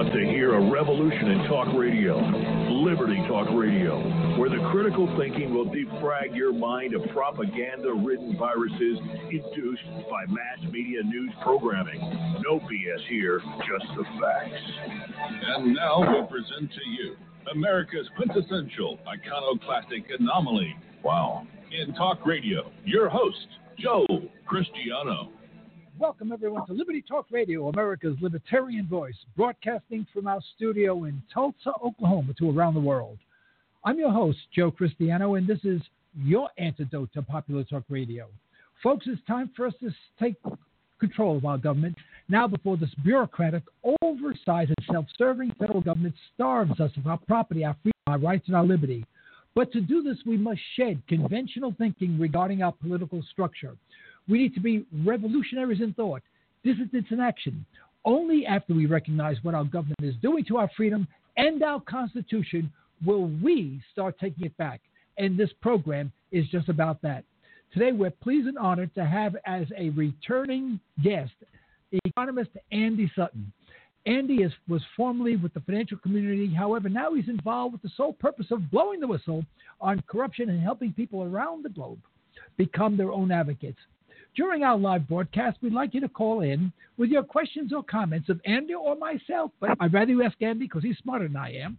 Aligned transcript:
About 0.00 0.12
to 0.12 0.24
hear 0.26 0.54
a 0.54 0.70
revolution 0.70 1.28
in 1.28 1.48
talk 1.48 1.66
radio, 1.74 2.18
Liberty 2.84 3.16
Talk 3.26 3.48
Radio, 3.50 3.98
where 4.38 4.48
the 4.48 4.62
critical 4.70 5.12
thinking 5.18 5.52
will 5.52 5.66
defrag 5.66 6.36
your 6.36 6.52
mind 6.52 6.94
of 6.94 7.02
propaganda 7.12 7.92
ridden 7.92 8.36
viruses 8.38 8.98
induced 9.28 9.82
by 10.08 10.24
mass 10.28 10.70
media 10.70 11.02
news 11.02 11.32
programming. 11.42 11.98
No 12.46 12.60
BS 12.60 13.08
here, 13.08 13.40
just 13.40 13.86
the 13.96 14.04
facts. 14.20 14.62
And 15.56 15.74
now 15.74 15.98
we 16.00 16.26
present 16.28 16.70
to 16.70 16.90
you 16.90 17.16
America's 17.52 18.08
quintessential 18.16 19.00
iconoclastic 19.08 20.04
anomaly. 20.16 20.76
Wow. 21.02 21.44
In 21.72 21.92
talk 21.94 22.24
radio, 22.24 22.70
your 22.84 23.08
host, 23.08 23.48
Joe 23.80 24.06
Cristiano. 24.46 25.32
Welcome, 25.98 26.30
everyone, 26.30 26.64
to 26.68 26.74
Liberty 26.74 27.02
Talk 27.02 27.26
Radio, 27.32 27.70
America's 27.70 28.16
libertarian 28.20 28.86
voice, 28.86 29.16
broadcasting 29.36 30.06
from 30.14 30.28
our 30.28 30.38
studio 30.54 31.04
in 31.04 31.20
Tulsa, 31.34 31.72
Oklahoma, 31.84 32.34
to 32.38 32.50
around 32.50 32.74
the 32.74 32.80
world. 32.80 33.18
I'm 33.84 33.98
your 33.98 34.12
host, 34.12 34.38
Joe 34.54 34.70
Cristiano, 34.70 35.34
and 35.34 35.44
this 35.44 35.58
is 35.64 35.82
your 36.22 36.50
antidote 36.56 37.12
to 37.14 37.22
popular 37.22 37.64
talk 37.64 37.82
radio. 37.88 38.28
Folks, 38.80 39.06
it's 39.08 39.20
time 39.26 39.50
for 39.56 39.66
us 39.66 39.74
to 39.80 39.90
take 40.20 40.36
control 41.00 41.36
of 41.36 41.44
our 41.44 41.58
government 41.58 41.96
now 42.28 42.46
before 42.46 42.76
this 42.76 42.94
bureaucratic, 43.02 43.64
oversized, 44.00 44.70
and 44.70 44.86
self 44.92 45.06
serving 45.16 45.52
federal 45.58 45.80
government 45.80 46.14
starves 46.32 46.78
us 46.78 46.92
of 46.96 47.08
our 47.08 47.18
property, 47.26 47.64
our 47.64 47.76
freedom, 47.82 47.98
our 48.06 48.18
rights, 48.18 48.46
and 48.46 48.54
our 48.54 48.64
liberty. 48.64 49.04
But 49.56 49.72
to 49.72 49.80
do 49.80 50.04
this, 50.04 50.18
we 50.24 50.36
must 50.36 50.60
shed 50.76 51.02
conventional 51.08 51.74
thinking 51.76 52.20
regarding 52.20 52.62
our 52.62 52.70
political 52.70 53.20
structure. 53.32 53.76
We 54.28 54.38
need 54.38 54.54
to 54.54 54.60
be 54.60 54.84
revolutionaries 55.04 55.80
in 55.80 55.94
thought, 55.94 56.22
dissidents 56.64 57.10
in 57.10 57.20
action. 57.20 57.64
Only 58.04 58.46
after 58.46 58.74
we 58.74 58.86
recognize 58.86 59.36
what 59.42 59.54
our 59.54 59.64
government 59.64 60.02
is 60.02 60.14
doing 60.22 60.44
to 60.46 60.58
our 60.58 60.70
freedom 60.76 61.06
and 61.36 61.62
our 61.62 61.80
Constitution 61.80 62.70
will 63.04 63.28
we 63.42 63.80
start 63.92 64.18
taking 64.18 64.44
it 64.44 64.56
back. 64.56 64.80
And 65.18 65.38
this 65.38 65.50
program 65.60 66.12
is 66.32 66.46
just 66.48 66.68
about 66.68 67.00
that. 67.02 67.24
Today, 67.72 67.92
we're 67.92 68.10
pleased 68.10 68.48
and 68.48 68.58
honored 68.58 68.94
to 68.94 69.04
have 69.04 69.36
as 69.46 69.66
a 69.76 69.90
returning 69.90 70.80
guest 71.02 71.32
economist 72.04 72.50
Andy 72.72 73.10
Sutton. 73.14 73.52
Andy 74.06 74.36
is, 74.36 74.52
was 74.68 74.82
formerly 74.96 75.36
with 75.36 75.52
the 75.54 75.60
financial 75.60 75.98
community. 75.98 76.52
However, 76.52 76.88
now 76.88 77.14
he's 77.14 77.28
involved 77.28 77.72
with 77.72 77.82
the 77.82 77.90
sole 77.96 78.14
purpose 78.14 78.46
of 78.50 78.70
blowing 78.70 79.00
the 79.00 79.06
whistle 79.06 79.44
on 79.80 80.02
corruption 80.08 80.48
and 80.48 80.62
helping 80.62 80.92
people 80.92 81.22
around 81.22 81.64
the 81.64 81.68
globe 81.68 81.98
become 82.56 82.96
their 82.96 83.12
own 83.12 83.30
advocates. 83.30 83.78
During 84.36 84.62
our 84.62 84.78
live 84.78 85.08
broadcast, 85.08 85.58
we'd 85.62 85.72
like 85.72 85.94
you 85.94 86.00
to 86.00 86.08
call 86.08 86.42
in 86.42 86.72
with 86.96 87.10
your 87.10 87.22
questions 87.22 87.72
or 87.72 87.82
comments 87.82 88.28
of 88.28 88.40
Andy 88.44 88.74
or 88.74 88.96
myself, 88.96 89.50
but 89.60 89.70
I'd 89.80 89.92
rather 89.92 90.10
you 90.10 90.22
ask 90.22 90.40
Andy 90.40 90.66
because 90.66 90.82
he's 90.82 90.98
smarter 90.98 91.26
than 91.26 91.36
I 91.36 91.54
am. 91.54 91.78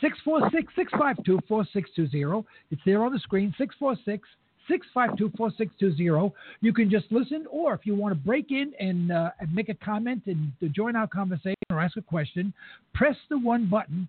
646 0.00 0.72
652 0.74 1.46
4620. 1.46 2.46
It's 2.70 2.82
there 2.84 3.04
on 3.04 3.12
the 3.12 3.18
screen 3.20 3.54
646 3.58 4.28
652 4.68 5.36
4620. 5.36 6.34
You 6.60 6.72
can 6.72 6.90
just 6.90 7.06
listen, 7.10 7.44
or 7.50 7.74
if 7.74 7.80
you 7.84 7.94
want 7.94 8.12
to 8.14 8.20
break 8.20 8.50
in 8.50 8.72
and, 8.80 9.12
uh, 9.12 9.30
and 9.40 9.54
make 9.54 9.68
a 9.68 9.74
comment 9.74 10.22
and 10.26 10.52
join 10.72 10.96
our 10.96 11.06
conversation 11.06 11.54
or 11.70 11.80
ask 11.80 11.96
a 11.96 12.02
question, 12.02 12.52
press 12.94 13.16
the 13.28 13.38
one 13.38 13.68
button. 13.68 14.08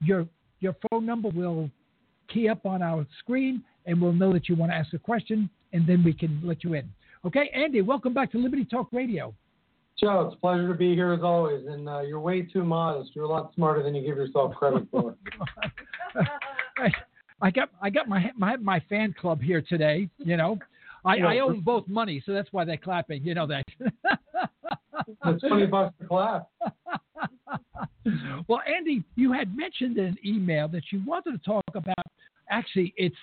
Your, 0.00 0.26
your 0.60 0.74
phone 0.90 1.04
number 1.06 1.28
will 1.28 1.70
key 2.28 2.48
up 2.48 2.64
on 2.64 2.82
our 2.82 3.06
screen, 3.18 3.62
and 3.86 4.00
we'll 4.00 4.12
know 4.12 4.32
that 4.32 4.48
you 4.48 4.56
want 4.56 4.72
to 4.72 4.76
ask 4.76 4.92
a 4.94 4.98
question 4.98 5.50
and 5.72 5.86
then 5.86 6.02
we 6.02 6.12
can 6.12 6.40
let 6.42 6.64
you 6.64 6.74
in. 6.74 6.88
Okay, 7.24 7.50
Andy, 7.54 7.82
welcome 7.82 8.14
back 8.14 8.32
to 8.32 8.38
Liberty 8.38 8.64
Talk 8.64 8.88
Radio. 8.92 9.34
Joe, 9.98 10.22
it's 10.26 10.34
a 10.34 10.40
pleasure 10.40 10.66
to 10.68 10.74
be 10.74 10.94
here 10.94 11.12
as 11.12 11.20
always, 11.22 11.66
and 11.66 11.88
uh, 11.88 12.00
you're 12.00 12.20
way 12.20 12.42
too 12.42 12.64
modest. 12.64 13.10
You're 13.14 13.26
a 13.26 13.28
lot 13.28 13.52
smarter 13.54 13.82
than 13.82 13.94
you 13.94 14.00
give 14.00 14.16
yourself 14.16 14.54
credit 14.54 14.88
for. 14.90 15.14
I, 16.78 16.90
I 17.42 17.50
got 17.50 17.68
I 17.82 17.90
got 17.90 18.08
my 18.08 18.30
my 18.36 18.56
my 18.56 18.80
fan 18.88 19.14
club 19.20 19.42
here 19.42 19.60
today. 19.60 20.08
You 20.16 20.38
know, 20.38 20.58
I, 21.04 21.18
I 21.18 21.38
owe 21.40 21.48
them 21.48 21.60
both 21.60 21.86
money, 21.86 22.22
so 22.24 22.32
that's 22.32 22.48
why 22.50 22.64
they're 22.64 22.78
clapping. 22.78 23.22
You 23.22 23.34
know 23.34 23.46
that. 23.46 23.64
it's 25.26 25.42
twenty 25.46 25.66
bucks 25.66 25.94
to 26.00 26.06
clap. 26.06 26.48
well, 28.48 28.60
Andy, 28.66 29.04
you 29.16 29.32
had 29.32 29.54
mentioned 29.54 29.98
in 29.98 30.06
an 30.06 30.18
email 30.24 30.68
that 30.68 30.84
you 30.90 31.02
wanted 31.06 31.32
to 31.32 31.38
talk 31.38 31.64
about. 31.74 32.06
Actually, 32.50 32.94
it's 32.96 33.16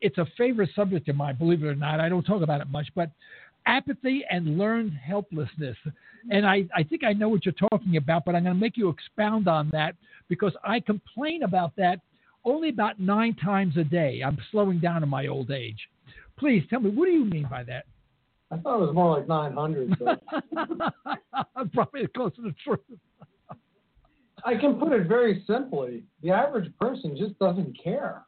it's 0.00 0.18
a 0.18 0.26
favorite 0.36 0.70
subject 0.74 1.08
of 1.08 1.16
mine, 1.16 1.36
believe 1.36 1.62
it 1.62 1.66
or 1.66 1.74
not. 1.74 2.00
I 2.00 2.08
don't 2.08 2.24
talk 2.24 2.42
about 2.42 2.60
it 2.60 2.68
much, 2.68 2.88
but 2.94 3.10
apathy 3.66 4.24
and 4.30 4.58
learned 4.58 4.92
helplessness. 4.92 5.76
And 6.30 6.46
I, 6.46 6.64
I 6.74 6.82
think 6.82 7.04
I 7.04 7.12
know 7.12 7.28
what 7.28 7.44
you're 7.44 7.70
talking 7.70 7.96
about, 7.96 8.24
but 8.24 8.34
I'm 8.34 8.44
going 8.44 8.54
to 8.54 8.60
make 8.60 8.76
you 8.76 8.88
expound 8.88 9.48
on 9.48 9.68
that 9.70 9.94
because 10.28 10.52
I 10.64 10.80
complain 10.80 11.42
about 11.42 11.74
that 11.76 12.00
only 12.44 12.68
about 12.68 13.00
nine 13.00 13.34
times 13.34 13.76
a 13.76 13.84
day. 13.84 14.22
I'm 14.24 14.38
slowing 14.50 14.78
down 14.78 15.02
in 15.02 15.08
my 15.08 15.26
old 15.26 15.50
age. 15.50 15.88
Please 16.38 16.62
tell 16.70 16.80
me, 16.80 16.90
what 16.90 17.06
do 17.06 17.12
you 17.12 17.24
mean 17.24 17.46
by 17.50 17.64
that? 17.64 17.86
I 18.50 18.58
thought 18.58 18.76
it 18.76 18.86
was 18.86 18.94
more 18.94 19.18
like 19.18 19.26
900. 19.26 19.98
Probably 21.74 22.06
close 22.14 22.34
to 22.36 22.42
the 22.42 22.54
truth. 22.62 22.80
I 24.44 24.54
can 24.54 24.74
put 24.74 24.92
it 24.92 25.08
very 25.08 25.42
simply. 25.46 26.04
The 26.22 26.30
average 26.30 26.70
person 26.78 27.16
just 27.16 27.36
doesn't 27.40 27.76
care 27.82 28.22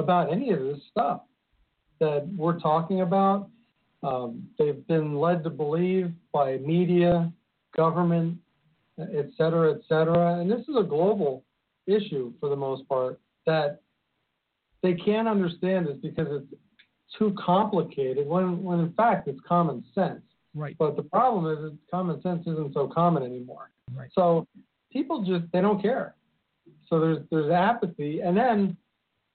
about 0.00 0.32
any 0.32 0.50
of 0.50 0.60
this 0.60 0.78
stuff 0.90 1.22
that 2.00 2.26
we're 2.36 2.58
talking 2.58 3.02
about. 3.02 3.48
Um, 4.02 4.48
they've 4.58 4.86
been 4.88 5.16
led 5.16 5.44
to 5.44 5.50
believe 5.50 6.10
by 6.32 6.56
media, 6.58 7.32
government, 7.76 8.38
et 8.98 9.28
cetera, 9.36 9.74
et 9.74 9.80
cetera. 9.88 10.40
And 10.40 10.50
this 10.50 10.60
is 10.60 10.76
a 10.78 10.82
global 10.82 11.44
issue 11.86 12.32
for 12.40 12.48
the 12.48 12.56
most 12.56 12.88
part 12.88 13.20
that 13.46 13.80
they 14.82 14.94
can't 14.94 15.28
understand 15.28 15.86
this 15.86 15.96
because 16.02 16.28
it's 16.30 16.54
too 17.18 17.34
complicated 17.38 18.26
when, 18.26 18.62
when 18.62 18.80
in 18.80 18.92
fact 18.94 19.28
it's 19.28 19.40
common 19.46 19.84
sense. 19.94 20.22
Right. 20.54 20.74
But 20.78 20.96
the 20.96 21.02
problem 21.02 21.46
is 21.52 21.62
that 21.62 21.78
common 21.90 22.20
sense 22.22 22.46
isn't 22.46 22.74
so 22.74 22.88
common 22.88 23.22
anymore. 23.22 23.70
Right. 23.94 24.10
So 24.14 24.46
people 24.92 25.22
just 25.22 25.44
they 25.52 25.60
don't 25.60 25.80
care. 25.80 26.14
So 26.88 26.98
there's 26.98 27.18
there's 27.30 27.52
apathy, 27.52 28.20
and 28.20 28.36
then 28.36 28.76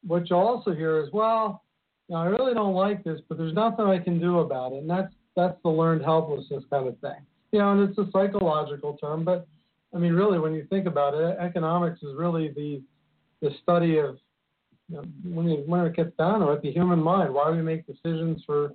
what 0.06 0.30
you'll 0.30 0.40
also 0.40 0.74
hear 0.74 1.00
is, 1.00 1.10
well, 1.12 1.63
you 2.07 2.16
know, 2.16 2.22
I 2.22 2.25
really 2.25 2.54
don't 2.54 2.74
like 2.74 3.04
this, 3.04 3.19
but 3.28 3.38
there's 3.38 3.54
nothing 3.54 3.86
I 3.86 4.00
can 4.00 4.19
do 4.19 4.40
about 4.40 4.74
it. 4.74 4.78
And 4.78 4.90
that's 4.90 5.13
that's 5.36 5.57
the 5.63 5.69
learned 5.69 6.04
helplessness 6.04 6.63
kind 6.69 6.88
of 6.88 6.98
thing. 7.00 7.18
You 7.52 7.60
know, 7.60 7.72
and 7.72 7.90
it's 7.90 7.98
a 7.98 8.10
psychological 8.12 8.98
term, 8.98 9.24
but 9.24 9.48
I 9.94 9.98
mean, 9.98 10.13
really, 10.13 10.40
when 10.40 10.54
you 10.54 10.66
think 10.69 10.88
about 10.88 11.13
it, 11.13 11.38
economics 11.40 12.04
is 12.04 12.16
really 12.16 12.50
the 12.50 12.81
the 13.42 13.52
study 13.63 13.98
of 13.98 14.18
you 14.90 14.98
know, 14.98 15.04
when 15.24 15.50
you, 15.50 15.63
when 15.66 15.81
it 15.81 15.96
gets 15.96 16.16
down 16.18 16.42
to 16.42 16.52
it, 16.52 16.62
the 16.62 16.72
human 16.72 17.02
mind. 17.02 17.34
Why 17.34 17.50
we 17.50 17.62
make 17.62 17.86
decisions 17.88 18.44
for 18.46 18.74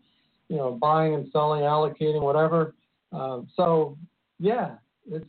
you 0.48 0.56
know 0.56 0.72
buying 0.72 1.14
and 1.14 1.28
selling, 1.32 1.62
allocating, 1.62 2.22
whatever. 2.22 2.74
Um, 3.12 3.48
so 3.54 3.96
yeah, 4.38 4.76
it's 5.10 5.26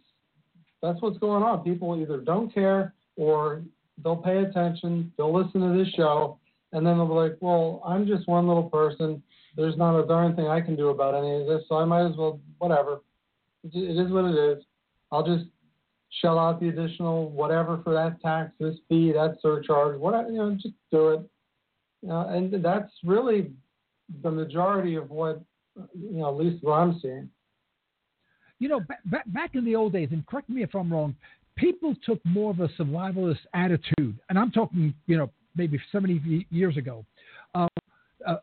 that's 0.81 1.01
what's 1.01 1.17
going 1.19 1.43
on. 1.43 1.63
People 1.63 1.99
either 2.01 2.17
don't 2.17 2.53
care 2.53 2.93
or 3.17 3.61
they'll 4.03 4.15
pay 4.17 4.39
attention, 4.39 5.11
they'll 5.17 5.33
listen 5.33 5.61
to 5.61 5.77
this 5.77 5.93
show, 5.93 6.39
and 6.73 6.85
then 6.85 6.97
they'll 6.97 7.07
be 7.07 7.13
like, 7.13 7.37
well, 7.41 7.81
I'm 7.85 8.07
just 8.07 8.27
one 8.27 8.47
little 8.47 8.69
person. 8.69 9.21
There's 9.55 9.77
not 9.77 9.99
a 9.99 10.07
darn 10.07 10.35
thing 10.35 10.47
I 10.47 10.61
can 10.61 10.75
do 10.75 10.89
about 10.89 11.15
any 11.15 11.41
of 11.41 11.47
this, 11.47 11.63
so 11.67 11.75
I 11.75 11.85
might 11.85 12.09
as 12.09 12.15
well, 12.17 12.39
whatever. 12.57 13.01
It 13.63 13.99
is 13.99 14.11
what 14.11 14.25
it 14.25 14.35
is. 14.35 14.63
I'll 15.11 15.25
just 15.25 15.45
shell 16.21 16.39
out 16.39 16.59
the 16.59 16.69
additional 16.69 17.29
whatever 17.29 17.81
for 17.83 17.93
that 17.93 18.21
tax, 18.21 18.51
this 18.59 18.75
fee, 18.89 19.11
that 19.13 19.37
surcharge, 19.41 19.99
whatever, 19.99 20.29
you 20.29 20.37
know, 20.37 20.53
just 20.55 20.75
do 20.91 21.09
it. 21.09 21.21
And 22.03 22.63
that's 22.63 22.91
really 23.03 23.51
the 24.23 24.31
majority 24.31 24.95
of 24.95 25.09
what, 25.09 25.41
you 25.93 26.19
know, 26.19 26.29
at 26.29 26.43
least 26.43 26.63
what 26.63 26.73
I'm 26.73 26.99
seeing. 27.01 27.29
You 28.59 28.69
know, 28.69 28.79
back, 29.09 29.23
back 29.27 29.55
in 29.55 29.65
the 29.65 29.75
old 29.75 29.93
days, 29.93 30.09
and 30.11 30.25
correct 30.27 30.49
me 30.49 30.63
if 30.63 30.75
I'm 30.75 30.91
wrong, 30.91 31.15
people 31.61 31.95
took 32.03 32.19
more 32.25 32.51
of 32.51 32.59
a 32.59 32.67
survivalist 32.69 33.39
attitude, 33.53 34.19
and 34.29 34.37
I'm 34.37 34.51
talking, 34.51 34.93
you 35.05 35.17
know, 35.17 35.29
maybe 35.55 35.79
70 35.91 36.47
years 36.49 36.75
ago. 36.75 37.05
Uh, 37.53 37.67
uh, 38.27 38.37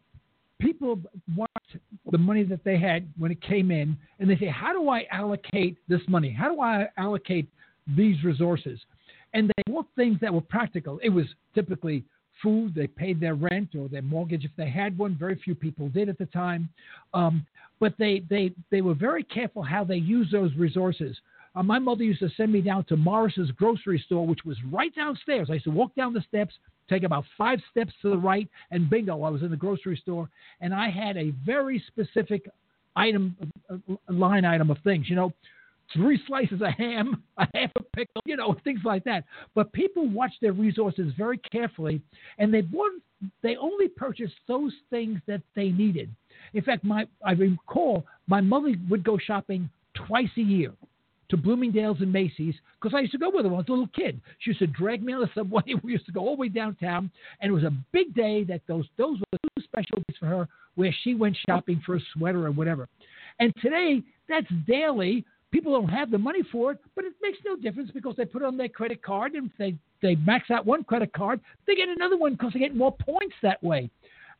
people 0.60 1.00
watched 1.36 1.76
the 2.10 2.18
money 2.18 2.44
that 2.44 2.62
they 2.64 2.78
had 2.78 3.06
when 3.18 3.32
it 3.32 3.42
came 3.42 3.70
in, 3.70 3.96
and 4.20 4.30
they 4.30 4.36
say, 4.36 4.46
"How 4.46 4.72
do 4.72 4.88
I 4.88 5.06
allocate 5.10 5.76
this 5.88 6.00
money? 6.08 6.30
How 6.30 6.54
do 6.54 6.60
I 6.60 6.88
allocate 6.96 7.48
these 7.96 8.22
resources?" 8.22 8.78
And 9.34 9.48
they 9.48 9.72
want 9.72 9.88
things 9.96 10.18
that 10.20 10.32
were 10.32 10.40
practical. 10.40 10.98
It 11.02 11.10
was 11.10 11.26
typically 11.54 12.04
food. 12.42 12.74
They 12.74 12.86
paid 12.86 13.20
their 13.20 13.34
rent 13.34 13.74
or 13.74 13.88
their 13.88 14.02
mortgage 14.02 14.44
if 14.44 14.52
they 14.56 14.70
had 14.70 14.96
one. 14.96 15.16
Very 15.16 15.34
few 15.36 15.54
people 15.54 15.88
did 15.88 16.08
at 16.08 16.18
the 16.18 16.26
time, 16.26 16.68
um, 17.14 17.44
but 17.80 17.94
they 17.98 18.22
they 18.30 18.52
they 18.70 18.80
were 18.80 18.94
very 18.94 19.24
careful 19.24 19.62
how 19.62 19.82
they 19.82 19.96
used 19.96 20.30
those 20.30 20.54
resources. 20.54 21.16
Uh, 21.54 21.62
my 21.62 21.78
mother 21.78 22.04
used 22.04 22.20
to 22.20 22.30
send 22.36 22.52
me 22.52 22.60
down 22.60 22.84
to 22.84 22.96
Morris's 22.96 23.50
grocery 23.52 24.02
store, 24.06 24.26
which 24.26 24.44
was 24.44 24.56
right 24.70 24.94
downstairs. 24.94 25.48
I 25.50 25.54
used 25.54 25.64
to 25.64 25.70
walk 25.70 25.94
down 25.94 26.12
the 26.12 26.24
steps, 26.28 26.54
take 26.88 27.02
about 27.02 27.24
five 27.36 27.60
steps 27.70 27.92
to 28.02 28.10
the 28.10 28.18
right, 28.18 28.48
and 28.70 28.88
bingo, 28.88 29.22
I 29.22 29.30
was 29.30 29.42
in 29.42 29.50
the 29.50 29.56
grocery 29.56 29.96
store. 29.96 30.28
And 30.60 30.74
I 30.74 30.90
had 30.90 31.16
a 31.16 31.32
very 31.44 31.82
specific 31.86 32.48
item, 32.96 33.36
uh, 33.70 33.76
line 34.08 34.44
item 34.44 34.70
of 34.70 34.78
things. 34.84 35.08
You 35.08 35.16
know, 35.16 35.32
three 35.92 36.20
slices 36.26 36.60
of 36.60 36.72
ham, 36.76 37.22
a 37.38 37.46
half 37.54 37.70
a 37.76 37.82
pickle, 37.96 38.22
you 38.24 38.36
know, 38.36 38.54
things 38.64 38.80
like 38.84 39.04
that. 39.04 39.24
But 39.54 39.72
people 39.72 40.08
watch 40.08 40.32
their 40.40 40.52
resources 40.52 41.12
very 41.16 41.38
carefully, 41.38 42.00
and 42.38 42.52
they 42.52 42.60
bought, 42.60 42.92
they 43.42 43.56
only 43.56 43.88
purchased 43.88 44.34
those 44.46 44.72
things 44.90 45.20
that 45.26 45.42
they 45.56 45.70
needed. 45.70 46.10
In 46.54 46.62
fact, 46.62 46.84
my 46.84 47.06
I 47.24 47.32
recall 47.32 48.06
my 48.26 48.40
mother 48.40 48.74
would 48.88 49.02
go 49.02 49.18
shopping 49.18 49.68
twice 49.94 50.30
a 50.36 50.40
year 50.40 50.72
to 51.30 51.36
Bloomingdale's 51.36 52.00
and 52.00 52.12
Macy's 52.12 52.54
because 52.80 52.96
I 52.96 53.00
used 53.00 53.12
to 53.12 53.18
go 53.18 53.30
with 53.30 53.44
her 53.44 53.50
when 53.50 53.56
I 53.56 53.58
was 53.58 53.68
a 53.68 53.72
little 53.72 53.88
kid. 53.88 54.20
She 54.38 54.50
used 54.50 54.60
to 54.60 54.66
drag 54.66 55.02
me 55.02 55.12
on 55.12 55.20
the 55.20 55.30
subway. 55.34 55.62
We 55.82 55.92
used 55.92 56.06
to 56.06 56.12
go 56.12 56.20
all 56.20 56.36
the 56.36 56.40
way 56.40 56.48
downtown, 56.48 57.10
and 57.40 57.50
it 57.50 57.54
was 57.54 57.64
a 57.64 57.72
big 57.92 58.14
day 58.14 58.44
that 58.44 58.62
those 58.66 58.86
those 58.96 59.18
were 59.18 59.38
two 59.56 59.62
special 59.64 59.98
days 60.08 60.16
for 60.18 60.26
her 60.26 60.48
where 60.74 60.94
she 61.02 61.14
went 61.14 61.36
shopping 61.48 61.82
for 61.84 61.96
a 61.96 62.00
sweater 62.14 62.46
or 62.46 62.52
whatever. 62.52 62.88
And 63.40 63.52
today, 63.60 64.02
that's 64.28 64.46
daily. 64.66 65.24
People 65.50 65.72
don't 65.72 65.88
have 65.88 66.10
the 66.10 66.18
money 66.18 66.42
for 66.52 66.72
it, 66.72 66.78
but 66.94 67.04
it 67.04 67.14
makes 67.22 67.38
no 67.44 67.56
difference 67.56 67.90
because 67.92 68.14
they 68.16 68.26
put 68.26 68.42
it 68.42 68.44
on 68.44 68.56
their 68.56 68.68
credit 68.68 69.02
card, 69.02 69.32
and 69.34 69.50
they 69.58 69.74
they 70.02 70.14
max 70.16 70.50
out 70.50 70.66
one 70.66 70.84
credit 70.84 71.12
card, 71.12 71.40
they 71.66 71.74
get 71.74 71.88
another 71.88 72.16
one 72.16 72.32
because 72.32 72.52
they 72.52 72.60
get 72.60 72.74
more 72.74 72.92
points 72.92 73.34
that 73.42 73.62
way. 73.62 73.90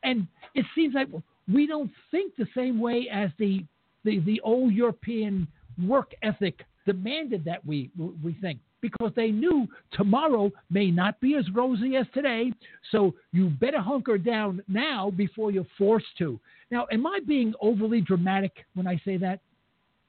And 0.05 0.27
it 0.55 0.65
seems 0.75 0.95
like 0.95 1.09
we 1.53 1.67
don't 1.67 1.91
think 2.11 2.37
the 2.37 2.47
same 2.55 2.81
way 2.81 3.09
as 3.13 3.31
the 3.39 3.65
the, 4.05 4.21
the 4.21 4.41
old 4.43 4.73
European 4.73 5.49
work 5.87 6.13
ethic 6.23 6.61
demanded 6.89 7.45
that 7.45 7.65
we 7.67 7.91
we 8.23 8.33
think 8.41 8.59
because 8.81 9.13
they 9.15 9.31
knew 9.31 9.67
tomorrow 9.93 10.51
may 10.71 10.91
not 10.91 11.21
be 11.21 11.35
as 11.37 11.45
rosy 11.53 11.97
as 11.97 12.07
today. 12.15 12.53
So 12.91 13.15
you 13.33 13.49
better 13.49 13.81
hunker 13.81 14.17
down 14.17 14.63
now 14.69 15.11
before 15.11 15.51
you're 15.51 15.67
forced 15.77 16.17
to. 16.19 16.41
Now, 16.71 16.87
am 16.91 17.07
I 17.07 17.21
being 17.27 17.53
overly 17.61 18.01
dramatic 18.01 18.53
when 18.75 18.87
I 18.87 19.01
say 19.05 19.17
that? 19.19 19.41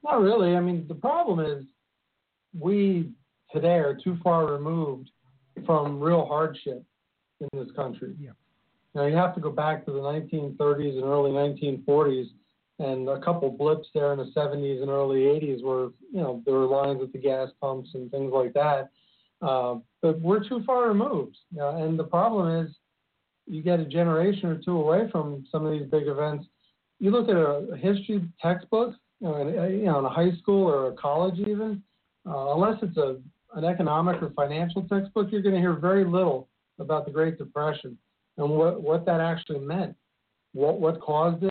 Not 0.02 0.20
really. 0.20 0.56
I 0.56 0.60
mean, 0.60 0.86
the 0.88 0.94
problem 0.94 1.40
is 1.40 1.64
we 2.58 3.10
today 3.52 3.78
are 3.86 3.98
too 4.02 4.16
far 4.22 4.46
removed 4.46 5.10
from 5.66 6.00
real 6.00 6.24
hardship 6.24 6.82
in 7.40 7.48
this 7.52 7.70
country. 7.76 8.14
Yeah. 8.18 8.30
Now 8.94 9.04
you 9.06 9.16
have 9.16 9.34
to 9.34 9.40
go 9.40 9.50
back 9.50 9.84
to 9.84 9.92
the 9.92 9.98
1930s 9.98 10.94
and 10.94 11.04
early 11.04 11.30
1940s 11.30 12.30
and 12.80 13.08
a 13.08 13.20
couple 13.20 13.50
blips 13.50 13.88
there 13.94 14.12
in 14.12 14.18
the 14.18 14.32
70s 14.34 14.80
and 14.80 14.90
early 14.90 15.20
80s 15.20 15.62
where 15.62 15.90
you 16.12 16.20
know 16.20 16.42
there 16.44 16.54
were 16.54 16.66
lines 16.66 17.02
at 17.02 17.12
the 17.12 17.18
gas 17.18 17.50
pumps 17.60 17.90
and 17.94 18.10
things 18.10 18.32
like 18.32 18.52
that. 18.54 18.90
Uh, 19.42 19.76
but 20.02 20.20
we're 20.20 20.46
too 20.46 20.62
far 20.66 20.88
removed, 20.88 21.36
uh, 21.58 21.76
and 21.76 21.98
the 21.98 22.04
problem 22.04 22.64
is 22.64 22.74
you 23.46 23.62
get 23.62 23.80
a 23.80 23.84
generation 23.84 24.48
or 24.48 24.56
two 24.56 24.76
away 24.76 25.08
from 25.10 25.46
some 25.50 25.66
of 25.66 25.72
these 25.72 25.88
big 25.90 26.06
events. 26.06 26.46
You 26.98 27.10
look 27.10 27.28
at 27.28 27.36
a, 27.36 27.76
history 27.76 28.22
textbook, 28.40 28.94
you 29.20 29.28
know, 29.28 29.36
in, 29.36 29.78
you 29.78 29.86
know, 29.86 29.98
in 29.98 30.04
a 30.04 30.10
high 30.10 30.32
school 30.38 30.68
or 30.68 30.88
a 30.88 30.92
college 30.92 31.38
even, 31.38 31.82
uh, 32.26 32.54
unless 32.54 32.78
it's 32.82 32.96
a 32.96 33.18
an 33.56 33.64
economic 33.64 34.22
or 34.22 34.30
financial 34.30 34.82
textbook, 34.82 35.28
you're 35.32 35.42
going 35.42 35.54
to 35.54 35.60
hear 35.60 35.74
very 35.74 36.04
little 36.04 36.48
about 36.78 37.04
the 37.04 37.10
Great 37.10 37.36
Depression 37.36 37.98
and 38.38 38.48
what 38.48 38.80
what 38.80 39.04
that 39.06 39.20
actually 39.20 39.58
meant, 39.58 39.94
what 40.52 40.80
what 40.80 41.00
caused 41.00 41.42
it, 41.42 41.49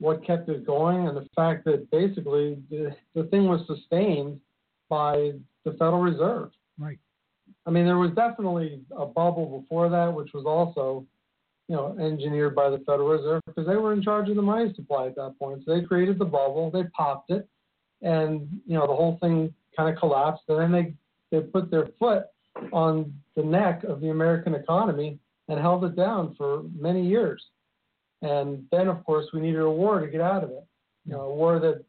what 0.00 0.26
kept 0.26 0.48
it 0.48 0.66
going 0.66 1.06
and 1.06 1.16
the 1.16 1.28
fact 1.36 1.64
that 1.66 1.88
basically 1.90 2.58
the, 2.70 2.96
the 3.14 3.24
thing 3.24 3.46
was 3.46 3.60
sustained 3.66 4.40
by 4.88 5.32
the 5.64 5.72
Federal 5.72 6.00
Reserve. 6.00 6.50
Right. 6.78 6.98
I 7.66 7.70
mean, 7.70 7.84
there 7.84 7.98
was 7.98 8.10
definitely 8.12 8.80
a 8.90 9.04
bubble 9.04 9.60
before 9.60 9.90
that, 9.90 10.12
which 10.12 10.32
was 10.32 10.46
also, 10.46 11.06
you 11.68 11.76
know, 11.76 11.96
engineered 12.00 12.54
by 12.54 12.70
the 12.70 12.78
Federal 12.78 13.08
Reserve 13.08 13.42
because 13.46 13.66
they 13.66 13.76
were 13.76 13.92
in 13.92 14.02
charge 14.02 14.28
of 14.30 14.36
the 14.36 14.42
money 14.42 14.72
supply 14.74 15.06
at 15.06 15.16
that 15.16 15.38
point. 15.38 15.62
So 15.64 15.74
they 15.74 15.84
created 15.84 16.18
the 16.18 16.24
bubble, 16.24 16.70
they 16.70 16.84
popped 16.84 17.30
it, 17.30 17.46
and 18.02 18.48
you 18.66 18.74
know 18.74 18.86
the 18.86 18.94
whole 18.94 19.18
thing 19.20 19.52
kind 19.76 19.92
of 19.92 20.00
collapsed. 20.00 20.44
And 20.48 20.58
then 20.58 20.72
they 20.72 20.94
they 21.30 21.44
put 21.46 21.70
their 21.70 21.88
foot 21.98 22.24
on 22.72 23.14
the 23.36 23.42
neck 23.42 23.84
of 23.84 24.00
the 24.00 24.08
American 24.08 24.54
economy 24.54 25.18
and 25.48 25.60
held 25.60 25.84
it 25.84 25.94
down 25.94 26.34
for 26.36 26.62
many 26.74 27.06
years. 27.06 27.44
And 28.22 28.64
then, 28.70 28.88
of 28.88 29.04
course, 29.04 29.26
we 29.32 29.40
needed 29.40 29.60
a 29.60 29.70
war 29.70 30.00
to 30.00 30.06
get 30.06 30.20
out 30.20 30.44
of 30.44 30.50
it. 30.50 30.64
You 31.06 31.12
know, 31.12 31.22
a 31.22 31.34
war 31.34 31.58
that, 31.58 31.82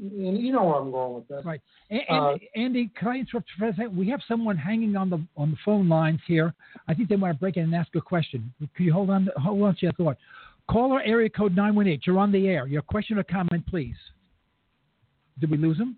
you 0.00 0.52
know 0.52 0.64
where 0.64 0.76
I'm 0.76 0.90
going 0.90 1.14
with 1.14 1.28
this. 1.28 1.44
Right. 1.44 1.60
And, 1.90 2.02
uh, 2.10 2.34
Andy, 2.56 2.90
can 2.98 3.08
I 3.08 3.18
interrupt 3.18 3.48
for 3.56 3.68
a 3.68 3.70
second? 3.70 3.96
We 3.96 4.08
have 4.08 4.20
someone 4.26 4.56
hanging 4.56 4.96
on 4.96 5.10
the 5.10 5.24
on 5.36 5.52
the 5.52 5.56
phone 5.64 5.88
lines 5.88 6.20
here. 6.26 6.52
I 6.88 6.94
think 6.94 7.08
they 7.08 7.14
want 7.14 7.34
to 7.36 7.38
break 7.38 7.56
in 7.56 7.64
and 7.64 7.74
ask 7.74 7.94
a 7.94 8.00
question. 8.00 8.52
Can 8.74 8.84
you 8.84 8.92
hold 8.92 9.10
on? 9.10 9.28
Hold 9.36 9.62
on 9.62 9.74
to 9.76 9.80
your 9.82 9.92
thought. 9.92 10.16
Caller 10.68 11.00
area 11.02 11.28
code 11.28 11.54
918. 11.54 12.00
You're 12.04 12.18
on 12.18 12.32
the 12.32 12.48
air. 12.48 12.66
Your 12.66 12.82
question 12.82 13.18
or 13.18 13.22
comment, 13.22 13.64
please. 13.66 13.96
Did 15.38 15.50
we 15.50 15.56
lose 15.56 15.78
him? 15.78 15.96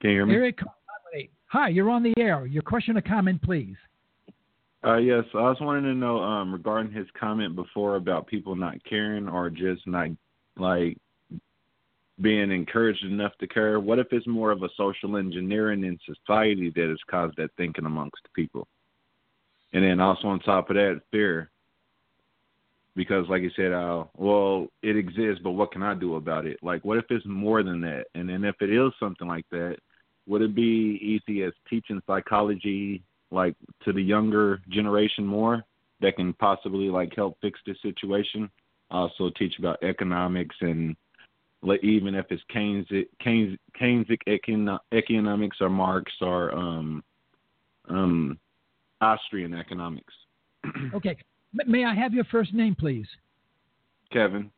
Can 0.00 0.10
you 0.10 0.16
hear 0.16 0.26
me? 0.26 0.34
Area 0.34 0.52
code 0.52 0.68
918. 1.14 1.28
Hi, 1.46 1.68
you're 1.68 1.90
on 1.90 2.02
the 2.02 2.14
air. 2.18 2.46
Your 2.46 2.62
question 2.62 2.96
or 2.96 3.00
comment, 3.00 3.42
please. 3.42 3.76
Uh, 4.84 4.96
yes, 4.96 5.24
I 5.32 5.42
was 5.42 5.58
wanting 5.60 5.84
to 5.84 5.94
know 5.94 6.18
um, 6.18 6.52
regarding 6.52 6.92
his 6.92 7.06
comment 7.18 7.54
before 7.54 7.94
about 7.94 8.26
people 8.26 8.56
not 8.56 8.82
caring 8.84 9.28
or 9.28 9.48
just 9.48 9.86
not 9.86 10.08
like 10.56 10.98
being 12.20 12.50
encouraged 12.50 13.04
enough 13.04 13.32
to 13.38 13.46
care. 13.46 13.78
What 13.78 14.00
if 14.00 14.08
it's 14.10 14.26
more 14.26 14.50
of 14.50 14.62
a 14.62 14.68
social 14.76 15.16
engineering 15.16 15.84
in 15.84 15.98
society 16.04 16.72
that 16.74 16.88
has 16.88 16.98
caused 17.08 17.36
that 17.36 17.50
thinking 17.56 17.86
amongst 17.86 18.22
people? 18.34 18.66
And 19.72 19.84
then 19.84 20.00
also 20.00 20.28
on 20.28 20.40
top 20.40 20.68
of 20.68 20.76
that, 20.76 21.00
fear. 21.12 21.50
Because, 22.94 23.26
like 23.28 23.42
you 23.42 23.50
said, 23.56 23.72
uh, 23.72 24.04
well, 24.16 24.66
it 24.82 24.96
exists, 24.96 25.40
but 25.42 25.52
what 25.52 25.72
can 25.72 25.82
I 25.82 25.94
do 25.94 26.16
about 26.16 26.44
it? 26.44 26.58
Like, 26.60 26.84
what 26.84 26.98
if 26.98 27.06
it's 27.08 27.24
more 27.24 27.62
than 27.62 27.80
that? 27.82 28.06
And 28.14 28.28
then 28.28 28.44
if 28.44 28.56
it 28.60 28.70
is 28.70 28.92
something 29.00 29.26
like 29.26 29.46
that, 29.50 29.76
would 30.26 30.42
it 30.42 30.54
be 30.54 30.98
easy 31.00 31.42
as 31.42 31.52
teaching 31.70 32.02
psychology 32.06 33.02
like 33.32 33.54
to 33.84 33.92
the 33.92 34.02
younger 34.02 34.60
generation 34.68 35.26
more 35.26 35.64
that 36.00 36.16
can 36.16 36.32
possibly 36.34 36.88
like 36.88 37.12
help 37.16 37.38
fix 37.40 37.58
this 37.66 37.76
situation. 37.82 38.50
Also 38.90 39.30
teach 39.38 39.54
about 39.58 39.82
economics 39.82 40.56
and 40.60 40.94
like, 41.62 41.82
even 41.84 42.14
if 42.14 42.26
it's 42.30 42.42
Keynes, 42.52 42.86
Keynes, 43.22 43.56
Keynesian 43.80 44.78
economics 44.92 45.58
or 45.60 45.70
Marx 45.70 46.10
or 46.20 46.52
um, 46.52 47.04
um, 47.88 48.38
Austrian 49.00 49.54
economics. 49.54 50.12
okay. 50.94 51.16
May 51.52 51.84
I 51.84 51.94
have 51.94 52.14
your 52.14 52.24
first 52.24 52.52
name, 52.52 52.74
please? 52.78 53.06
Kevin. 54.12 54.50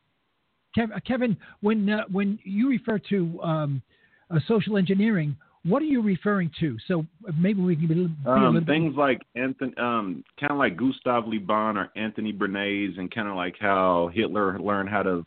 Kevin, 1.06 1.36
when 1.60 1.88
uh, 1.88 2.02
when 2.10 2.38
you 2.42 2.68
refer 2.68 2.98
to 3.10 3.40
um, 3.42 3.82
uh, 4.30 4.40
social 4.48 4.76
engineering, 4.76 5.36
what 5.64 5.80
are 5.80 5.86
you 5.86 6.02
referring 6.02 6.50
to? 6.60 6.76
So 6.86 7.06
maybe 7.38 7.62
we 7.62 7.74
can 7.74 7.86
be, 7.86 7.94
be 7.94 8.00
um, 8.26 8.42
a 8.42 8.50
little 8.50 8.66
things 8.66 8.94
like 8.96 9.22
Anthony, 9.34 9.72
um, 9.78 10.22
kind 10.38 10.52
of 10.52 10.58
like 10.58 10.76
Gustav 10.76 11.26
Le 11.26 11.40
Bon 11.40 11.78
or 11.78 11.90
Anthony 11.96 12.32
Bernays, 12.32 12.98
and 12.98 13.12
kind 13.12 13.28
of 13.28 13.34
like 13.34 13.54
how 13.58 14.10
Hitler 14.12 14.58
learned 14.58 14.90
how 14.90 15.02
to 15.02 15.26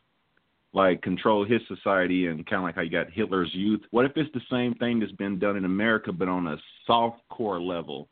like 0.73 1.01
control 1.01 1.43
his 1.43 1.61
society, 1.67 2.27
and 2.27 2.45
kind 2.45 2.57
of 2.57 2.63
like 2.63 2.75
how 2.75 2.81
you 2.81 2.91
got 2.91 3.11
Hitler's 3.11 3.49
youth. 3.53 3.81
What 3.89 4.05
if 4.05 4.11
it's 4.15 4.31
the 4.33 4.41
same 4.51 4.75
thing 4.75 4.99
that's 4.99 5.11
been 5.13 5.39
done 5.39 5.57
in 5.57 5.65
America, 5.65 6.11
but 6.11 6.27
on 6.27 6.47
a 6.47 6.57
soft 6.85 7.21
core 7.29 7.59
level, 7.59 8.07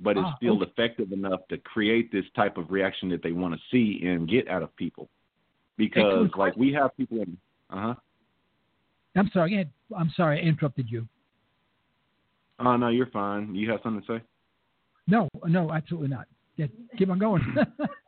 but 0.00 0.16
it's 0.16 0.26
ah, 0.26 0.36
still 0.36 0.62
okay. 0.62 0.70
effective 0.70 1.12
enough 1.12 1.40
to 1.50 1.58
create 1.58 2.10
this 2.10 2.24
type 2.34 2.56
of 2.56 2.70
reaction 2.70 3.10
that 3.10 3.22
they 3.22 3.32
want 3.32 3.52
to 3.52 3.60
see 3.70 4.06
and 4.06 4.30
get 4.30 4.48
out 4.48 4.62
of 4.62 4.74
people? 4.76 5.10
Because 5.76 6.30
like 6.38 6.56
we 6.56 6.72
have 6.72 6.96
people 6.96 7.18
in, 7.20 7.36
uh 7.68 7.88
huh. 7.88 7.94
I'm 9.14 9.30
sorry, 9.34 9.68
I'm 9.94 10.12
sorry, 10.16 10.40
I 10.40 10.42
interrupted 10.42 10.86
you. 10.88 11.06
Oh 12.58 12.76
no, 12.76 12.88
you're 12.88 13.06
fine. 13.06 13.54
You 13.54 13.70
have 13.70 13.80
something 13.82 14.02
to 14.06 14.18
say? 14.18 14.24
No, 15.06 15.28
no, 15.46 15.70
absolutely 15.72 16.08
not. 16.08 16.26
Yeah, 16.56 16.66
keep 16.96 17.10
on 17.10 17.18
going. 17.18 17.42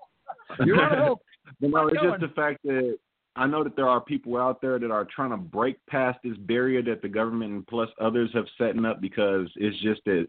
You're 0.65 0.83
on 0.83 0.99
a 0.99 1.03
roll. 1.03 1.21
No, 1.61 1.89
it's 1.89 2.03
just 2.03 2.21
the 2.21 2.33
fact 2.35 2.61
that 2.65 2.99
I 3.37 3.47
know 3.47 3.63
that 3.63 3.77
there 3.77 3.89
are 3.89 4.01
people 4.01 4.37
out 4.37 4.61
there 4.61 4.79
that 4.79 4.91
are 4.91 5.07
trying 5.15 5.31
to 5.31 5.37
break 5.37 5.85
past 5.87 6.19
this 6.25 6.37
barrier 6.39 6.83
that 6.83 7.03
the 7.03 7.09
government 7.09 7.53
and 7.53 7.67
plus 7.67 7.89
others 8.01 8.31
have 8.35 8.47
setting 8.57 8.85
up 8.85 9.01
because 9.01 9.49
it's 9.57 9.81
just 9.81 10.01
that 10.07 10.27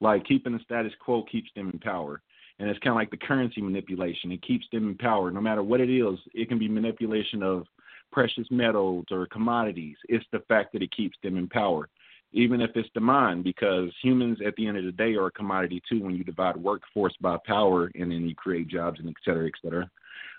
like 0.00 0.24
keeping 0.24 0.52
the 0.52 0.60
status 0.62 0.92
quo 1.04 1.24
keeps 1.24 1.50
them 1.56 1.70
in 1.70 1.78
power. 1.78 2.20
And 2.58 2.68
it's 2.68 2.78
kind 2.80 2.92
of 2.92 2.96
like 2.96 3.10
the 3.10 3.16
currency 3.16 3.60
manipulation. 3.60 4.30
It 4.30 4.42
keeps 4.42 4.66
them 4.70 4.90
in 4.90 4.96
power. 4.96 5.30
No 5.30 5.40
matter 5.40 5.62
what 5.62 5.80
it 5.80 5.90
is, 5.90 6.18
it 6.34 6.48
can 6.48 6.58
be 6.58 6.68
manipulation 6.68 7.42
of 7.42 7.66
precious 8.12 8.46
metals 8.50 9.06
or 9.10 9.26
commodities. 9.26 9.96
It's 10.08 10.24
the 10.32 10.40
fact 10.46 10.72
that 10.72 10.82
it 10.82 10.94
keeps 10.94 11.16
them 11.22 11.36
in 11.36 11.48
power, 11.48 11.88
even 12.32 12.60
if 12.60 12.70
it's 12.74 12.88
the 12.94 13.00
mind, 13.00 13.44
because 13.44 13.90
humans 14.02 14.38
at 14.46 14.54
the 14.56 14.66
end 14.66 14.78
of 14.78 14.84
the 14.84 14.92
day 14.92 15.14
are 15.14 15.26
a 15.26 15.32
commodity 15.32 15.82
too 15.88 16.00
when 16.02 16.14
you 16.14 16.24
divide 16.24 16.56
workforce 16.56 17.14
by 17.20 17.36
power 17.46 17.90
and 17.94 18.10
then 18.10 18.28
you 18.28 18.34
create 18.34 18.68
jobs 18.68 19.00
and 19.00 19.08
et 19.08 19.14
cetera, 19.24 19.46
et 19.46 19.52
cetera. 19.62 19.90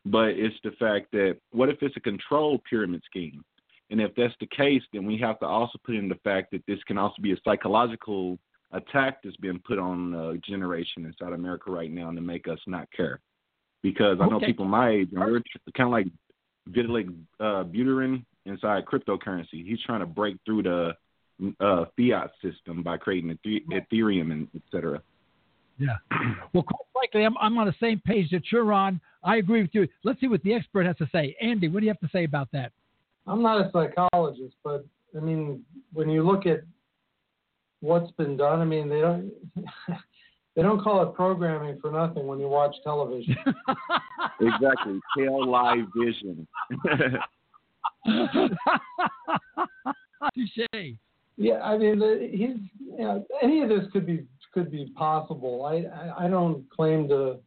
But 0.05 0.29
it's 0.29 0.55
the 0.63 0.71
fact 0.71 1.11
that 1.11 1.37
what 1.51 1.69
if 1.69 1.77
it's 1.81 1.95
a 1.97 2.01
control 2.01 2.61
pyramid 2.69 3.03
scheme? 3.05 3.43
And 3.89 4.01
if 4.01 4.15
that's 4.15 4.33
the 4.39 4.47
case, 4.47 4.81
then 4.91 5.05
we 5.05 5.17
have 5.19 5.39
to 5.39 5.45
also 5.45 5.77
put 5.85 5.95
in 5.95 6.09
the 6.09 6.19
fact 6.23 6.51
that 6.51 6.63
this 6.67 6.81
can 6.87 6.97
also 6.97 7.21
be 7.21 7.33
a 7.33 7.37
psychological 7.43 8.39
attack 8.71 9.21
that's 9.23 9.37
being 9.37 9.61
put 9.65 9.77
on 9.77 10.11
the 10.11 10.41
generation 10.43 11.05
inside 11.05 11.33
America 11.33 11.69
right 11.69 11.91
now 11.91 12.09
to 12.09 12.21
make 12.21 12.47
us 12.47 12.59
not 12.65 12.87
care. 12.91 13.19
Because 13.83 14.17
I 14.19 14.27
know 14.27 14.37
Okay. 14.37 14.47
people 14.47 14.65
my 14.65 14.89
age, 14.89 15.09
and 15.13 15.19
we're 15.19 15.43
kind 15.77 15.87
of 15.87 15.91
like 15.91 16.07
Vitalik 16.69 17.13
uh, 17.39 17.63
Buterin 17.65 18.25
inside 18.45 18.85
cryptocurrency. 18.85 19.65
He's 19.65 19.81
trying 19.81 19.99
to 19.99 20.05
break 20.05 20.37
through 20.45 20.63
the 20.63 20.95
uh, 21.59 21.85
fiat 21.97 22.31
system 22.41 22.83
by 22.83 22.97
creating 22.97 23.37
Ethereum 23.71 24.31
and 24.31 24.47
et 24.55 24.61
cetera. 24.71 25.01
Yeah. 25.79 25.97
Well, 26.53 26.63
quite 26.63 26.85
frankly, 26.93 27.23
I'm, 27.25 27.37
I'm 27.39 27.57
on 27.57 27.67
the 27.67 27.75
same 27.79 28.01
page 28.05 28.29
that 28.31 28.51
you're 28.51 28.71
on. 28.71 29.01
I 29.23 29.37
agree 29.37 29.61
with 29.61 29.71
you. 29.73 29.87
Let's 30.03 30.19
see 30.19 30.27
what 30.27 30.43
the 30.43 30.53
expert 30.53 30.85
has 30.85 30.97
to 30.97 31.09
say. 31.11 31.35
Andy, 31.41 31.67
what 31.67 31.79
do 31.79 31.85
you 31.85 31.91
have 31.91 31.99
to 32.01 32.09
say 32.11 32.25
about 32.25 32.49
that? 32.53 32.71
I'm 33.25 33.41
not 33.41 33.65
a 33.65 33.71
psychologist, 33.71 34.55
but 34.63 34.85
I 35.15 35.19
mean, 35.19 35.63
when 35.93 36.09
you 36.09 36.23
look 36.23 36.45
at 36.45 36.61
what's 37.79 38.11
been 38.11 38.37
done, 38.37 38.59
I 38.59 38.65
mean, 38.65 38.89
they 38.89 39.01
don't 39.01 39.31
they 40.55 40.61
don't 40.61 40.81
call 40.81 41.01
it 41.03 41.15
programming 41.15 41.79
for 41.79 41.91
nothing 41.91 42.27
when 42.27 42.39
you 42.39 42.47
watch 42.47 42.75
television. 42.83 43.35
Exactly. 44.41 44.99
Tail 45.15 45.49
live 45.49 45.85
vision. 45.95 46.47
Touche. 50.33 50.97
Yeah, 51.37 51.61
I 51.61 51.77
mean, 51.77 52.01
he's 52.31 52.57
you 52.97 53.03
know, 53.03 53.25
any 53.41 53.61
of 53.61 53.69
this 53.69 53.85
could 53.91 54.05
be 54.05 54.25
could 54.53 54.71
be 54.71 54.91
possible. 54.95 55.65
I, 55.65 55.85
I 55.97 56.25
I 56.25 56.27
don't 56.27 56.69
claim 56.69 57.07
to 57.09 57.37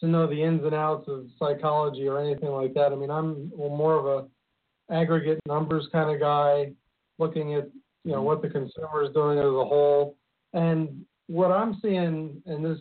to 0.00 0.06
know 0.06 0.26
the 0.26 0.42
ins 0.42 0.64
and 0.64 0.74
outs 0.74 1.08
of 1.08 1.26
psychology 1.38 2.08
or 2.08 2.18
anything 2.18 2.50
like 2.50 2.74
that. 2.74 2.92
I 2.92 2.96
mean, 2.96 3.10
I'm 3.10 3.50
more 3.56 3.94
of 3.94 4.06
a 4.06 4.92
aggregate 4.92 5.40
numbers 5.46 5.88
kind 5.92 6.10
of 6.10 6.20
guy, 6.20 6.72
looking 7.18 7.54
at 7.54 7.68
you 8.04 8.12
know 8.12 8.22
what 8.22 8.42
the 8.42 8.48
consumer 8.48 9.04
is 9.04 9.12
doing 9.14 9.38
as 9.38 9.44
a 9.44 9.64
whole, 9.64 10.16
and 10.52 11.04
what 11.28 11.50
I'm 11.52 11.78
seeing, 11.80 12.42
and 12.44 12.64
this 12.64 12.78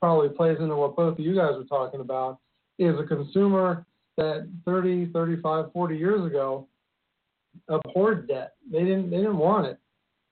probably 0.00 0.28
plays 0.28 0.58
into 0.60 0.76
what 0.76 0.94
both 0.94 1.18
of 1.18 1.24
you 1.24 1.34
guys 1.34 1.54
were 1.56 1.64
talking 1.64 2.00
about, 2.00 2.38
is 2.78 2.98
a 2.98 3.04
consumer 3.04 3.86
that 4.16 4.48
30, 4.64 5.06
35, 5.12 5.72
40 5.72 5.96
years 5.96 6.24
ago 6.24 6.68
abhorred 7.68 8.28
debt. 8.28 8.54
They 8.70 8.80
didn't 8.80 9.10
they 9.10 9.18
didn't 9.18 9.38
want 9.38 9.66
it. 9.66 9.78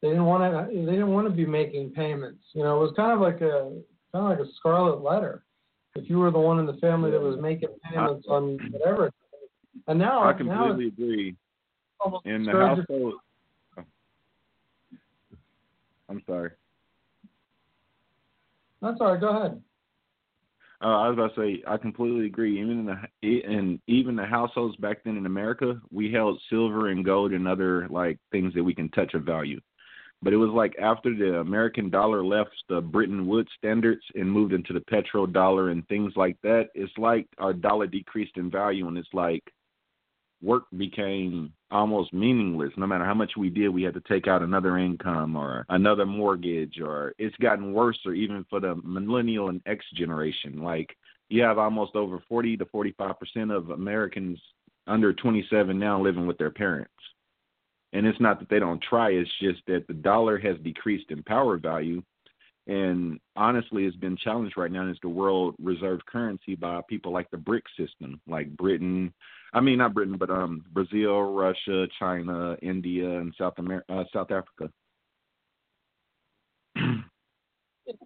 They 0.02 0.08
didn't 0.08 0.26
want 0.26 0.70
to 0.70 0.74
they 0.74 0.92
didn't 0.92 1.12
want 1.12 1.26
to 1.26 1.34
be 1.34 1.46
making 1.46 1.90
payments. 1.90 2.42
You 2.52 2.62
know, 2.62 2.76
it 2.76 2.80
was 2.80 2.92
kind 2.96 3.12
of 3.12 3.20
like 3.20 3.40
a 3.40 3.72
kind 4.12 4.24
of 4.24 4.38
like 4.38 4.38
a 4.38 4.50
scarlet 4.58 5.02
letter. 5.02 5.44
If 5.94 6.10
you 6.10 6.18
were 6.18 6.30
the 6.30 6.38
one 6.38 6.58
in 6.58 6.66
the 6.66 6.74
family 6.74 7.10
that 7.10 7.20
was 7.20 7.38
making 7.40 7.68
payments 7.88 8.26
on 8.28 8.58
whatever. 8.72 9.12
And 9.86 9.98
now 9.98 10.28
I 10.28 10.32
completely 10.32 10.86
it's 10.86 10.98
agree. 10.98 11.36
In 12.24 12.44
the 12.44 12.52
household, 12.52 13.14
I'm 16.08 16.22
sorry. 16.26 16.50
That's 18.82 19.00
all 19.00 19.12
right, 19.12 19.20
go 19.20 19.28
ahead. 19.28 19.62
Uh, 20.84 20.98
I 20.98 21.08
was 21.08 21.14
about 21.14 21.34
to 21.34 21.40
say 21.40 21.62
I 21.66 21.78
completely 21.78 22.26
agree. 22.26 22.60
Even 22.60 22.80
in 22.80 22.86
the 22.86 22.98
in 23.22 23.80
even 23.86 24.16
the 24.16 24.26
households 24.26 24.76
back 24.76 24.98
then 25.02 25.16
in 25.16 25.24
America, 25.24 25.80
we 25.90 26.12
held 26.12 26.42
silver 26.50 26.88
and 26.90 27.02
gold 27.02 27.32
and 27.32 27.48
other 27.48 27.88
like 27.88 28.18
things 28.30 28.52
that 28.52 28.62
we 28.62 28.74
can 28.74 28.90
touch 28.90 29.14
of 29.14 29.22
value. 29.22 29.58
But 30.20 30.34
it 30.34 30.36
was 30.36 30.50
like 30.50 30.74
after 30.78 31.14
the 31.14 31.38
American 31.38 31.88
dollar 31.88 32.22
left 32.22 32.50
the 32.68 32.82
Bretton 32.82 33.26
Woods 33.26 33.48
standards 33.56 34.02
and 34.14 34.30
moved 34.30 34.52
into 34.52 34.74
the 34.74 34.80
petrodollar 34.80 35.72
and 35.72 35.88
things 35.88 36.12
like 36.16 36.36
that, 36.42 36.68
it's 36.74 36.92
like 36.98 37.26
our 37.38 37.54
dollar 37.54 37.86
decreased 37.86 38.36
in 38.36 38.50
value 38.50 38.86
and 38.86 38.98
it's 38.98 39.08
like 39.14 39.42
work 40.44 40.64
became 40.76 41.52
almost 41.70 42.12
meaningless. 42.12 42.72
No 42.76 42.86
matter 42.86 43.04
how 43.04 43.14
much 43.14 43.32
we 43.36 43.50
did, 43.50 43.68
we 43.68 43.82
had 43.82 43.94
to 43.94 44.02
take 44.08 44.28
out 44.28 44.42
another 44.42 44.78
income 44.78 45.36
or 45.36 45.64
another 45.70 46.06
mortgage, 46.06 46.80
or 46.80 47.14
it's 47.18 47.36
gotten 47.36 47.72
worse, 47.72 47.98
or 48.04 48.12
even 48.12 48.44
for 48.50 48.60
the 48.60 48.76
millennial 48.84 49.48
and 49.48 49.62
X 49.66 49.84
generation. 49.94 50.62
Like 50.62 50.96
you 51.28 51.42
have 51.42 51.58
almost 51.58 51.96
over 51.96 52.22
40 52.28 52.58
to 52.58 52.66
45 52.66 53.18
percent 53.18 53.50
of 53.50 53.70
Americans 53.70 54.38
under 54.86 55.12
27 55.12 55.78
now 55.78 56.00
living 56.00 56.26
with 56.26 56.38
their 56.38 56.50
parents. 56.50 56.90
And 57.94 58.06
it's 58.06 58.20
not 58.20 58.38
that 58.40 58.48
they 58.50 58.58
don't 58.58 58.82
try; 58.82 59.10
it's 59.10 59.30
just 59.40 59.60
that 59.66 59.86
the 59.86 59.94
dollar 59.94 60.38
has 60.38 60.56
decreased 60.62 61.10
in 61.10 61.22
power 61.22 61.56
value. 61.58 62.02
And 62.66 63.20
honestly, 63.36 63.84
it's 63.84 63.96
been 63.96 64.16
challenged 64.16 64.56
right 64.56 64.72
now 64.72 64.88
as 64.88 64.96
the 65.02 65.08
world 65.08 65.54
reserve 65.62 66.00
currency 66.06 66.54
by 66.54 66.80
people 66.88 67.12
like 67.12 67.30
the 67.30 67.36
BRIC 67.36 67.64
system, 67.78 68.20
like 68.26 68.56
Britain, 68.56 69.12
I 69.54 69.60
mean 69.60 69.78
not 69.78 69.94
Britain, 69.94 70.18
but 70.18 70.30
um 70.30 70.64
Brazil, 70.72 71.22
Russia, 71.22 71.86
China, 71.98 72.56
India, 72.60 73.08
and 73.08 73.32
South 73.38 73.54
America, 73.58 73.84
uh, 73.88 74.04
South 74.12 74.30
Africa. 74.30 74.70
I 76.76 77.02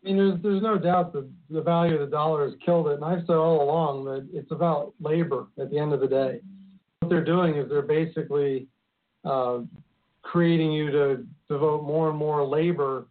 mean, 0.03 0.17
there's 0.17 0.43
there's 0.43 0.63
no 0.63 0.77
doubt 0.77 1.13
that 1.15 1.29
the 1.49 1.63
value 1.63 1.95
of 1.95 2.01
the 2.01 2.15
dollar 2.15 2.45
has 2.45 2.55
killed 2.65 2.89
it, 2.89 2.95
and 2.95 3.05
I've 3.05 3.27
said 3.27 3.37
all 3.37 3.63
along 3.63 4.05
that 4.07 4.29
it's 4.33 4.51
about 4.53 4.93
labor 5.01 5.47
at 5.59 5.71
the 5.71 5.79
end 5.79 5.93
of 5.93 6.01
the 6.01 6.09
day. 6.09 6.41
What 7.01 7.09
they're 7.09 7.25
doing 7.25 7.57
is 7.57 7.69
they're 7.69 7.83
basically 7.83 8.67
uh, 9.25 9.61
creating 10.23 10.73
you 10.73 10.91
to 10.91 11.27
devote 11.49 11.85
more 11.85 12.11
and 12.11 12.19
more 12.19 12.45
labor 12.45 13.07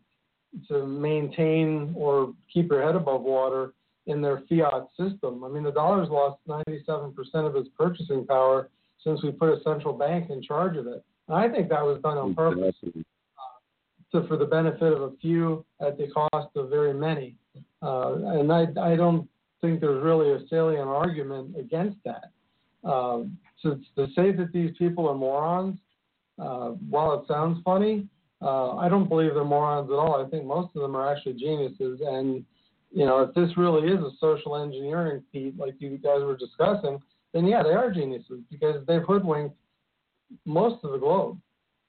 to 0.67 0.85
maintain 0.85 1.93
or 1.95 2.33
keep 2.53 2.69
your 2.69 2.83
head 2.83 2.95
above 2.95 3.21
water 3.21 3.73
in 4.07 4.21
their 4.21 4.41
fiat 4.49 4.87
system. 4.97 5.43
I 5.43 5.49
mean, 5.49 5.63
the 5.63 5.71
dollar's 5.71 6.09
lost 6.09 6.39
97% 6.47 7.13
of 7.35 7.55
its 7.55 7.69
purchasing 7.77 8.25
power 8.25 8.69
since 9.03 9.21
we 9.21 9.31
put 9.31 9.49
a 9.49 9.61
central 9.63 9.93
bank 9.93 10.29
in 10.29 10.41
charge 10.41 10.77
of 10.77 10.87
it. 10.87 11.03
And 11.27 11.37
I 11.37 11.49
think 11.49 11.69
that 11.69 11.83
was 11.83 12.01
done 12.01 12.17
on 12.17 12.33
purpose 12.33 12.75
Exactly. 12.81 13.05
to, 14.13 14.27
for 14.27 14.37
the 14.37 14.45
benefit 14.45 14.93
of 14.93 15.01
a 15.01 15.11
few 15.21 15.65
at 15.81 15.97
the 15.97 16.07
cost 16.07 16.55
of 16.55 16.69
very 16.69 16.93
many. 16.93 17.35
Uh, 17.81 18.39
and 18.39 18.51
I, 18.51 18.65
I 18.81 18.95
don't 18.95 19.29
think 19.61 19.81
there's 19.81 20.03
really 20.03 20.31
a 20.31 20.47
salient 20.47 20.87
argument 20.87 21.55
against 21.57 21.97
that. 22.05 22.31
Um, 22.83 23.37
to, 23.63 23.81
to 23.95 24.07
say 24.15 24.31
that 24.31 24.51
these 24.53 24.71
people 24.77 25.09
are 25.09 25.15
morons, 25.15 25.77
uh, 26.39 26.69
while 26.89 27.19
it 27.19 27.27
sounds 27.27 27.61
funny, 27.65 28.07
uh, 28.41 28.77
I 28.77 28.87
don't 28.87 29.09
believe 29.09 29.33
they're 29.33 29.43
morons 29.43 29.89
at 29.89 29.95
all. 29.95 30.23
I 30.23 30.29
think 30.29 30.45
most 30.45 30.75
of 30.75 30.81
them 30.81 30.95
are 30.95 31.11
actually 31.11 31.33
geniuses. 31.33 31.99
And, 32.05 32.45
you 32.91 33.05
know, 33.05 33.21
if 33.21 33.33
this 33.33 33.55
really 33.57 33.87
is 33.89 33.99
a 33.99 34.11
social 34.19 34.55
engineering 34.55 35.23
feat 35.31 35.57
like 35.57 35.75
you 35.79 35.97
guys 35.97 36.21
were 36.21 36.37
discussing, 36.37 36.99
then 37.33 37.45
yeah, 37.45 37.63
they 37.63 37.73
are 37.73 37.91
geniuses 37.91 38.41
because 38.49 38.85
they've 38.87 39.03
hoodwinked 39.03 39.55
most 40.45 40.83
of 40.83 40.91
the 40.91 40.97
globe 40.97 41.37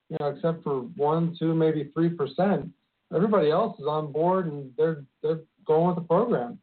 you 0.08 0.16
know, 0.20 0.28
except 0.28 0.62
for 0.62 0.80
one, 0.96 1.36
two, 1.38 1.54
maybe 1.54 1.90
three 1.94 2.08
percent. 2.08 2.70
Everybody 3.14 3.50
else 3.50 3.78
is 3.78 3.86
on 3.86 4.12
board 4.12 4.46
and 4.46 4.70
they're 4.76 5.04
they're 5.22 5.40
going 5.66 5.88
with 5.88 5.96
the 5.96 6.02
program. 6.02 6.58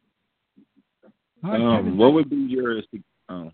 Um, 1.42 1.96
what 1.96 2.12
would 2.12 2.28
be 2.28 2.36
your 2.36 2.82
oh, 3.28 3.52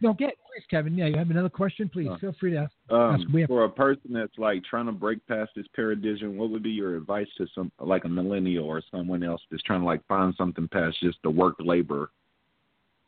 No, 0.00 0.12
get 0.12 0.34
please, 0.46 0.64
Kevin. 0.68 0.96
Yeah, 0.96 1.06
you 1.06 1.16
have 1.16 1.30
another 1.30 1.48
question? 1.48 1.88
Please 1.88 2.08
Uh, 2.08 2.18
feel 2.18 2.32
free 2.40 2.50
to 2.52 2.56
ask. 2.58 2.72
um, 2.90 3.14
ask. 3.14 3.46
For 3.46 3.64
a 3.64 3.70
person 3.70 4.12
that's 4.12 4.36
like 4.36 4.64
trying 4.64 4.86
to 4.86 4.92
break 4.92 5.24
past 5.26 5.52
this 5.54 5.66
paradigm? 5.74 6.36
What 6.36 6.50
would 6.50 6.62
be 6.62 6.70
your 6.70 6.96
advice 6.96 7.28
to 7.38 7.46
some 7.54 7.70
like 7.78 8.04
a 8.04 8.08
millennial 8.08 8.64
or 8.64 8.82
someone 8.90 9.22
else 9.22 9.40
that's 9.50 9.62
trying 9.62 9.80
to 9.80 9.86
like 9.86 10.04
find 10.06 10.34
something 10.36 10.68
past 10.68 10.98
just 11.00 11.18
the 11.22 11.30
work 11.30 11.56
labor? 11.60 12.10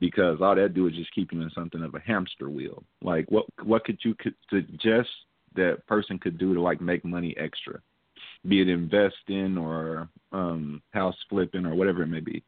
Because 0.01 0.41
all 0.41 0.55
that 0.55 0.75
do 0.75 0.87
is 0.87 0.95
just 0.95 1.13
keep 1.13 1.33
you 1.33 1.41
in 1.41 1.51
something 1.51 1.83
of 1.83 1.95
a 1.95 2.01
hamster 2.01 2.51
wheel. 2.51 2.85
Like 3.03 3.29
what 3.31 3.47
what 3.63 3.85
could 3.85 3.99
you 4.05 4.15
could 4.15 4.35
suggest 4.49 5.09
that 5.57 5.87
person 5.87 6.19
could 6.19 6.39
do 6.39 6.55
to 6.55 6.61
like 6.61 6.81
make 6.81 7.05
money 7.05 7.35
extra? 7.37 7.81
Be 8.47 8.61
it 8.61 8.69
investing 8.69 9.59
or 9.59 10.09
um 10.33 10.83
house 10.93 11.17
flipping 11.29 11.67
or 11.67 11.75
whatever 11.75 12.03
it 12.03 12.09
may 12.09 12.21
be. 12.21 12.45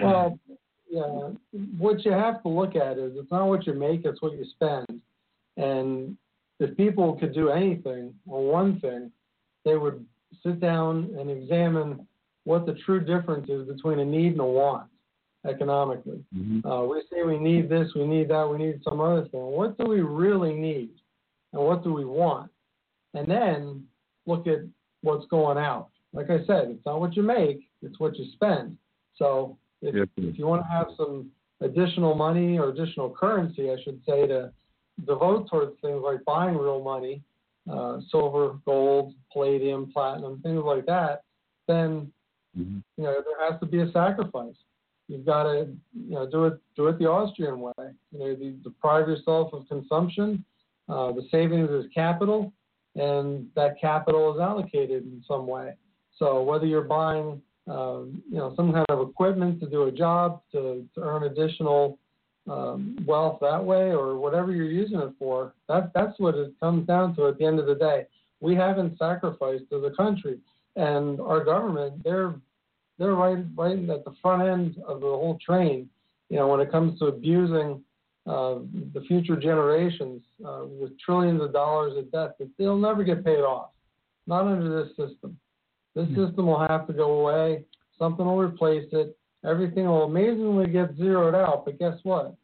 Well, 0.00 0.38
yeah, 0.92 1.30
what 1.78 2.04
you 2.04 2.12
have 2.12 2.42
to 2.42 2.48
look 2.50 2.76
at 2.76 2.98
is 2.98 3.12
it's 3.16 3.30
not 3.30 3.48
what 3.48 3.66
you 3.66 3.72
make, 3.72 4.04
it's 4.04 4.20
what 4.20 4.32
you 4.32 4.44
spend. 4.44 5.00
And 5.56 6.18
if 6.60 6.76
people 6.76 7.14
could 7.14 7.32
do 7.34 7.48
anything 7.48 8.12
or 8.26 8.52
one 8.52 8.78
thing, 8.78 9.10
they 9.64 9.76
would 9.76 10.04
sit 10.42 10.60
down 10.60 11.14
and 11.18 11.30
examine 11.30 12.06
what 12.44 12.66
the 12.66 12.74
true 12.84 13.00
difference 13.00 13.48
is 13.48 13.66
between 13.66 14.00
a 14.00 14.04
need 14.04 14.32
and 14.32 14.42
a 14.42 14.44
want 14.44 14.86
economically. 15.48 16.22
Mm-hmm. 16.36 16.68
Uh, 16.70 16.84
we 16.84 17.02
say 17.10 17.22
we 17.22 17.38
need 17.38 17.70
this, 17.70 17.88
we 17.94 18.06
need 18.06 18.28
that, 18.28 18.46
we 18.46 18.58
need 18.58 18.82
some 18.84 19.00
other 19.00 19.26
thing. 19.28 19.40
What 19.40 19.78
do 19.78 19.86
we 19.86 20.02
really 20.02 20.52
need? 20.52 20.90
And 21.54 21.62
what 21.62 21.82
do 21.82 21.94
we 21.94 22.04
want? 22.04 22.50
And 23.14 23.30
then 23.30 23.84
look 24.26 24.46
at 24.46 24.58
what's 25.00 25.26
going 25.28 25.56
out. 25.56 25.88
Like 26.12 26.28
I 26.28 26.44
said, 26.46 26.68
it's 26.68 26.84
not 26.84 27.00
what 27.00 27.16
you 27.16 27.22
make, 27.22 27.66
it's 27.80 27.98
what 27.98 28.18
you 28.18 28.26
spend. 28.34 28.76
So 29.16 29.56
if, 29.82 29.94
Yep. 29.94 30.08
if 30.16 30.38
you 30.38 30.46
want 30.46 30.62
to 30.62 30.68
have 30.68 30.88
some 30.96 31.30
additional 31.60 32.14
money 32.14 32.58
or 32.58 32.70
additional 32.70 33.10
currency, 33.10 33.70
I 33.70 33.76
should 33.82 34.00
say, 34.06 34.26
to 34.26 34.52
devote 35.06 35.48
towards 35.50 35.78
things 35.80 36.02
like 36.02 36.24
buying 36.24 36.56
real 36.56 36.82
money, 36.82 37.22
uh, 37.70 38.00
silver, 38.10 38.58
gold, 38.64 39.14
palladium, 39.32 39.92
platinum, 39.92 40.40
things 40.42 40.62
like 40.64 40.86
that, 40.86 41.22
then 41.66 42.12
Mm-hmm. 42.58 42.80
you 42.98 43.04
know 43.04 43.14
there 43.24 43.50
has 43.50 43.58
to 43.60 43.66
be 43.66 43.80
a 43.80 43.90
sacrifice. 43.92 44.54
You've 45.08 45.24
got 45.24 45.44
to 45.44 45.68
you 45.94 46.14
know 46.14 46.28
do 46.28 46.44
it 46.44 46.60
do 46.76 46.88
it 46.88 46.98
the 46.98 47.06
Austrian 47.06 47.60
way. 47.60 47.72
You 48.10 48.18
know, 48.18 48.26
you 48.26 48.52
deprive 48.62 49.08
yourself 49.08 49.54
of 49.54 49.66
consumption. 49.68 50.44
Uh, 50.86 51.12
the 51.12 51.26
savings 51.30 51.70
is 51.70 51.86
capital, 51.94 52.52
and 52.94 53.46
that 53.56 53.80
capital 53.80 54.34
is 54.34 54.38
allocated 54.40 55.04
in 55.04 55.24
some 55.26 55.46
way. 55.46 55.72
So 56.18 56.42
whether 56.42 56.66
you're 56.66 56.82
buying 56.82 57.40
um, 57.68 58.22
you 58.30 58.38
know 58.38 58.54
some 58.56 58.72
kind 58.72 58.86
of 58.88 59.08
equipment 59.08 59.60
to 59.60 59.68
do 59.68 59.84
a 59.84 59.92
job 59.92 60.42
to, 60.52 60.86
to 60.94 61.00
earn 61.00 61.24
additional 61.24 61.98
um, 62.50 62.98
wealth 63.06 63.38
that 63.40 63.64
way, 63.64 63.90
or 63.90 64.16
whatever 64.16 64.52
you're 64.52 64.66
using 64.66 65.00
it 65.00 65.12
for, 65.18 65.54
that 65.68 65.92
that's 65.94 66.18
what 66.18 66.34
it 66.34 66.52
comes 66.60 66.86
down 66.86 67.14
to 67.16 67.28
at 67.28 67.38
the 67.38 67.44
end 67.44 67.60
of 67.60 67.66
the 67.66 67.74
day. 67.74 68.06
We 68.40 68.56
haven't 68.56 68.98
sacrificed 68.98 69.64
to 69.70 69.80
the 69.80 69.90
country, 69.90 70.38
and 70.76 71.20
our 71.20 71.44
government 71.44 72.02
they're 72.04 72.34
they're 72.98 73.14
right 73.14 73.44
right 73.56 73.78
at 73.90 74.04
the 74.04 74.14
front 74.20 74.42
end 74.42 74.76
of 74.86 75.00
the 75.00 75.06
whole 75.06 75.38
train. 75.44 75.88
You 76.28 76.38
know, 76.38 76.48
when 76.48 76.60
it 76.60 76.72
comes 76.72 76.98
to 76.98 77.06
abusing 77.06 77.82
uh, 78.26 78.58
the 78.94 79.02
future 79.08 79.36
generations 79.36 80.22
uh, 80.46 80.62
with 80.64 80.98
trillions 81.00 81.42
of 81.42 81.52
dollars 81.52 81.96
of 81.96 82.10
debt 82.12 82.38
that 82.38 82.48
they'll 82.56 82.78
never 82.78 83.02
get 83.02 83.24
paid 83.24 83.40
off. 83.40 83.70
Not 84.28 84.46
under 84.46 84.84
this 84.84 84.90
system. 84.90 85.36
This 85.94 86.06
hmm. 86.08 86.26
system 86.26 86.46
will 86.46 86.66
have 86.66 86.86
to 86.86 86.92
go 86.92 87.20
away. 87.20 87.64
Something 87.98 88.26
will 88.26 88.38
replace 88.38 88.88
it. 88.92 89.16
Everything 89.44 89.86
will 89.86 90.04
amazingly 90.04 90.68
get 90.68 90.96
zeroed 90.96 91.34
out. 91.34 91.64
But 91.64 91.78
guess 91.78 91.98
what? 92.02 92.34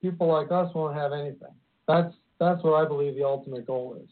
People 0.00 0.26
like 0.26 0.50
us 0.50 0.74
won't 0.74 0.96
have 0.96 1.12
anything. 1.12 1.54
That's 1.86 2.14
that's 2.40 2.62
what 2.64 2.74
I 2.74 2.88
believe 2.88 3.14
the 3.14 3.24
ultimate 3.24 3.66
goal 3.66 3.96
is. 4.02 4.08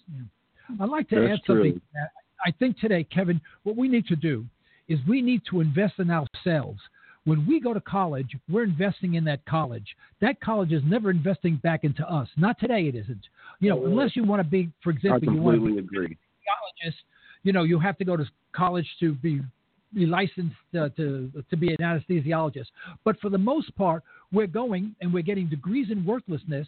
I'd 0.81 0.89
like 0.89 1.09
to 1.09 1.17
That's 1.17 1.33
add 1.33 1.41
something. 1.47 1.73
true. 1.73 1.81
to. 1.81 2.11
I 2.47 2.53
think 2.53 2.79
today, 2.79 3.05
Kevin, 3.05 3.41
what 3.65 3.77
we 3.77 3.89
need 3.89 4.07
to 4.07 4.17
do 4.17 4.47
is 4.89 4.99
we 5.09 5.21
need 5.21 5.43
to 5.51 5.61
invest 5.61 5.95
in 5.99 6.11
ourselves. 6.11 6.81
When 7.25 7.47
we 7.47 7.61
go 7.61 7.75
to 7.75 7.81
college, 7.81 8.35
we're 8.49 8.65
investing 8.65 9.15
in 9.15 9.25
that 9.25 9.45
college. 9.47 9.97
That 10.21 10.41
college 10.41 10.73
is 10.73 10.83
never 10.87 11.11
investing 11.11 11.57
back 11.57 11.85
into 11.85 12.09
us. 12.09 12.29
Not 12.37 12.59
today, 12.59 12.89
it 12.89 12.95
isn't. 12.95 13.27
You 13.59 13.71
know, 13.71 13.83
oh, 13.83 13.87
unless 13.87 14.17
you 14.17 14.25
want 14.25 14.41
to 14.41 14.49
be, 14.49 14.71
for 14.83 14.91
example, 14.91 15.35
you 15.35 15.41
want 15.41 15.57
to 15.57 15.61
be 15.61 15.67
completely 15.67 15.79
agree. 15.79 16.19
psychologist, 16.47 17.03
you 17.43 17.53
know, 17.53 17.63
you 17.63 17.79
have 17.79 17.99
to 17.99 18.05
go 18.05 18.17
to 18.17 18.25
college 18.53 18.87
to 19.01 19.15
be 19.15 19.41
be 19.93 20.07
licensed 20.07 20.55
uh, 20.79 20.89
to 20.91 21.31
to 21.51 21.57
be 21.57 21.69
an 21.71 21.77
anesthesiologist. 21.81 22.67
But 23.05 23.19
for 23.21 23.29
the 23.29 23.39
most 23.39 23.75
part, 23.77 24.03
we're 24.33 24.47
going 24.47 24.95
and 25.01 25.13
we're 25.13 25.23
getting 25.23 25.49
degrees 25.49 25.91
in 25.91 26.05
worthlessness. 26.05 26.67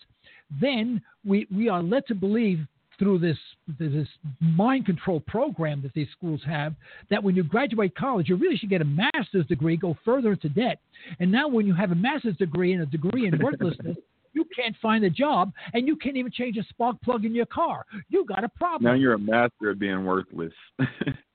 Then 0.61 1.03
we 1.25 1.47
we 1.55 1.69
are 1.69 1.83
led 1.83 2.07
to 2.09 2.15
believe 2.15 2.67
through 2.99 3.19
this 3.19 3.39
this 3.79 4.07
mind 4.41 4.87
control 4.87 5.21
program 5.21 5.83
that 5.83 5.93
these 5.95 6.09
schools 6.17 6.41
have 6.47 6.75
that 7.11 7.23
when 7.23 7.35
you 7.35 7.43
graduate 7.43 7.95
college, 7.97 8.29
you 8.29 8.37
really 8.37 8.57
should 8.57 8.71
get 8.71 8.83
a 8.83 8.85
master's 8.85 9.47
degree, 9.47 9.77
go 9.77 9.97
further 10.05 10.33
into 10.33 10.49
debt. 10.49 10.79
And 11.19 11.31
now 11.31 11.49
when 11.49 11.67
you 11.67 11.75
have 11.75 11.91
a 11.93 11.97
master's 11.97 12.37
degree 12.37 12.73
and 12.73 12.83
a 12.83 12.87
degree 12.87 13.27
in 13.27 13.39
worthlessness. 13.39 13.97
You 14.35 14.47
can't 14.57 14.77
find 14.81 15.05
a 15.05 15.11
job, 15.11 15.53
and 15.75 15.87
you 15.87 15.97
can't 15.97 16.17
even 16.17 16.33
change 16.33 16.57
a 16.57 16.65
spark 16.65 17.01
plug 17.03 17.25
in 17.25 17.35
your 17.35 17.47
car. 17.47 17.85
You 18.09 18.25
got 18.25 18.45
a 18.45 18.49
problem. 18.49 18.91
Now 18.91 18.95
you're 18.95 19.15
a 19.15 19.19
master 19.19 19.71
of 19.71 19.79
being 19.79 20.05
worthless. 20.05 20.53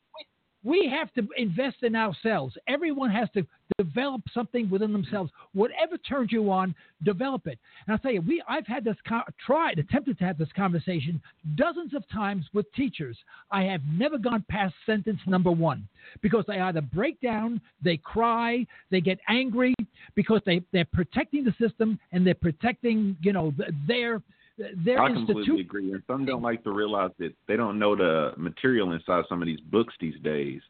We 0.64 0.90
have 0.90 1.14
to 1.14 1.28
invest 1.38 1.78
in 1.84 1.96
ourselves. 1.96 2.58
Everyone 2.68 3.12
has 3.12 3.30
to 3.36 3.46
develop 3.78 4.22
something 4.34 4.70
within 4.70 4.92
themselves. 4.92 5.32
Whatever 5.54 5.98
turns 5.98 6.32
you 6.32 6.52
on, 6.52 6.74
develop 7.04 7.48
it. 7.48 7.60
And 7.86 7.94
I'll 7.94 8.00
tell 8.00 8.12
you, 8.12 8.22
we 8.22 8.42
I've 8.50 8.66
had 8.66 8.84
this 8.84 8.98
co- 9.08 9.22
tried, 9.46 9.78
attempted 9.80 10.18
to 10.20 10.26
have 10.26 10.38
this 10.38 10.52
conversation 10.56 11.22
dozens 11.56 11.94
of 11.94 12.08
times 12.10 12.46
with 12.54 12.72
teachers. 12.74 13.18
I 13.52 13.64
have 13.64 13.82
never 13.92 14.18
gone 14.18 14.44
past 14.50 14.74
sentence 14.86 15.20
number 15.28 15.52
one 15.52 15.88
because 16.22 16.44
they 16.48 16.60
either 16.60 16.82
break 16.82 17.22
down, 17.22 17.62
they 17.84 17.98
cry, 17.98 18.66
they 18.90 19.02
get 19.02 19.20
angry 19.30 19.76
because 20.16 20.42
they 20.46 20.62
they're 20.74 20.86
protecting 20.86 21.44
the 21.44 21.54
system 21.60 22.00
and 22.12 22.26
they're 22.26 22.34
protecting 22.34 23.16
you 23.22 23.34
know 23.34 23.54
th- 23.58 23.70
their 23.88 24.22
their 24.58 25.02
I 25.02 25.12
completely 25.14 25.62
agree. 25.62 25.92
And 25.92 26.02
some 26.08 26.26
don't 26.26 26.42
like 26.42 26.64
to 26.64 26.72
realize 26.72 27.12
that 27.20 27.34
they 27.48 27.56
don't 27.56 27.78
know 27.78 27.96
the 27.96 28.34
material 28.38 28.92
inside 28.92 29.24
some 29.30 29.42
of 29.42 29.46
these 29.46 29.60
books 29.60 29.94
these 30.00 30.20
days. 30.24 30.62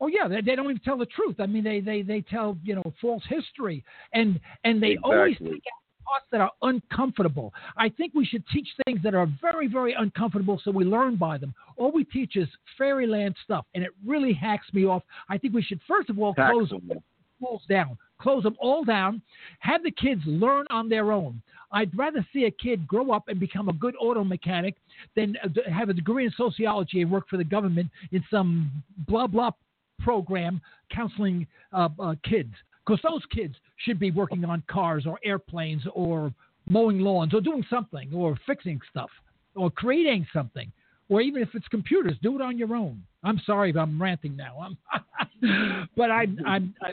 Oh 0.00 0.08
yeah, 0.08 0.28
they, 0.28 0.42
they 0.42 0.54
don't 0.54 0.66
even 0.66 0.80
tell 0.80 0.98
the 0.98 1.06
truth. 1.06 1.36
I 1.38 1.46
mean, 1.46 1.64
they, 1.64 1.80
they, 1.80 2.02
they 2.02 2.20
tell 2.20 2.58
you 2.62 2.74
know 2.74 2.82
false 3.00 3.22
history, 3.28 3.82
and 4.12 4.38
and 4.64 4.82
they 4.82 4.98
always 5.02 5.32
Exactly. 5.32 5.52
take 5.52 5.62
out 5.72 6.04
parts 6.06 6.26
that 6.30 6.40
are 6.40 6.52
uncomfortable. 6.62 7.52
I 7.76 7.88
think 7.88 8.12
we 8.14 8.24
should 8.24 8.44
teach 8.52 8.68
things 8.84 9.00
that 9.02 9.14
are 9.14 9.26
very 9.40 9.66
very 9.66 9.94
uncomfortable, 9.94 10.60
so 10.62 10.70
we 10.70 10.84
learn 10.84 11.16
by 11.16 11.38
them. 11.38 11.54
All 11.76 11.90
we 11.90 12.04
teach 12.04 12.36
is 12.36 12.48
fairyland 12.76 13.34
stuff, 13.42 13.64
and 13.74 13.82
it 13.82 13.90
really 14.04 14.32
hacks 14.34 14.66
me 14.72 14.84
off. 14.84 15.02
I 15.28 15.38
think 15.38 15.54
we 15.54 15.62
should 15.62 15.80
first 15.88 16.10
of 16.10 16.18
all 16.18 16.34
Tax 16.34 16.52
close 16.52 16.68
them. 16.70 16.92
schools 17.38 17.62
down, 17.68 17.96
close 18.20 18.42
them 18.42 18.56
all 18.58 18.84
down, 18.84 19.22
have 19.60 19.82
the 19.82 19.90
kids 19.90 20.22
learn 20.26 20.66
on 20.70 20.88
their 20.88 21.12
own. 21.12 21.42
I'd 21.72 21.96
rather 21.96 22.26
see 22.32 22.44
a 22.44 22.50
kid 22.50 22.86
grow 22.86 23.10
up 23.10 23.28
and 23.28 23.40
become 23.40 23.68
a 23.68 23.72
good 23.72 23.94
auto 24.00 24.24
mechanic 24.24 24.76
than 25.14 25.36
uh, 25.42 25.48
have 25.70 25.88
a 25.88 25.94
degree 25.94 26.24
in 26.24 26.32
sociology 26.36 27.02
and 27.02 27.10
work 27.10 27.28
for 27.28 27.36
the 27.36 27.44
government 27.44 27.90
in 28.12 28.24
some 28.30 28.70
blah 29.08 29.26
blah 29.26 29.50
program 29.98 30.60
counseling 30.92 31.46
uh, 31.72 31.88
uh, 31.98 32.14
kids. 32.28 32.52
Because 32.86 33.00
those 33.02 33.22
kids 33.34 33.54
should 33.78 33.98
be 33.98 34.12
working 34.12 34.44
on 34.44 34.62
cars 34.70 35.06
or 35.06 35.18
airplanes 35.24 35.82
or 35.92 36.32
mowing 36.68 37.00
lawns 37.00 37.34
or 37.34 37.40
doing 37.40 37.64
something 37.68 38.12
or 38.14 38.38
fixing 38.46 38.80
stuff 38.88 39.10
or 39.54 39.70
creating 39.70 40.26
something. 40.32 40.70
Or 41.08 41.20
even 41.20 41.42
if 41.42 41.48
it's 41.54 41.68
computers, 41.68 42.16
do 42.22 42.36
it 42.36 42.42
on 42.42 42.58
your 42.58 42.74
own. 42.74 43.02
I'm 43.26 43.40
sorry 43.44 43.70
if 43.70 43.76
I'm 43.76 44.00
ranting 44.00 44.36
now. 44.36 44.56
I'm 44.62 45.88
but 45.96 46.10
I, 46.10 46.26
I'm, 46.46 46.74
I, 46.80 46.92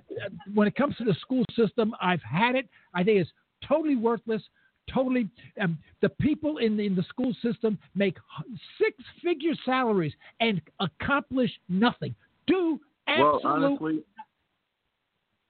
when 0.53 0.67
it 0.67 0.75
comes 0.75 0.95
to 0.97 1.05
the 1.05 1.13
school 1.21 1.45
system, 1.55 1.93
I've 2.01 2.21
had 2.23 2.55
it. 2.55 2.67
I 2.93 3.03
think 3.03 3.19
it's 3.19 3.29
totally 3.67 3.95
worthless. 3.95 4.41
Totally, 4.93 5.29
um, 5.61 5.77
the 6.01 6.09
people 6.09 6.57
in 6.57 6.75
the, 6.75 6.85
in 6.85 6.93
the 6.93 7.03
school 7.03 7.33
system 7.41 7.79
make 7.95 8.17
six-figure 8.77 9.53
salaries 9.63 10.11
and 10.41 10.59
accomplish 10.81 11.51
nothing. 11.69 12.13
Do 12.47 12.81
absolutely. 13.07 13.43
Well, 13.43 13.53
honestly, 13.65 14.03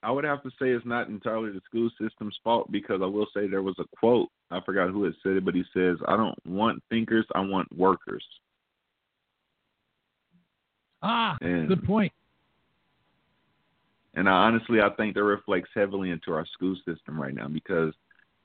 I 0.04 0.12
would 0.12 0.24
have 0.24 0.44
to 0.44 0.50
say 0.52 0.70
it's 0.70 0.86
not 0.86 1.08
entirely 1.08 1.50
the 1.50 1.62
school 1.66 1.90
system's 2.00 2.38
fault 2.44 2.72
because 2.72 3.02
I 3.02 3.08
will 3.08 3.26
say 3.36 3.48
there 3.48 3.64
was 3.64 3.74
a 3.80 3.86
quote. 3.98 4.30
I 4.52 4.60
forgot 4.64 4.92
who 4.92 5.04
had 5.04 5.14
said 5.24 5.32
it, 5.32 5.46
but 5.46 5.56
he 5.56 5.64
says, 5.74 5.98
"I 6.08 6.16
don't 6.16 6.38
want 6.46 6.84
thinkers, 6.92 7.26
I 7.34 7.40
want 7.40 7.76
workers." 7.76 8.24
Ah, 11.04 11.38
And- 11.42 11.68
good 11.68 11.84
point. 11.84 12.12
And 14.16 14.30
I 14.30 14.34
honestly, 14.34 14.80
I 14.80 14.90
think 14.92 15.16
that 15.16 15.24
reflects 15.24 15.70
heavily 15.74 16.12
into 16.12 16.34
our 16.34 16.46
school 16.46 16.76
system 16.86 17.20
right 17.20 17.34
now 17.34 17.48
because 17.48 17.94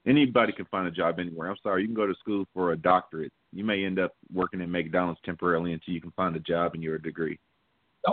anybody 0.07 0.53
can 0.53 0.65
find 0.67 0.89
a 0.89 0.91
job 0.91 1.19
anywhere. 1.19 1.51
I'm 1.51 1.57
sorry, 1.63 1.83
you 1.83 1.89
can 1.89 1.95
go 1.95 2.07
to 2.07 2.15
school 2.15 2.47
for 2.55 2.73
a 2.73 2.77
doctorate. 2.77 3.33
You 3.53 3.65
may 3.65 3.85
end 3.85 3.99
up 3.99 4.15
working 4.33 4.63
at 4.63 4.69
McDonald's 4.69 5.21
temporarily 5.25 5.75
until 5.75 5.93
you 5.93 6.01
can 6.01 6.11
find 6.13 6.35
a 6.37 6.41
job 6.41 6.73
and 6.75 6.83
your 6.83 6.99
degree. 6.99 7.39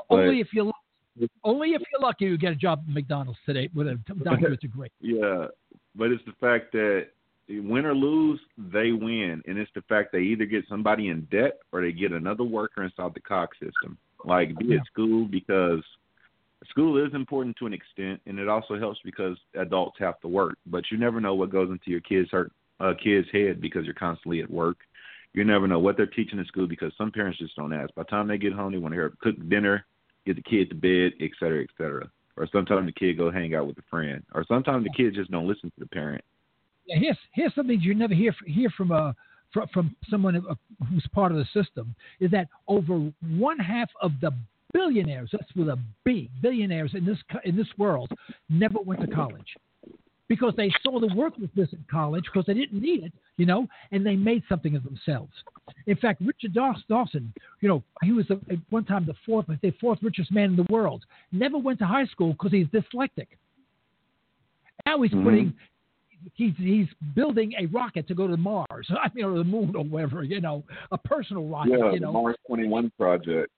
Only 0.10 0.42
if 0.42 0.54
you 0.54 0.72
only 1.46 1.70
if 1.70 1.82
you're 1.92 2.02
lucky 2.02 2.26
you 2.26 2.38
get 2.38 2.52
a 2.52 2.56
job 2.56 2.84
at 2.86 2.94
McDonald's 2.94 3.40
today 3.46 3.70
with 3.74 3.88
a 3.88 3.98
doctorate 4.24 4.60
degree. 4.60 4.90
Yeah, 5.00 5.48
but 5.96 6.12
it's 6.12 6.24
the 6.26 6.34
fact 6.42 6.74
that 6.74 7.08
win 7.48 7.86
or 7.86 7.96
lose, 7.96 8.40
they 8.58 8.92
win, 8.92 9.42
and 9.48 9.58
it's 9.58 9.72
the 9.76 9.82
fact 9.84 10.12
they 10.12 10.20
either 10.20 10.46
get 10.46 10.66
somebody 10.68 11.10
in 11.10 11.22
debt 11.32 11.60
or 11.72 11.82
they 11.82 11.92
get 11.92 12.12
another 12.12 12.44
worker 12.44 12.84
inside 12.84 13.14
the 13.14 13.22
Cox 13.22 13.58
system, 13.60 13.98
like 14.28 14.58
be 14.58 14.66
Yeah. 14.66 14.78
it 14.78 14.86
school, 14.86 15.26
because 15.26 15.84
school 16.70 17.04
is 17.04 17.14
important 17.14 17.56
to 17.58 17.66
an 17.68 17.74
extent, 17.74 18.22
and 18.26 18.40
it 18.40 18.48
also 18.48 18.78
helps 18.78 19.00
because 19.04 19.38
adults 19.56 19.98
have 20.00 20.20
to 20.22 20.28
work, 20.28 20.58
but 20.66 20.84
you 20.92 20.98
never 20.98 21.22
know 21.22 21.36
what 21.36 21.50
goes 21.52 21.70
into 21.70 21.92
your 21.92 22.02
kids' 22.02 22.30
hurt, 22.32 22.52
uh, 22.80 22.94
kid's 23.02 23.28
head 23.32 23.62
because 23.62 23.86
you're 23.86 23.94
constantly 23.94 24.42
at 24.42 24.50
work. 24.50 24.78
You 25.34 25.44
never 25.44 25.68
know 25.68 25.80
what 25.80 25.98
they're 25.98 26.06
teaching 26.08 26.40
in 26.40 26.46
school 26.46 26.66
because 26.66 26.94
some 26.98 27.12
parents 27.12 27.40
just 27.40 27.56
don't 27.56 27.74
ask. 27.74 27.94
By 27.94 28.04
the 28.04 28.10
time 28.10 28.28
they 28.28 28.38
get 28.38 28.54
home, 28.54 28.72
they 28.72 28.78
want 28.78 28.94
to 28.94 28.98
hear 28.98 29.14
cook 29.22 29.36
dinner, 29.50 29.86
get 30.26 30.38
the 30.38 30.42
kid 30.42 30.70
to 30.70 30.76
bed, 30.76 31.12
et 31.20 31.32
cetera, 31.40 31.62
et 31.62 31.70
cetera. 31.78 32.10
Or 32.38 32.48
sometimes 32.52 32.86
the 32.86 32.94
kid 32.94 33.18
go 33.18 33.30
hang 33.30 33.54
out 33.54 33.68
with 33.68 33.78
a 33.78 33.84
friend. 33.90 34.24
Or 34.34 34.46
sometimes 34.48 34.86
the 34.86 34.92
kids 34.92 35.16
just 35.16 35.32
don't 35.32 35.48
listen 35.48 35.70
to 35.72 35.80
the 35.80 35.88
parent. 35.88 36.24
Yeah, 36.86 36.98
here's 37.00 37.18
here's 37.34 37.56
something 37.56 37.80
you 37.82 37.96
never 37.96 38.14
hear 38.14 38.34
hear 38.46 38.70
from 38.78 38.92
a 38.92 39.16
from, 39.54 39.68
from 39.74 39.96
someone 40.10 40.44
who's 40.90 41.06
part 41.14 41.32
of 41.32 41.38
the 41.38 41.46
system 41.54 41.96
is 42.20 42.32
that 42.32 42.48
over 42.68 43.12
one 43.38 43.60
half 43.60 43.90
of 44.02 44.12
the 44.22 44.32
billionaires, 44.74 45.30
that's 45.32 45.56
with 45.56 45.70
a 45.70 45.80
B, 46.04 46.30
billionaires 46.42 46.92
in 46.94 47.06
this 47.06 47.18
in 47.44 47.56
this 47.56 47.68
world, 47.78 48.12
never 48.50 48.80
went 48.80 49.02
to 49.02 49.08
college 49.08 49.56
because 50.28 50.54
they 50.58 50.72
saw 50.82 51.00
the 51.00 51.14
worthlessness 51.16 51.70
in 51.72 51.86
college 51.90 52.24
because 52.26 52.46
they 52.46 52.54
didn't 52.54 52.82
need 52.82 53.04
it, 53.04 53.14
you 53.38 53.46
know, 53.46 53.68
and 53.92 54.06
they 54.06 54.16
made 54.16 54.44
something 54.50 54.76
of 54.76 54.84
themselves. 54.84 55.32
In 55.88 55.96
fact, 55.98 56.22
Richard 56.22 56.54
Dawson, 56.54 57.34
you 57.62 57.70
know, 57.70 57.84
he 58.04 58.12
was 58.12 58.28
the, 58.28 58.40
at 58.50 58.58
one 58.70 58.86
time 58.86 59.06
the 59.06 59.14
fourth, 59.26 59.46
I 59.50 59.56
think, 59.56 59.80
fourth 59.80 60.00
richest 60.02 60.32
man 60.32 60.52
in 60.52 60.56
the 60.56 60.66
world. 60.70 61.04
Never 61.32 61.58
went 61.58 61.80
to 61.80 61.86
high 61.86 62.06
school 62.06 62.34
because 62.34 62.52
he's 62.52 62.68
dyslexic. 62.68 63.28
Now 64.86 65.02
he's 65.02 65.12
mm-hmm. 65.12 65.24
putting, 65.24 65.54
he's 66.34 66.54
he's 66.58 66.88
building 67.16 67.54
a 67.60 67.66
rocket 67.68 68.08
to 68.08 68.16
go 68.16 68.28
to 68.28 68.38
Mars. 68.38 68.88
I 68.90 69.10
mean, 69.14 69.26
or 69.26 69.38
the 69.38 69.44
moon 69.44 69.76
or 69.76 69.84
whatever, 69.84 70.24
you 70.24 70.42
know, 70.42 70.64
a 70.92 70.98
personal 70.98 71.46
rocket. 71.48 71.78
Yeah, 71.80 71.92
you 71.92 72.00
know. 72.00 72.12
Mars 72.12 72.36
Twenty 72.48 72.68
One 72.68 72.92
project. 72.98 73.52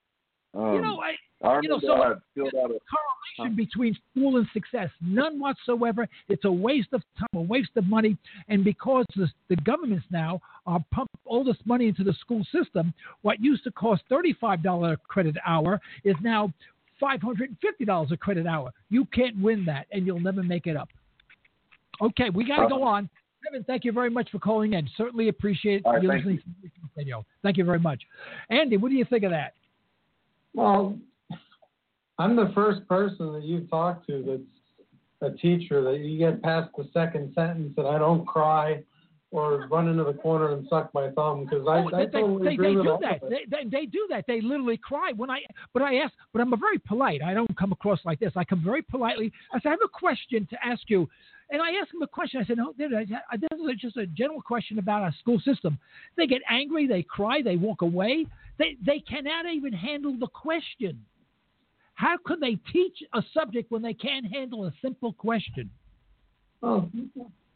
Um, 0.53 0.73
you 0.73 0.81
know, 0.81 0.99
I, 1.01 1.47
I 1.47 1.59
you 1.61 1.69
know, 1.69 1.79
so 1.79 1.93
I 1.93 2.13
filled 2.33 2.55
out 2.55 2.71
a, 2.71 2.79
correlation 2.79 3.55
between 3.55 3.95
school 4.11 4.37
and 4.37 4.47
success, 4.53 4.89
none 5.01 5.39
whatsoever. 5.39 6.07
It's 6.29 6.45
a 6.45 6.51
waste 6.51 6.93
of 6.93 7.03
time, 7.19 7.27
a 7.35 7.41
waste 7.41 7.71
of 7.75 7.85
money, 7.85 8.17
and 8.47 8.63
because 8.63 9.05
the, 9.15 9.29
the 9.49 9.57
governments 9.57 10.05
now 10.09 10.39
are 10.65 10.83
pumping 10.91 11.19
all 11.25 11.43
this 11.43 11.57
money 11.65 11.87
into 11.87 12.03
the 12.03 12.13
school 12.13 12.43
system, 12.51 12.93
what 13.21 13.39
used 13.41 13.63
to 13.65 13.71
cost 13.71 14.03
thirty-five 14.09 14.63
dollar 14.63 14.93
a 14.93 14.97
credit 14.97 15.35
hour 15.45 15.79
is 16.03 16.15
now 16.23 16.51
five 16.99 17.21
hundred 17.21 17.49
and 17.49 17.57
fifty 17.61 17.85
dollars 17.85 18.11
a 18.11 18.17
credit 18.17 18.47
hour. 18.47 18.71
You 18.89 19.05
can't 19.05 19.39
win 19.41 19.65
that, 19.65 19.85
and 19.91 20.05
you'll 20.05 20.19
never 20.19 20.41
make 20.41 20.65
it 20.65 20.77
up. 20.77 20.89
Okay, 22.01 22.29
we 22.29 22.45
got 22.45 22.63
to 22.63 22.67
go 22.67 22.83
on. 22.83 23.09
Kevin, 23.43 23.63
thank 23.63 23.85
you 23.85 23.91
very 23.91 24.09
much 24.09 24.29
for 24.31 24.39
calling 24.39 24.73
in. 24.73 24.89
Certainly 24.97 25.29
appreciate 25.29 25.83
right, 25.85 26.01
you 26.01 26.09
listening 26.11 26.37
to 26.37 26.43
the 26.63 26.69
video. 26.95 27.25
Thank 27.43 27.57
you 27.57 27.63
very 27.63 27.79
much. 27.79 28.01
Andy, 28.49 28.77
what 28.77 28.89
do 28.89 28.95
you 28.95 29.05
think 29.05 29.23
of 29.23 29.31
that? 29.31 29.53
Well, 30.53 30.97
I'm 32.19 32.35
the 32.35 32.51
first 32.55 32.87
person 32.87 33.33
that 33.33 33.43
you've 33.43 33.69
talked 33.69 34.07
to 34.07 34.23
that's 35.21 35.33
a 35.33 35.37
teacher 35.37 35.83
that 35.83 35.99
you 35.99 36.17
get 36.17 36.41
past 36.41 36.69
the 36.77 36.89
second 36.93 37.33
sentence 37.35 37.73
and 37.77 37.87
I 37.87 37.97
don't 37.97 38.25
cry 38.25 38.83
or 39.31 39.67
run 39.67 39.89
into 39.89 40.03
the 40.03 40.13
corner 40.13 40.53
and 40.53 40.65
suck 40.69 40.93
my 40.93 41.09
thumb 41.11 41.43
because 41.43 41.67
I, 41.67 41.79
oh, 41.79 41.89
I 41.93 42.05
they, 42.05 42.11
totally 42.11 42.47
they, 42.47 42.53
agree 42.53 42.67
they 42.69 42.75
with 42.75 42.85
do 42.85 42.91
all 42.91 42.99
that. 42.99 43.23
of 43.23 43.31
it. 43.31 43.49
They, 43.49 43.63
they, 43.63 43.69
they 43.69 43.85
do 43.85 44.07
that. 44.09 44.25
They 44.25 44.39
literally 44.41 44.77
cry 44.77 45.11
when 45.15 45.29
I. 45.29 45.39
But 45.73 45.83
I 45.83 45.95
ask. 45.97 46.13
But 46.31 46.41
I'm 46.41 46.53
a 46.53 46.57
very 46.57 46.79
polite. 46.79 47.21
I 47.21 47.33
don't 47.33 47.55
come 47.57 47.71
across 47.71 47.99
like 48.05 48.19
this. 48.19 48.31
I 48.35 48.45
come 48.45 48.63
very 48.63 48.81
politely. 48.81 49.31
I 49.53 49.59
say 49.59 49.69
I 49.69 49.71
have 49.71 49.79
a 49.83 49.89
question 49.89 50.47
to 50.49 50.57
ask 50.65 50.83
you, 50.87 51.09
and 51.49 51.61
I 51.61 51.71
ask 51.81 51.91
them 51.91 52.01
a 52.01 52.07
question. 52.07 52.41
I 52.41 52.45
said, 52.45 52.57
no, 52.57 52.73
this 52.77 52.89
is 52.91 53.79
just 53.79 53.97
a 53.97 54.05
general 54.07 54.41
question 54.41 54.79
about 54.79 55.01
our 55.01 55.13
school 55.19 55.39
system. 55.39 55.79
They 56.17 56.27
get 56.27 56.41
angry. 56.49 56.87
They 56.87 57.03
cry. 57.03 57.41
They 57.41 57.55
walk 57.55 57.81
away. 57.81 58.25
They 58.57 58.75
they 58.85 58.99
cannot 58.99 59.45
even 59.45 59.71
handle 59.71 60.17
the 60.19 60.27
question. 60.27 61.05
How 61.95 62.17
can 62.25 62.39
they 62.39 62.57
teach 62.71 62.97
a 63.13 63.23
subject 63.33 63.71
when 63.71 63.81
they 63.81 63.93
can't 63.93 64.25
handle 64.31 64.65
a 64.65 64.73
simple 64.81 65.13
question? 65.13 65.69
Well, 66.61 66.89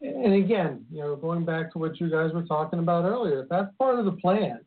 and 0.02 0.34
again, 0.34 0.86
you 0.92 1.02
know, 1.02 1.16
going 1.16 1.46
back 1.46 1.72
to 1.74 1.80
what 1.80 2.00
you 2.00 2.10
guys 2.10 2.32
were 2.34 2.44
talking 2.44 2.80
about 2.80 3.06
earlier, 3.06 3.44
if 3.44 3.50
that's 3.50 3.70
part 3.78 4.00
of 4.00 4.06
the 4.06 4.14
plan, 4.14 4.62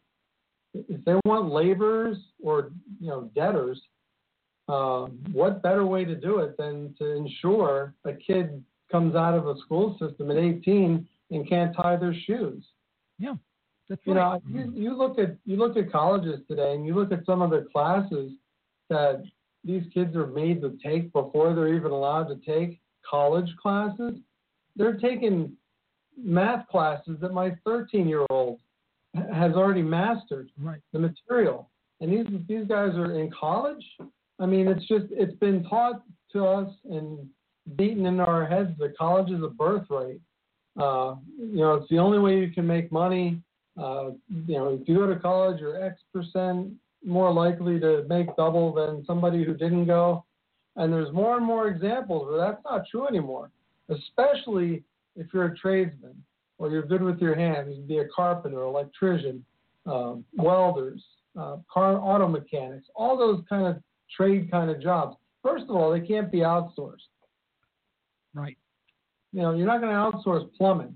if 0.75 1.05
they 1.05 1.15
want 1.25 1.51
laborers 1.51 2.19
or 2.43 2.71
you 3.01 3.09
know 3.09 3.31
debtors, 3.35 3.81
um, 4.69 5.19
what 5.33 5.63
better 5.63 5.87
way 5.87 6.05
to 6.05 6.15
do 6.15 6.39
it 6.41 6.57
than 6.57 6.95
to 6.99 7.13
ensure 7.13 7.95
a 8.05 8.13
kid 8.13 8.63
comes 8.91 9.15
out 9.15 9.35
of 9.35 9.47
a 9.47 9.59
school 9.61 9.97
system 9.99 10.31
at 10.31 10.37
18 10.37 11.07
and 11.31 11.49
can't 11.49 11.75
tie 11.75 11.97
their 11.97 12.15
shoes? 12.27 12.65
Yeah, 13.19 13.35
that's 13.89 14.01
you 14.05 14.15
right. 14.15 14.41
know, 14.47 14.61
you, 14.61 14.73
you 14.75 14.97
look 14.97 15.19
at 15.19 15.37
you 15.45 15.57
look 15.57 15.77
at 15.77 15.93
colleges 15.93 16.41
today, 16.49 16.75
and 16.75 16.87
you 16.87 16.95
look 16.95 17.13
at 17.13 17.25
some 17.27 17.43
of 17.43 17.51
the 17.51 17.67
classes 17.73 18.33
that 18.91 19.23
these 19.65 19.83
kids 19.93 20.15
are 20.15 20.27
made 20.27 20.61
to 20.63 20.79
take 20.83 21.13
before 21.13 21.55
they're 21.55 21.75
even 21.75 21.91
allowed 21.91 22.25
to 22.25 22.37
take 22.37 22.81
college 23.09 23.49
classes. 23.61 24.15
They're 24.77 24.99
taking 24.99 25.57
math 26.17 26.69
classes 26.69 27.17
that 27.21 27.33
my 27.33 27.53
13 27.65 28.09
year 28.09 28.27
old 28.31 28.59
has 29.15 29.53
already 29.53 29.83
mastered 29.83 30.51
right. 30.61 30.81
the 30.93 30.99
material. 30.99 31.71
And 32.01 32.13
these 32.13 32.27
these 32.49 32.67
guys 32.67 32.95
are 32.95 33.19
in 33.19 33.31
college. 33.31 33.85
I 34.39 34.47
mean, 34.47 34.69
it's 34.69 34.87
just 34.87 35.07
it's 35.11 35.37
been 35.39 35.65
taught 35.65 36.03
to 36.33 36.45
us 36.45 36.73
and 36.91 37.29
beaten 37.77 38.07
into 38.07 38.25
our 38.25 38.47
heads 38.47 38.71
that 38.79 38.97
college 38.97 39.31
is 39.31 39.43
a 39.43 39.49
birthright. 39.49 40.21
Uh, 40.77 41.17
you 41.39 41.59
know, 41.59 41.75
it's 41.75 41.89
the 41.89 41.99
only 41.99 42.19
way 42.19 42.39
you 42.39 42.51
can 42.51 42.67
make 42.67 42.91
money. 42.93 43.41
Uh, 43.77 44.11
you 44.47 44.57
know, 44.57 44.79
if 44.81 44.89
you 44.89 44.97
go 44.97 45.07
to 45.07 45.19
college, 45.19 45.61
you're 45.61 45.83
X 45.85 46.01
percent 46.13 46.73
more 47.05 47.33
likely 47.33 47.79
to 47.81 48.05
make 48.09 48.35
double 48.37 48.73
than 48.73 49.05
somebody 49.07 49.45
who 49.45 49.55
didn't 49.55 49.87
go. 49.87 50.25
And 50.77 50.93
there's 50.93 51.13
more 51.13 51.37
and 51.37 51.47
more 51.47 51.69
examples 51.69 52.29
where 52.29 52.39
that's 52.39 52.63
not 52.65 52.85
true 52.91 53.07
anymore, 53.07 53.51
especially 53.89 54.83
if 55.17 55.27
you're 55.33 55.47
a 55.47 55.57
tradesman 55.57 56.15
or 56.59 56.71
you're 56.71 56.83
good 56.83 57.03
with 57.03 57.21
your 57.21 57.35
hands, 57.35 57.77
be 57.87 57.99
a 57.99 58.09
carpenter, 58.15 58.63
electrician, 58.63 59.45
um, 59.87 60.25
welders, 60.37 61.03
uh, 61.39 61.57
car 61.73 61.99
auto 61.99 62.27
mechanics, 62.27 62.87
all 62.95 63.17
those 63.17 63.43
kind 63.49 63.67
of 63.67 63.83
trade 64.17 64.51
kind 64.51 64.71
of 64.71 64.81
jobs. 64.81 65.17
First 65.43 65.65
of 65.65 65.77
all, 65.77 65.93
they 65.93 66.01
can't 66.01 66.33
be 66.33 66.39
outsourced. 66.39 67.09
Right. 68.35 68.59
You 69.33 69.43
know, 69.43 69.55
you're 69.55 69.67
not 69.67 69.81
going 69.81 69.93
to 69.93 70.19
outsource 70.19 70.49
plumbing. 70.57 70.95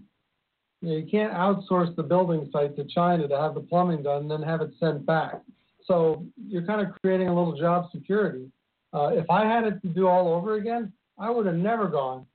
You, 0.81 0.89
know, 0.89 0.97
you 0.97 1.11
can't 1.11 1.33
outsource 1.33 1.95
the 1.97 2.03
building 2.03 2.49
site 2.53 2.77
to 2.77 2.85
China 2.85 3.27
to 3.27 3.39
have 3.39 3.55
the 3.55 3.61
plumbing 3.61 4.03
done 4.03 4.23
and 4.23 4.31
then 4.31 4.43
have 4.43 4.61
it 4.61 4.71
sent 4.79 5.05
back. 5.07 5.41
So 5.85 6.25
you're 6.37 6.67
kind 6.67 6.87
of 6.87 6.93
creating 7.01 7.29
a 7.29 7.35
little 7.35 7.59
job 7.59 7.91
security. 7.93 8.51
Uh, 8.93 9.09
if 9.13 9.29
I 9.31 9.45
had 9.45 9.65
it 9.65 9.81
to 9.83 9.89
do 9.89 10.07
all 10.07 10.29
over 10.29 10.55
again, 10.55 10.93
I 11.19 11.31
would 11.31 11.47
have 11.47 11.57
never 11.57 11.89
gone. 11.89 12.27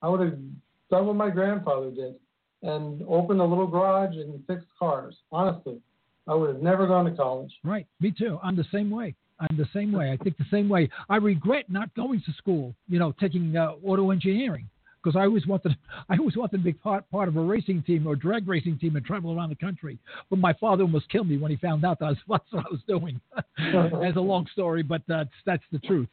I 0.00 0.08
would 0.08 0.20
have 0.20 0.38
done 0.90 1.06
what 1.06 1.16
my 1.16 1.30
grandfather 1.30 1.90
did 1.90 2.16
and 2.62 3.02
opened 3.08 3.40
a 3.40 3.44
little 3.44 3.66
garage 3.66 4.16
and 4.16 4.44
fixed 4.46 4.68
cars. 4.78 5.16
Honestly, 5.30 5.80
I 6.26 6.34
would 6.34 6.48
have 6.48 6.62
never 6.62 6.86
gone 6.86 7.04
to 7.04 7.12
college. 7.12 7.52
Right. 7.64 7.86
Me 8.00 8.12
too. 8.16 8.38
I'm 8.42 8.56
the 8.56 8.66
same 8.72 8.90
way. 8.90 9.14
I'm 9.42 9.56
the 9.56 9.68
same 9.74 9.92
way. 9.92 10.12
I 10.12 10.16
think 10.22 10.38
the 10.38 10.46
same 10.50 10.68
way. 10.68 10.88
I 11.08 11.16
regret 11.16 11.66
not 11.68 11.94
going 11.94 12.22
to 12.26 12.32
school. 12.34 12.74
You 12.88 12.98
know, 12.98 13.12
taking 13.20 13.56
uh, 13.56 13.72
auto 13.84 14.10
engineering 14.10 14.68
because 15.02 15.16
I 15.16 15.24
always 15.24 15.46
wanted 15.46 15.76
I 16.08 16.16
always 16.16 16.36
wanted 16.36 16.58
to 16.58 16.62
be 16.62 16.72
part 16.72 17.10
part 17.10 17.28
of 17.28 17.36
a 17.36 17.40
racing 17.40 17.82
team 17.82 18.06
or 18.06 18.16
drag 18.16 18.48
racing 18.48 18.78
team 18.78 18.96
and 18.96 19.04
travel 19.04 19.36
around 19.36 19.50
the 19.50 19.56
country. 19.56 19.98
But 20.30 20.38
my 20.38 20.52
father 20.54 20.84
almost 20.84 21.08
killed 21.10 21.28
me 21.28 21.38
when 21.38 21.50
he 21.50 21.56
found 21.56 21.84
out 21.84 21.98
that 22.00 22.06
I 22.06 22.08
was, 22.10 22.18
that's 22.28 22.44
what 22.52 22.66
I 22.66 22.70
was 22.70 22.80
doing. 22.86 23.20
As 24.04 24.16
a 24.16 24.20
long 24.20 24.46
story, 24.52 24.82
but 24.82 25.02
that's 25.08 25.30
that's 25.44 25.64
the 25.72 25.78
truth. 25.80 26.08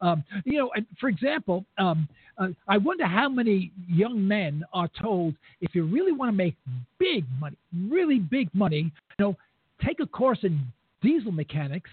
Um, 0.00 0.22
you 0.44 0.58
know, 0.58 0.70
and 0.76 0.86
for 1.00 1.08
example, 1.08 1.64
um, 1.76 2.08
uh, 2.38 2.48
I 2.68 2.78
wonder 2.78 3.04
how 3.04 3.28
many 3.28 3.72
young 3.88 4.26
men 4.26 4.64
are 4.72 4.88
told 5.00 5.34
if 5.60 5.74
you 5.74 5.84
really 5.84 6.12
want 6.12 6.28
to 6.28 6.36
make 6.36 6.56
big 6.98 7.24
money, 7.40 7.56
really 7.88 8.20
big 8.20 8.48
money, 8.54 8.92
you 9.18 9.24
know, 9.24 9.36
take 9.84 9.98
a 9.98 10.06
course 10.06 10.38
in 10.44 10.60
diesel 11.02 11.32
mechanics, 11.32 11.90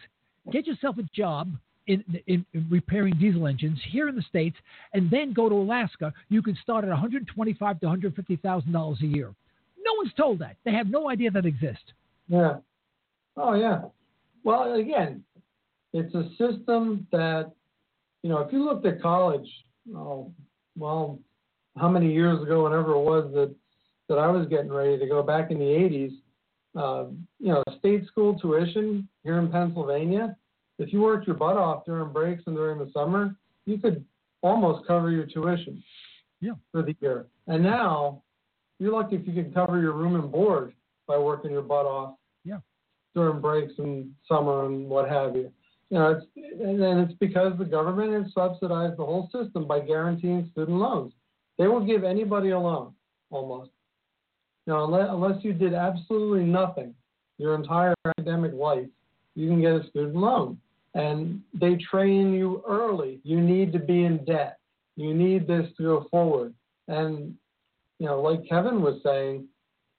get 0.52 0.68
yourself 0.68 0.98
a 0.98 1.04
job, 1.16 1.52
in, 1.88 2.04
in, 2.28 2.46
in, 2.54 2.68
repairing 2.70 3.16
diesel 3.20 3.48
engines 3.48 3.80
here 3.90 4.10
in 4.10 4.16
the 4.16 4.22
states, 4.24 4.56
and 4.94 5.10
then 5.10 5.34
go 5.34 5.50
to 5.50 5.56
Alaska, 5.56 6.14
you 6.30 6.42
can 6.42 6.58
start 6.62 6.84
at 6.84 6.90
125 6.90 7.80
to 7.80 7.86
150 7.86 8.36
thousand 8.38 8.72
dollars 8.72 8.98
a 9.02 9.06
year. 9.06 9.34
No 9.78 9.92
one's 9.98 10.14
told 10.18 10.40
that. 10.40 10.56
They 10.66 10.72
have 10.72 10.88
no 10.88 11.10
idea 11.10 11.32
that 11.32 11.46
exists. 11.46 11.94
Yeah. 12.28 12.58
Oh 13.38 13.54
yeah. 13.54 13.82
Well, 14.44 14.74
again, 14.74 15.24
it's 15.94 16.14
a 16.16 16.30
system 16.38 17.08
that, 17.12 17.52
you 18.22 18.30
know, 18.30 18.40
if 18.40 18.52
you 18.52 18.64
looked 18.64 18.86
at 18.86 19.02
college, 19.02 19.48
oh, 19.96 20.32
well, 20.78 21.20
how 21.78 21.90
many 21.90 22.12
years 22.12 22.42
ago, 22.42 22.64
whenever 22.64 22.92
it 22.92 23.02
was 23.02 23.32
that 23.34 23.54
that 24.08 24.20
I 24.20 24.28
was 24.28 24.48
getting 24.48 24.72
ready 24.72 25.00
to 25.00 25.08
go 25.08 25.24
back 25.24 25.50
in 25.50 25.58
the 25.58 25.66
80s, 25.66 26.12
uh, 26.76 27.10
you 27.40 27.50
know, 27.50 27.64
state 27.80 28.06
school 28.08 28.40
tuition 28.40 29.08
here 29.24 29.40
in 29.40 29.50
Pennsylvania 29.52 30.36
if 30.78 30.92
you 30.92 31.02
worked 31.02 31.28
your 31.28 31.36
butt 31.36 31.58
off 31.58 31.86
during 31.86 32.12
breaks 32.12 32.44
and 32.48 32.56
during 32.56 32.80
the 32.80 32.92
summer, 32.94 33.36
you 33.66 33.78
could 33.78 34.04
almost 34.42 34.86
cover 34.86 35.10
your 35.10 35.26
tuition 35.26 35.84
yeah. 36.42 36.54
for 36.72 36.82
the 36.82 36.96
year. 37.00 37.28
And 37.48 37.64
now 37.64 38.24
you're 38.80 38.92
lucky 38.92 39.16
if 39.16 39.28
you 39.28 39.34
can 39.34 39.54
cover 39.54 39.80
your 39.80 39.94
room 39.94 40.16
and 40.16 40.32
board 40.32 40.74
by 41.08 41.18
working 41.18 41.52
your 41.52 41.62
butt 41.62 41.86
off 41.86 42.16
yeah. 42.44 42.60
during 43.14 43.40
breaks 43.40 43.74
and 43.78 44.12
summer 44.28 44.66
and 44.66 44.88
what 44.90 45.10
have 45.10 45.36
you. 45.36 45.52
You 45.90 46.00
know, 46.00 46.12
it's 46.12 46.26
and 46.36 46.82
then 46.82 46.98
it's 46.98 47.14
because 47.20 47.54
the 47.60 47.66
government 47.66 48.12
has 48.12 48.34
subsidized 48.34 48.98
the 48.98 49.06
whole 49.06 49.30
system 49.32 49.68
by 49.68 49.80
guaranteeing 49.80 50.50
student 50.52 50.80
loans. 50.80 51.14
They 51.60 51.68
will 51.68 51.86
give 51.86 52.04
anybody 52.04 52.50
a 52.50 52.60
loan 52.60 52.94
almost. 53.30 53.70
You 54.66 54.74
know, 54.74 54.86
unless, 54.86 55.08
unless 55.12 55.44
you 55.44 55.54
did 55.54 55.76
absolutely 55.76 56.44
nothing 56.44 56.96
your 57.38 57.56
entire 57.56 57.94
academic 58.06 58.54
life, 58.54 58.88
you 59.36 59.48
can 59.48 59.62
get 59.62 59.74
a 59.74 59.88
student 59.90 60.16
loan 60.16 60.58
and 60.94 61.42
they 61.54 61.76
train 61.76 62.34
you 62.34 62.64
early. 62.68 63.20
You 63.24 63.42
need 63.42 63.74
to 63.74 63.80
be 63.80 64.06
in 64.06 64.24
debt. 64.24 64.58
You 64.96 65.14
need 65.14 65.46
this 65.46 65.68
to 65.78 65.84
go 65.84 66.08
forward. 66.10 66.54
And, 66.88 67.36
you 68.00 68.06
know, 68.06 68.22
like 68.22 68.48
Kevin 68.48 68.82
was 68.82 69.02
saying, 69.04 69.46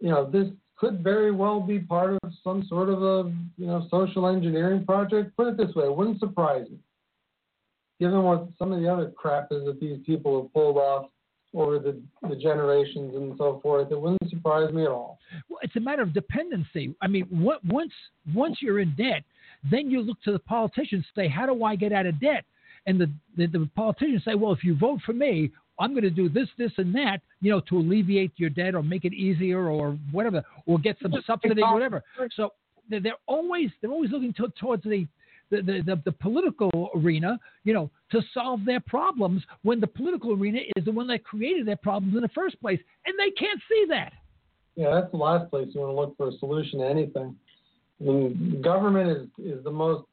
you 0.00 0.08
know, 0.08 0.28
this 0.30 0.48
could 0.76 1.02
very 1.02 1.32
well 1.32 1.60
be 1.60 1.78
part 1.78 2.18
of 2.22 2.32
some 2.44 2.64
sort 2.68 2.88
of 2.88 3.02
a 3.02 3.32
you 3.56 3.66
know 3.66 3.86
social 3.90 4.26
engineering 4.26 4.84
project. 4.84 5.36
Put 5.36 5.48
it 5.48 5.56
this 5.56 5.74
way, 5.74 5.86
it 5.86 5.96
wouldn't 5.96 6.20
surprise 6.20 6.66
me, 6.70 6.78
given 7.98 8.22
what 8.22 8.48
some 8.58 8.72
of 8.72 8.80
the 8.80 8.92
other 8.92 9.10
crap 9.10 9.48
is 9.50 9.64
that 9.64 9.80
these 9.80 9.98
people 10.04 10.42
have 10.42 10.52
pulled 10.52 10.76
off 10.76 11.06
over 11.56 11.78
the, 11.78 12.00
the 12.28 12.36
generations 12.36 13.14
and 13.14 13.34
so 13.38 13.60
forth. 13.62 13.90
It 13.90 14.00
wouldn't 14.00 14.30
surprise 14.30 14.72
me 14.72 14.82
at 14.82 14.88
all. 14.88 15.18
Well, 15.48 15.58
it's 15.62 15.76
a 15.76 15.80
matter 15.80 16.02
of 16.02 16.12
dependency. 16.12 16.94
I 17.00 17.06
mean, 17.06 17.24
what, 17.30 17.64
once 17.64 17.92
once 18.34 18.58
you're 18.60 18.80
in 18.80 18.94
debt, 18.96 19.24
then 19.70 19.90
you 19.90 20.02
look 20.02 20.20
to 20.22 20.32
the 20.32 20.38
politicians 20.38 21.04
say, 21.14 21.28
how 21.28 21.46
do 21.46 21.64
I 21.64 21.74
get 21.74 21.92
out 21.92 22.06
of 22.06 22.20
debt? 22.20 22.44
And 22.86 23.00
the, 23.00 23.10
the, 23.36 23.46
the 23.46 23.70
politicians 23.74 24.22
say, 24.24 24.34
well, 24.34 24.52
if 24.52 24.62
you 24.62 24.76
vote 24.76 25.00
for 25.04 25.12
me, 25.12 25.50
I'm 25.80 25.90
going 25.90 26.04
to 26.04 26.10
do 26.10 26.28
this, 26.28 26.48
this, 26.56 26.72
and 26.78 26.94
that, 26.94 27.18
you 27.40 27.50
know, 27.50 27.60
to 27.68 27.78
alleviate 27.78 28.32
your 28.36 28.50
debt 28.50 28.74
or 28.74 28.82
make 28.82 29.04
it 29.04 29.12
easier 29.12 29.68
or 29.68 29.98
whatever, 30.12 30.42
or 30.66 30.78
get 30.78 30.96
some 31.02 31.12
subsidy, 31.26 31.62
whatever. 31.62 32.02
So 32.34 32.50
they're, 32.88 33.00
they're 33.00 33.12
always 33.26 33.70
they're 33.80 33.90
always 33.90 34.10
looking 34.10 34.32
to, 34.34 34.48
towards 34.60 34.84
the 34.84 35.06
the, 35.50 35.58
the, 35.58 35.82
the, 35.84 36.02
the, 36.04 36.12
political 36.12 36.90
arena, 36.94 37.38
you 37.64 37.72
know, 37.72 37.90
to 38.10 38.20
solve 38.34 38.64
their 38.64 38.80
problems 38.80 39.42
when 39.62 39.80
the 39.80 39.86
political 39.86 40.32
arena 40.32 40.60
is 40.76 40.84
the 40.84 40.92
one 40.92 41.06
that 41.08 41.24
created 41.24 41.66
their 41.66 41.76
problems 41.76 42.14
in 42.16 42.22
the 42.22 42.28
first 42.28 42.60
place. 42.60 42.80
And 43.06 43.14
they 43.18 43.30
can't 43.30 43.60
see 43.68 43.86
that. 43.90 44.12
Yeah, 44.74 44.90
that's 44.90 45.10
the 45.10 45.18
last 45.18 45.50
place 45.50 45.68
you 45.72 45.80
want 45.80 45.92
to 45.92 46.00
look 46.00 46.16
for 46.16 46.28
a 46.28 46.38
solution 46.38 46.80
to 46.80 46.86
anything. 46.86 47.36
I 48.00 48.04
mean, 48.04 48.60
government 48.62 49.10
is, 49.10 49.44
is 49.44 49.64
the 49.64 49.70
most 49.70 50.04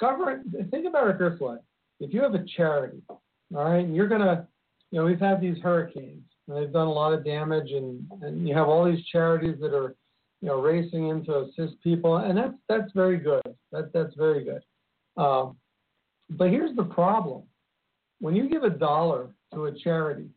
government. 0.00 0.46
Think 0.70 0.86
about 0.86 1.08
it 1.08 1.18
this 1.18 1.40
way: 1.40 1.56
if 1.98 2.14
you 2.14 2.22
have 2.22 2.34
a 2.34 2.44
charity, 2.56 3.02
all 3.08 3.20
right, 3.52 3.84
and 3.84 3.96
you're 3.96 4.06
gonna, 4.06 4.46
you 4.92 5.00
know, 5.00 5.06
we've 5.06 5.18
had 5.18 5.40
these 5.40 5.56
hurricanes 5.60 6.22
and 6.48 6.56
they've 6.56 6.72
done 6.72 6.86
a 6.86 6.92
lot 6.92 7.12
of 7.12 7.24
damage, 7.24 7.70
and 7.70 8.04
and 8.22 8.48
you 8.48 8.54
have 8.54 8.68
all 8.68 8.84
these 8.84 9.04
charities 9.06 9.56
that 9.60 9.74
are, 9.74 9.94
you 10.40 10.48
know, 10.48 10.60
racing 10.60 11.08
in 11.08 11.24
to 11.24 11.40
assist 11.40 11.80
people, 11.82 12.16
and 12.16 12.36
that's 12.36 12.54
that's 12.68 12.92
very 12.94 13.18
good. 13.18 13.42
That 13.70 13.92
that's 13.92 14.14
very 14.16 14.44
good. 14.44 14.62
Um, 15.16 15.56
but 16.30 16.50
here's 16.50 16.74
the 16.76 16.84
problem: 16.84 17.42
when 18.20 18.34
you 18.34 18.48
give 18.48 18.64
a 18.64 18.70
dollar 18.70 19.34
to 19.54 19.66
a 19.66 19.78
charity, 19.78 20.28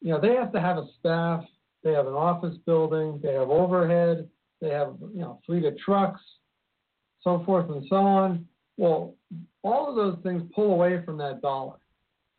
you 0.00 0.10
know, 0.10 0.20
they 0.20 0.34
have 0.34 0.52
to 0.52 0.60
have 0.60 0.78
a 0.78 0.86
staff, 0.98 1.44
they 1.82 1.92
have 1.92 2.06
an 2.06 2.14
office 2.14 2.56
building, 2.66 3.20
they 3.22 3.32
have 3.34 3.50
overhead, 3.50 4.28
they 4.60 4.70
have 4.70 4.94
you 5.12 5.20
know 5.20 5.40
fleet 5.46 5.64
of 5.64 5.78
trucks, 5.78 6.20
so 7.22 7.42
forth 7.44 7.70
and 7.70 7.84
so 7.88 7.96
on. 7.96 8.46
Well, 8.76 9.14
all 9.62 9.88
of 9.88 9.96
those 9.96 10.18
things 10.22 10.42
pull 10.54 10.72
away 10.72 11.02
from 11.04 11.16
that 11.18 11.42
dollar. 11.42 11.76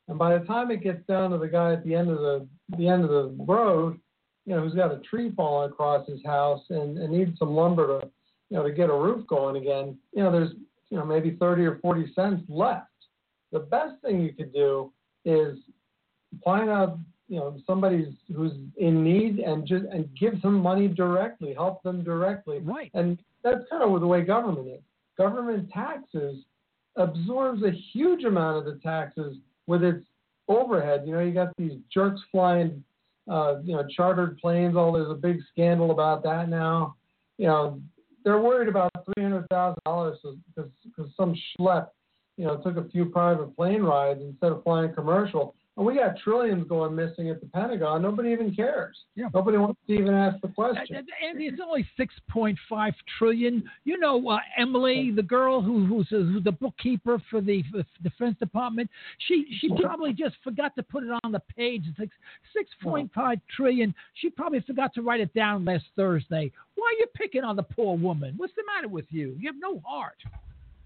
And 0.08 0.18
by 0.18 0.38
the 0.38 0.46
time 0.46 0.72
it 0.72 0.84
gets 0.84 1.06
down 1.08 1.32
to 1.32 1.38
the 1.38 1.48
guy 1.48 1.74
at 1.74 1.84
the 1.84 1.94
end 1.94 2.10
of 2.10 2.20
the 2.20 2.48
the 2.78 2.88
end 2.88 3.04
of 3.04 3.10
the 3.10 3.36
road, 3.44 4.00
you 4.46 4.56
know, 4.56 4.62
who's 4.62 4.74
got 4.74 4.94
a 4.94 5.00
tree 5.00 5.32
falling 5.36 5.70
across 5.70 6.08
his 6.08 6.24
house 6.26 6.64
and, 6.70 6.98
and 6.98 7.12
needs 7.12 7.38
some 7.38 7.54
lumber 7.54 8.00
to, 8.00 8.08
you 8.50 8.58
know, 8.58 8.64
to 8.64 8.72
get 8.72 8.90
a 8.90 8.94
roof 8.94 9.28
going 9.28 9.58
again, 9.58 9.98
you 10.14 10.24
know, 10.24 10.32
there's, 10.32 10.52
you 10.90 10.98
know, 10.98 11.06
maybe 11.06 11.36
30 11.40 11.66
or 11.66 11.80
40 11.80 12.14
cents 12.14 12.44
left. 12.48 12.88
The 13.52 13.60
best 13.60 14.02
thing 14.02 14.22
you 14.22 14.34
could 14.34 14.54
do 14.54 14.92
is 15.26 15.58
find 16.44 16.70
out, 16.70 16.98
you 17.28 17.38
know, 17.38 17.58
somebody 17.66 18.18
who's 18.34 18.54
in 18.78 19.04
need 19.04 19.40
and 19.40 19.66
just 19.68 19.86
and 19.92 20.08
give 20.20 20.42
them 20.42 20.60
money 20.60 20.88
directly, 20.88 21.54
help 21.54 21.84
them 21.84 22.04
directly. 22.04 22.60
Right. 22.60 22.92
And 22.94 23.18
that's 23.44 23.64
kind 23.70 23.84
of 23.84 24.00
the 24.00 24.08
way 24.08 24.22
government 24.22 24.68
is. 24.68 24.82
Government 25.18 25.70
taxes 25.72 26.38
absorbs 26.96 27.64
a 27.64 27.72
huge 27.94 28.24
amount 28.24 28.58
of 28.58 28.66
the 28.66 28.80
taxes 28.82 29.38
with 29.68 29.84
its 29.84 30.06
overhead. 30.48 31.04
You 31.06 31.14
know, 31.14 31.20
you 31.20 31.32
got 31.34 31.56
these 31.58 31.80
jerks 31.94 32.22
flying, 32.32 32.84
uh, 33.30 33.56
you 33.64 33.76
know, 33.76 33.86
chartered 33.96 34.38
planes. 34.38 34.76
All 34.76 34.92
there's 34.92 35.12
a 35.12 35.16
big 35.16 35.40
scandal 35.52 35.92
about 35.92 36.24
that 36.24 36.50
now. 36.50 36.96
You 37.38 37.48
know, 37.48 37.82
they're 38.24 38.42
worried 38.42 38.68
about 38.68 38.92
three 39.14 39.24
hundred 39.24 39.48
thousand 39.50 39.80
dollars 39.86 40.18
because 40.56 41.12
some 41.16 41.36
schlep, 41.60 41.88
you 42.38 42.46
know, 42.46 42.58
took 42.58 42.78
a 42.78 42.90
few 42.90 43.06
private 43.06 43.56
plane 43.56 43.82
rides 43.82 44.22
instead 44.22 44.52
of 44.52 44.64
flying 44.64 44.94
commercial. 44.94 45.56
And 45.78 45.86
we 45.86 45.94
got 45.94 46.18
trillions 46.24 46.68
going 46.68 46.96
missing 46.96 47.30
at 47.30 47.40
the 47.40 47.46
Pentagon. 47.48 48.02
Nobody 48.02 48.32
even 48.32 48.54
cares. 48.54 48.98
Yeah. 49.16 49.28
Nobody 49.32 49.58
wants 49.58 49.80
to 49.86 49.94
even 49.94 50.12
ask 50.12 50.42
the 50.42 50.48
question. 50.48 51.06
Andy, 51.24 51.46
it's 51.46 51.62
only 51.64 51.88
six 51.96 52.16
point 52.32 52.58
five 52.68 52.96
trillion. 53.20 53.64
You 53.84 54.00
know, 54.00 54.28
uh, 54.28 54.40
Emily, 54.58 55.12
the 55.16 55.22
girl 55.22 55.62
who, 55.62 55.86
who's, 55.86 56.08
who's 56.10 56.44
the 56.44 56.52
bookkeeper 56.52 57.22
for 57.30 57.42
the 57.42 57.64
for 57.72 57.84
Defense 58.02 58.38
Department, 58.40 58.90
she 59.28 59.46
she 59.62 59.70
probably 59.80 60.14
just 60.14 60.36
forgot 60.44 60.76
to 60.78 60.84
put 60.84 61.04
it 61.04 61.12
on 61.24 61.32
the 61.32 61.42
page. 61.56 61.84
It's 61.88 62.00
like 62.00 62.10
six 62.56 62.72
point 62.82 63.12
five 63.14 63.40
trillion. 63.56 63.94
She 64.16 64.32
probably 64.32 64.62
forgot 64.62 64.96
to 64.96 65.04
write 65.04 65.20
it 65.20 65.34
down 65.36 65.64
last 65.64 65.86
Thursday. 65.96 66.52
Why 66.74 66.88
are 66.88 67.00
you 67.00 67.06
picking 67.14 67.44
on 67.44 67.56
the 67.56 67.64
poor 67.64 67.96
woman? 67.96 68.34
What's 68.38 68.56
the 68.56 68.64
matter 68.66 68.88
with 68.88 69.06
you? 69.10 69.36
You 69.40 69.48
have 69.50 69.60
no 69.60 69.80
heart. 69.86 70.18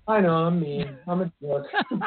I 0.05 0.19
know 0.19 0.33
I'm 0.33 0.59
mean. 0.59 0.97
I'm 1.07 1.21
a 1.21 1.31
jerk. 1.41 1.67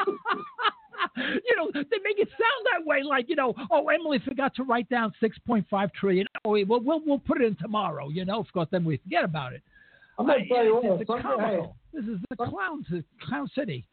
you 1.17 1.55
know, 1.55 1.69
they 1.73 1.97
make 2.03 2.17
it 2.19 2.29
sound 2.29 2.65
that 2.73 2.85
way, 2.85 3.03
like 3.03 3.29
you 3.29 3.35
know, 3.35 3.53
oh, 3.71 3.87
Emily 3.89 4.19
forgot 4.19 4.55
to 4.55 4.63
write 4.63 4.89
down 4.89 5.13
six 5.19 5.37
point 5.39 5.65
five 5.69 5.91
trillion. 5.93 6.27
Oh, 6.45 6.51
well, 6.65 6.81
we'll 6.81 7.01
we'll 7.05 7.19
put 7.19 7.41
it 7.41 7.45
in 7.45 7.55
tomorrow. 7.55 8.09
You 8.09 8.25
know, 8.25 8.39
of 8.39 8.51
course, 8.53 8.67
then 8.71 8.83
we 8.83 8.97
forget 8.97 9.23
about 9.23 9.53
it. 9.53 9.61
I'm 10.17 10.25
gonna 10.27 10.47
tell 10.47 10.63
you 10.63 10.75
what. 10.75 11.07
Some- 11.07 11.21
comical. 11.21 11.75
hey, 11.93 11.99
This 11.99 12.05
is 12.05 12.19
the 12.29 12.35
clown 12.35 12.85
clown 13.21 13.49
city. 13.55 13.85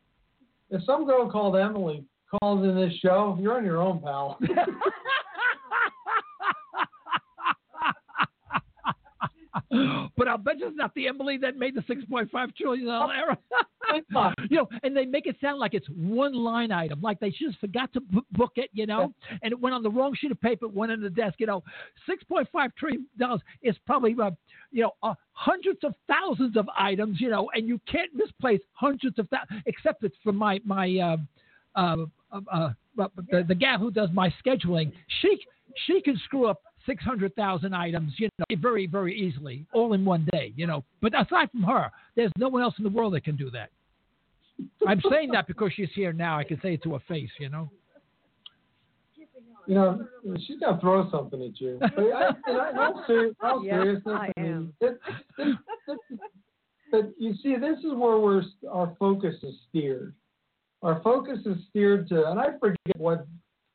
if 0.71 0.83
some 0.85 1.05
girl 1.07 1.31
called 1.31 1.57
Emily 1.57 2.05
calls 2.31 2.65
in 2.65 2.75
this 2.77 2.95
show, 3.01 3.37
you're 3.41 3.57
on 3.57 3.65
your 3.65 3.83
own, 3.83 4.01
pal. 4.01 4.39
but 10.17 10.29
I'll 10.29 10.39
bet 10.39 10.59
you 10.59 10.69
it's 10.69 10.77
not 10.77 10.95
the 10.95 11.09
Emily 11.09 11.37
that 11.39 11.57
made 11.57 11.75
the 11.75 11.85
six 11.87 12.05
point 12.05 12.31
five 12.31 12.55
trillion 12.55 12.87
dollar 12.87 13.15
error. 13.15 13.37
You 14.51 14.57
know, 14.59 14.69
and 14.83 14.97
they 14.97 15.05
make 15.05 15.27
it 15.27 15.37
sound 15.41 15.59
like 15.59 15.75
it's 15.75 15.87
one 15.89 16.35
line 16.35 16.73
item, 16.73 17.01
like 17.01 17.21
they 17.21 17.31
just 17.31 17.59
forgot 17.61 17.93
to 17.95 18.01
b- 18.01 18.21
book 18.33 18.53
it, 18.57 18.71
you 18.73 18.87
know, 18.87 19.13
and 19.43 19.53
it 19.53 19.61
went 19.61 19.75
on 19.75 19.83
the 19.83 19.91
wrong 19.91 20.15
sheet 20.19 20.31
of 20.31 20.41
paper, 20.41 20.69
went 20.69 20.93
on 20.93 21.01
the 21.01 21.11
desk, 21.11 21.37
you 21.39 21.47
know. 21.47 21.63
Six 22.07 22.23
point 22.25 22.49
five 22.53 22.75
trillion 22.77 23.07
dollars 23.19 23.41
is 23.63 23.77
probably, 23.87 24.15
uh, 24.23 24.31
you 24.71 24.83
know, 24.83 24.93
uh, 25.03 25.15
hundreds 25.33 25.81
of 25.85 25.95
thousands 26.09 26.57
of 26.57 26.69
items, 26.77 27.21
you 27.21 27.31
know, 27.31 27.51
and 27.55 27.67
you 27.67 27.81
can't 27.91 28.11
misplace 28.15 28.61
hundreds 28.73 29.19
of 29.19 29.29
thousands, 29.29 29.63
except 29.67 30.05
it's 30.05 30.17
for 30.23 30.33
my 30.33 30.61
my 30.65 30.99
uh, 30.99 31.17
uh, 31.75 31.97
uh, 32.33 32.41
uh, 32.53 32.71
the, 33.31 33.45
the 33.47 33.55
gal 33.55 33.79
who 33.79 33.91
does 33.91 34.11
my 34.13 34.33
scheduling. 34.45 34.93
She 35.21 35.39
she 35.87 36.01
can 36.03 36.17
screw 36.25 36.47
up. 36.47 36.61
600,000 36.85 37.73
items, 37.73 38.13
you 38.17 38.29
know, 38.41 38.45
very, 38.59 38.89
very 38.89 39.17
easily, 39.17 39.65
all 39.73 39.93
in 39.93 40.05
one 40.05 40.27
day, 40.33 40.53
you 40.57 40.67
know. 40.67 40.83
But 41.01 41.15
aside 41.15 41.49
from 41.53 41.63
her, 41.63 41.93
there's 42.17 42.33
no 42.37 42.49
one 42.49 42.61
else 42.61 42.75
in 42.77 42.83
the 42.83 42.91
world 42.91 43.15
that 43.15 43.23
can 43.23 43.37
do 43.37 43.51
that. 43.51 43.71
I'm 44.87 45.01
saying 45.11 45.31
that 45.33 45.47
because 45.47 45.73
she's 45.75 45.89
here 45.95 46.13
now. 46.13 46.39
I 46.39 46.45
can 46.45 46.61
say 46.61 46.75
it 46.75 46.83
to 46.85 46.95
her 46.95 47.01
face, 47.09 47.31
you 47.39 47.49
know. 47.49 47.71
You 49.69 49.75
know, 49.77 50.07
she's 50.47 50.59
gonna 50.59 50.81
throw 50.81 51.09
something 51.11 51.41
at 51.43 51.61
you. 51.61 51.79
But 51.81 51.93
I, 51.99 52.71
in 52.71 52.79
all, 52.79 53.05
serious, 53.07 53.35
all 53.43 53.65
Yes, 53.65 53.75
seriousness, 53.75 54.19
I 54.19 54.41
mean, 54.41 54.51
am. 54.53 54.75
this- 54.81 54.99
this- 55.39 55.57
this- 55.87 56.19
but 56.91 57.13
you 57.19 57.35
see, 57.43 57.57
this 57.57 57.79
is 57.79 57.93
where 57.95 58.19
we're 58.19 58.43
our 58.71 58.95
focus 58.99 59.37
is 59.43 59.55
steered. 59.69 60.15
Our 60.83 61.01
focus 61.03 61.39
is 61.47 61.57
steered 61.71 62.09
to, 62.09 62.29
and 62.31 62.41
I 62.41 62.59
forget 62.59 62.97
what 62.97 63.27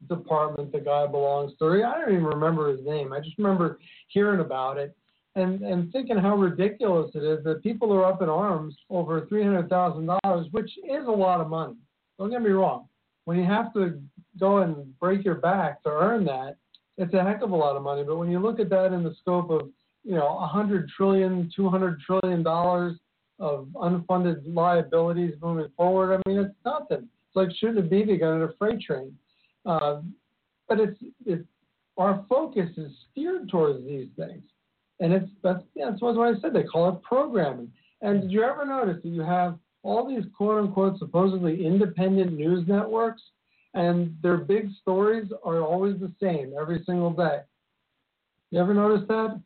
department 0.10 0.72
the 0.74 0.80
guy 0.80 1.08
belongs 1.08 1.54
to. 1.60 1.66
I 1.84 2.00
don't 2.00 2.12
even 2.12 2.26
remember 2.26 2.70
his 2.76 2.86
name. 2.86 3.14
I 3.14 3.20
just 3.22 3.38
remember 3.38 3.80
hearing 4.10 4.42
about 4.42 4.78
it 4.78 4.96
and 5.38 5.62
and 5.62 5.92
thinking 5.92 6.18
how 6.18 6.36
ridiculous 6.36 7.12
it 7.14 7.24
is 7.24 7.44
that 7.44 7.64
people 7.64 7.94
are 7.94 8.06
up 8.06 8.22
in 8.22 8.30
arms 8.30 8.76
over 8.90 9.26
three 9.28 9.44
hundred 9.44 9.70
thousand 9.70 10.08
dollars, 10.08 10.48
which 10.52 10.72
is 10.78 11.08
a 11.08 11.12
lot 11.12 11.40
of 11.40 11.48
money. 11.48 11.76
Don't 12.18 12.32
get 12.32 12.42
me 12.42 12.50
wrong. 12.50 12.88
When 13.26 13.38
you 13.38 13.46
have 13.46 13.74
to 13.74 14.02
go 14.40 14.58
and 14.60 14.98
break 15.00 15.24
your 15.24 15.36
back 15.36 15.84
to 15.84 15.90
earn 15.90 16.26
that, 16.26 16.58
it's 16.98 17.14
a 17.14 17.24
heck 17.24 17.42
of 17.42 17.52
a 17.52 17.56
lot 17.56 17.76
of 17.76 17.84
money. 17.84 18.04
But 18.04 18.18
when 18.18 18.32
you 18.32 18.40
look 18.40 18.60
at 18.60 18.70
that 18.72 18.94
in 18.94 19.04
the 19.04 19.16
scope 19.22 19.52
of 19.52 19.70
you 20.04 20.16
know 20.16 20.40
a 20.40 20.48
hundred 20.48 20.90
trillion, 20.90 21.52
two 21.56 21.70
hundred 21.70 22.00
trillion 22.02 22.42
dollars 22.42 22.98
of 23.40 23.68
unfunded 23.76 24.42
liabilities 24.46 25.36
moving 25.42 25.72
forward, 25.78 26.20
I 26.20 26.30
mean 26.30 26.40
it's 26.40 26.56
nothing. 26.66 27.08
It's 27.28 27.36
like 27.36 27.50
shooting 27.60 27.78
a 27.78 27.88
BB 27.88 28.20
gun 28.20 28.42
at 28.42 28.50
a 28.50 28.54
freight 28.58 28.82
train. 28.82 29.16
Uh, 29.66 30.02
but 30.68 30.80
it's 30.80 30.98
it's 31.26 31.48
our 31.98 32.26
focus 32.28 32.70
is 32.78 32.92
steered 33.12 33.50
towards 33.50 33.84
these 33.86 34.08
things, 34.16 34.44
and 35.00 35.14
it's 35.14 35.30
that's 35.44 35.64
yeah, 35.76 35.90
that's 35.90 36.02
what 36.02 36.18
I 36.36 36.40
said. 36.42 36.54
They 36.54 36.64
call 36.64 36.90
it 36.90 37.02
programming. 37.04 37.72
And 38.02 38.22
did 38.22 38.32
you 38.32 38.44
ever 38.44 38.66
notice 38.66 39.02
that 39.04 39.10
you 39.10 39.22
have 39.22 39.58
all 39.84 40.08
these 40.08 40.26
quote 40.36 40.64
unquote 40.64 41.00
supposedly 41.00 41.66
independent 41.66 42.34
news 42.34 42.68
networks, 42.68 43.22
and 43.74 44.16
their 44.22 44.38
big 44.38 44.70
stories 44.82 45.32
are 45.44 45.62
always 45.62 46.00
the 46.00 46.12
same 46.22 46.54
every 46.60 46.84
single 46.86 47.12
day? 47.12 47.40
You 48.52 48.60
ever 48.60 48.74
notice 48.74 49.08
that? 49.08 49.42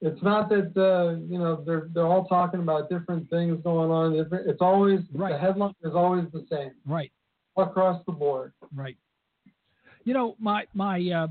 It's 0.00 0.22
not 0.22 0.48
that 0.50 0.76
uh, 0.76 1.18
you 1.28 1.38
know 1.38 1.62
they're 1.66 1.88
they're 1.92 2.06
all 2.06 2.26
talking 2.26 2.60
about 2.60 2.88
different 2.88 3.28
things 3.30 3.60
going 3.64 3.90
on. 3.90 4.12
Different- 4.12 4.48
It's 4.48 4.60
always 4.62 5.00
Right. 5.12 5.32
the 5.32 5.38
headline 5.38 5.74
is 5.82 5.94
always 5.94 6.26
the 6.32 6.46
same 6.50 6.70
Right, 6.86 7.10
across 7.56 8.04
the 8.06 8.12
board. 8.12 8.52
right. 8.74 8.96
You 10.04 10.14
know, 10.14 10.36
my 10.38 10.66
my 10.72 10.98
uh, 11.10 11.26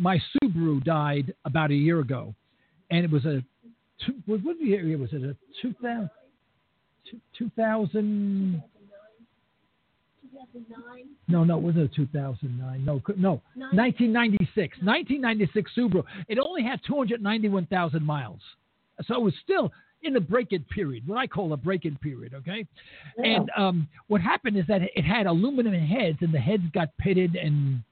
my 0.00 0.18
Subaru 0.42 0.82
died 0.82 1.34
about 1.44 1.70
a 1.70 1.74
year 1.74 2.00
ago, 2.00 2.34
and 2.90 3.04
it 3.04 3.10
was 3.10 3.24
a 3.26 3.44
two, 4.04 4.14
what, 4.26 4.42
what 4.42 4.60
year 4.60 4.96
was 4.98 5.12
it? 5.12 5.22
A 5.22 5.36
2000, 5.62 6.10
2000 7.36 8.62
no, 11.28 11.44
no, 11.44 11.58
it 11.58 11.62
wasn't 11.62 11.84
a 11.84 11.94
2009. 11.94 12.84
No, 12.84 13.02
no, 13.16 13.42
1996. 13.54 14.78
1996 14.82 15.70
Subaru. 15.76 16.02
It 16.28 16.38
only 16.38 16.62
had 16.62 16.80
291,000 16.86 18.02
miles, 18.04 18.40
so 19.06 19.14
it 19.16 19.20
was 19.20 19.34
still 19.44 19.70
in 20.02 20.14
the 20.14 20.20
break-in 20.20 20.64
period, 20.64 21.06
what 21.06 21.18
I 21.18 21.26
call 21.26 21.52
a 21.52 21.58
break-in 21.58 21.96
period. 21.96 22.32
Okay, 22.34 22.66
Yeah. 23.18 23.24
and 23.36 23.50
um, 23.56 23.88
what 24.08 24.22
happened 24.22 24.56
is 24.56 24.64
that 24.66 24.80
it 24.82 25.04
had 25.04 25.26
aluminum 25.26 25.74
heads, 25.74 26.18
and 26.22 26.32
the 26.32 26.38
heads 26.40 26.62
got 26.72 26.96
pitted, 26.96 27.36
and 27.36 27.82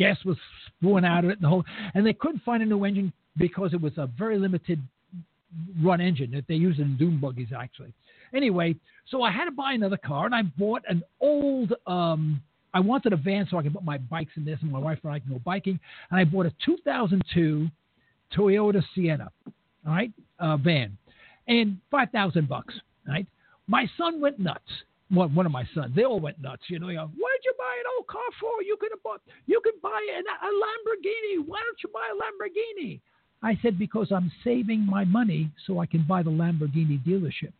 gas 0.00 0.16
was 0.24 0.36
spewing 0.66 1.04
out 1.04 1.24
of 1.24 1.30
it, 1.30 1.34
and 1.34 1.42
the 1.42 1.48
whole, 1.48 1.64
and 1.94 2.06
they 2.06 2.14
couldn't 2.14 2.42
find 2.42 2.62
a 2.62 2.66
new 2.66 2.84
engine 2.84 3.12
because 3.36 3.74
it 3.74 3.80
was 3.80 3.92
a 3.98 4.06
very 4.06 4.38
limited 4.38 4.80
run 5.82 6.00
engine 6.00 6.30
that 6.30 6.44
they 6.48 6.54
used 6.54 6.80
in 6.80 6.96
dune 6.96 7.20
buggies 7.20 7.48
actually. 7.56 7.92
Anyway, 8.34 8.74
so 9.08 9.22
I 9.22 9.30
had 9.30 9.44
to 9.44 9.50
buy 9.50 9.72
another 9.72 9.96
car, 9.96 10.26
and 10.26 10.34
I 10.34 10.42
bought 10.42 10.82
an 10.88 11.02
old. 11.20 11.74
Um, 11.86 12.40
I 12.72 12.80
wanted 12.80 13.12
a 13.12 13.16
van 13.16 13.46
so 13.50 13.58
I 13.58 13.62
could 13.62 13.74
put 13.74 13.84
my 13.84 13.98
bikes 13.98 14.32
in 14.36 14.44
this, 14.44 14.58
and 14.62 14.72
my 14.72 14.78
wife 14.78 14.98
and 15.02 15.12
I 15.12 15.18
can 15.18 15.32
go 15.32 15.40
biking. 15.44 15.78
And 16.10 16.20
I 16.20 16.24
bought 16.24 16.46
a 16.46 16.52
2002 16.64 17.68
Toyota 18.34 18.82
Sienna, 18.94 19.30
all 19.86 19.92
right, 19.92 20.12
uh, 20.38 20.56
van, 20.56 20.96
and 21.46 21.78
five 21.90 22.10
thousand 22.10 22.48
bucks. 22.48 22.74
Right, 23.06 23.26
my 23.66 23.86
son 23.98 24.20
went 24.20 24.38
nuts. 24.38 24.70
One, 25.10 25.34
one 25.34 25.44
of 25.44 25.52
my 25.52 25.66
sons, 25.74 25.94
they 25.94 26.04
all 26.04 26.20
went 26.20 26.40
nuts. 26.40 26.62
You 26.68 26.78
know, 26.78 26.86
they 26.86 26.94
go, 26.94 27.06
why'd 27.06 27.40
you 27.44 27.54
buy 27.58 27.74
an 27.78 27.86
old 27.96 28.06
car 28.06 28.22
for? 28.40 28.62
You 28.62 28.76
could 28.80 28.92
have 28.92 29.02
bought, 29.02 29.20
you 29.46 29.60
could 29.62 29.80
buy 29.82 30.00
an, 30.16 30.22
a 30.22 30.46
Lamborghini. 30.46 31.44
Why 31.46 31.58
don't 31.58 31.78
you 31.82 31.90
buy 31.92 32.08
a 32.10 32.16
Lamborghini? 32.16 33.00
I 33.42 33.58
said 33.62 33.78
because 33.78 34.12
I'm 34.12 34.30
saving 34.44 34.86
my 34.86 35.04
money 35.04 35.50
so 35.66 35.78
I 35.78 35.86
can 35.86 36.04
buy 36.06 36.22
the 36.22 36.30
Lamborghini 36.30 37.04
dealership. 37.04 37.52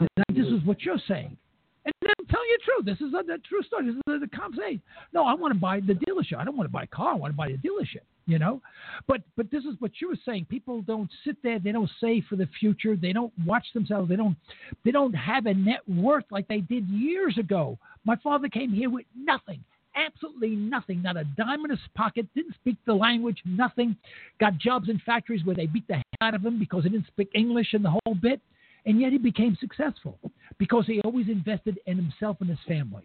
Now, 0.00 0.24
this 0.30 0.46
is 0.46 0.64
what 0.64 0.82
you're 0.82 1.00
saying. 1.06 1.36
And 1.84 1.94
I'm 2.02 2.26
telling 2.26 2.46
you 2.50 2.58
the 2.58 2.64
truth. 2.64 2.84
This 2.84 3.06
is 3.06 3.14
a, 3.14 3.32
a 3.32 3.38
true 3.38 3.62
story. 3.62 3.86
This 3.86 3.94
is 3.94 4.02
a, 4.08 4.18
the 4.18 4.36
comp 4.36 4.56
say. 4.56 4.80
No, 5.12 5.24
I 5.24 5.34
want 5.34 5.54
to 5.54 5.58
buy 5.58 5.80
the 5.80 5.94
dealership. 5.94 6.38
I 6.38 6.44
don't 6.44 6.56
want 6.56 6.68
to 6.68 6.72
buy 6.72 6.84
a 6.84 6.86
car. 6.86 7.12
I 7.12 7.14
want 7.14 7.32
to 7.32 7.36
buy 7.36 7.48
the 7.48 7.56
dealership. 7.56 8.02
You 8.28 8.38
know, 8.38 8.60
but 9.06 9.22
but 9.38 9.50
this 9.50 9.64
is 9.64 9.74
what 9.78 10.02
you 10.02 10.08
were 10.10 10.18
saying. 10.26 10.48
People 10.50 10.82
don't 10.82 11.10
sit 11.24 11.36
there. 11.42 11.58
They 11.58 11.72
don't 11.72 11.90
save 11.98 12.24
for 12.28 12.36
the 12.36 12.46
future. 12.60 12.94
They 12.94 13.14
don't 13.14 13.32
watch 13.46 13.64
themselves. 13.72 14.10
They 14.10 14.16
don't 14.16 14.36
they 14.84 14.90
don't 14.90 15.14
have 15.14 15.46
a 15.46 15.54
net 15.54 15.80
worth 15.88 16.26
like 16.30 16.46
they 16.46 16.60
did 16.60 16.86
years 16.88 17.38
ago. 17.38 17.78
My 18.04 18.16
father 18.16 18.48
came 18.48 18.70
here 18.70 18.90
with 18.90 19.06
nothing, 19.16 19.64
absolutely 19.96 20.50
nothing, 20.56 21.00
not 21.00 21.16
a 21.16 21.24
dime 21.24 21.64
in 21.64 21.70
his 21.70 21.78
pocket. 21.94 22.26
Didn't 22.34 22.54
speak 22.56 22.76
the 22.86 22.92
language, 22.92 23.40
nothing. 23.46 23.96
Got 24.38 24.58
jobs 24.58 24.90
in 24.90 25.00
factories 25.06 25.42
where 25.46 25.56
they 25.56 25.66
beat 25.66 25.88
the 25.88 25.94
hell 25.94 26.04
out 26.20 26.34
of 26.34 26.44
him 26.44 26.58
because 26.58 26.84
he 26.84 26.90
didn't 26.90 27.06
speak 27.06 27.30
English 27.34 27.72
and 27.72 27.82
the 27.82 27.96
whole 28.04 28.14
bit. 28.14 28.42
And 28.84 29.00
yet 29.00 29.12
he 29.12 29.18
became 29.18 29.56
successful 29.58 30.18
because 30.58 30.86
he 30.86 31.00
always 31.00 31.28
invested 31.28 31.78
in 31.86 31.96
himself 31.96 32.36
and 32.40 32.50
his 32.50 32.58
family. 32.68 33.04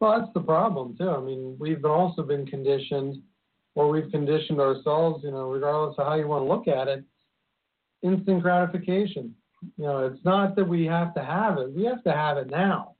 Well, 0.00 0.20
that's 0.20 0.32
the 0.34 0.40
problem 0.40 0.96
too. 0.96 1.10
I 1.10 1.20
mean, 1.20 1.56
we've 1.58 1.84
also 1.84 2.22
been 2.22 2.46
conditioned, 2.46 3.20
or 3.78 3.88
we've 3.88 4.10
conditioned 4.10 4.60
ourselves. 4.60 5.22
You 5.22 5.30
know, 5.30 5.48
regardless 5.48 5.96
of 5.98 6.06
how 6.06 6.16
you 6.16 6.26
want 6.26 6.42
to 6.44 6.48
look 6.48 6.66
at 6.66 6.88
it, 6.88 7.04
instant 8.02 8.42
gratification. 8.42 9.34
You 9.76 9.84
know, 9.84 10.06
it's 10.06 10.24
not 10.24 10.56
that 10.56 10.68
we 10.68 10.84
have 10.86 11.14
to 11.14 11.24
have 11.24 11.58
it; 11.58 11.72
we 11.72 11.84
have 11.84 12.02
to 12.02 12.12
have 12.12 12.38
it 12.38 12.50
now. 12.50 12.96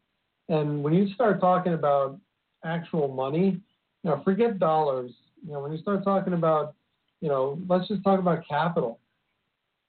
And 0.49 0.83
when 0.85 0.95
you 0.95 1.13
start 1.15 1.41
talking 1.41 1.75
about 1.75 2.19
actual 2.65 3.09
money, 3.09 3.61
you 4.05 4.11
know, 4.11 4.23
forget 4.25 4.61
dollars. 4.61 5.11
You 5.45 5.53
know, 5.53 5.61
when 5.61 5.73
you 5.73 5.79
start 5.79 6.05
talking 6.05 6.33
about, 6.33 6.75
you 7.21 7.29
know, 7.29 7.61
let's 7.69 7.89
just 7.89 8.05
talk 8.05 8.21
about 8.21 8.47
capital. 8.49 9.01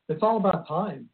It's 0.09 0.23
all 0.23 0.37
about 0.37 0.67
time. 0.67 1.07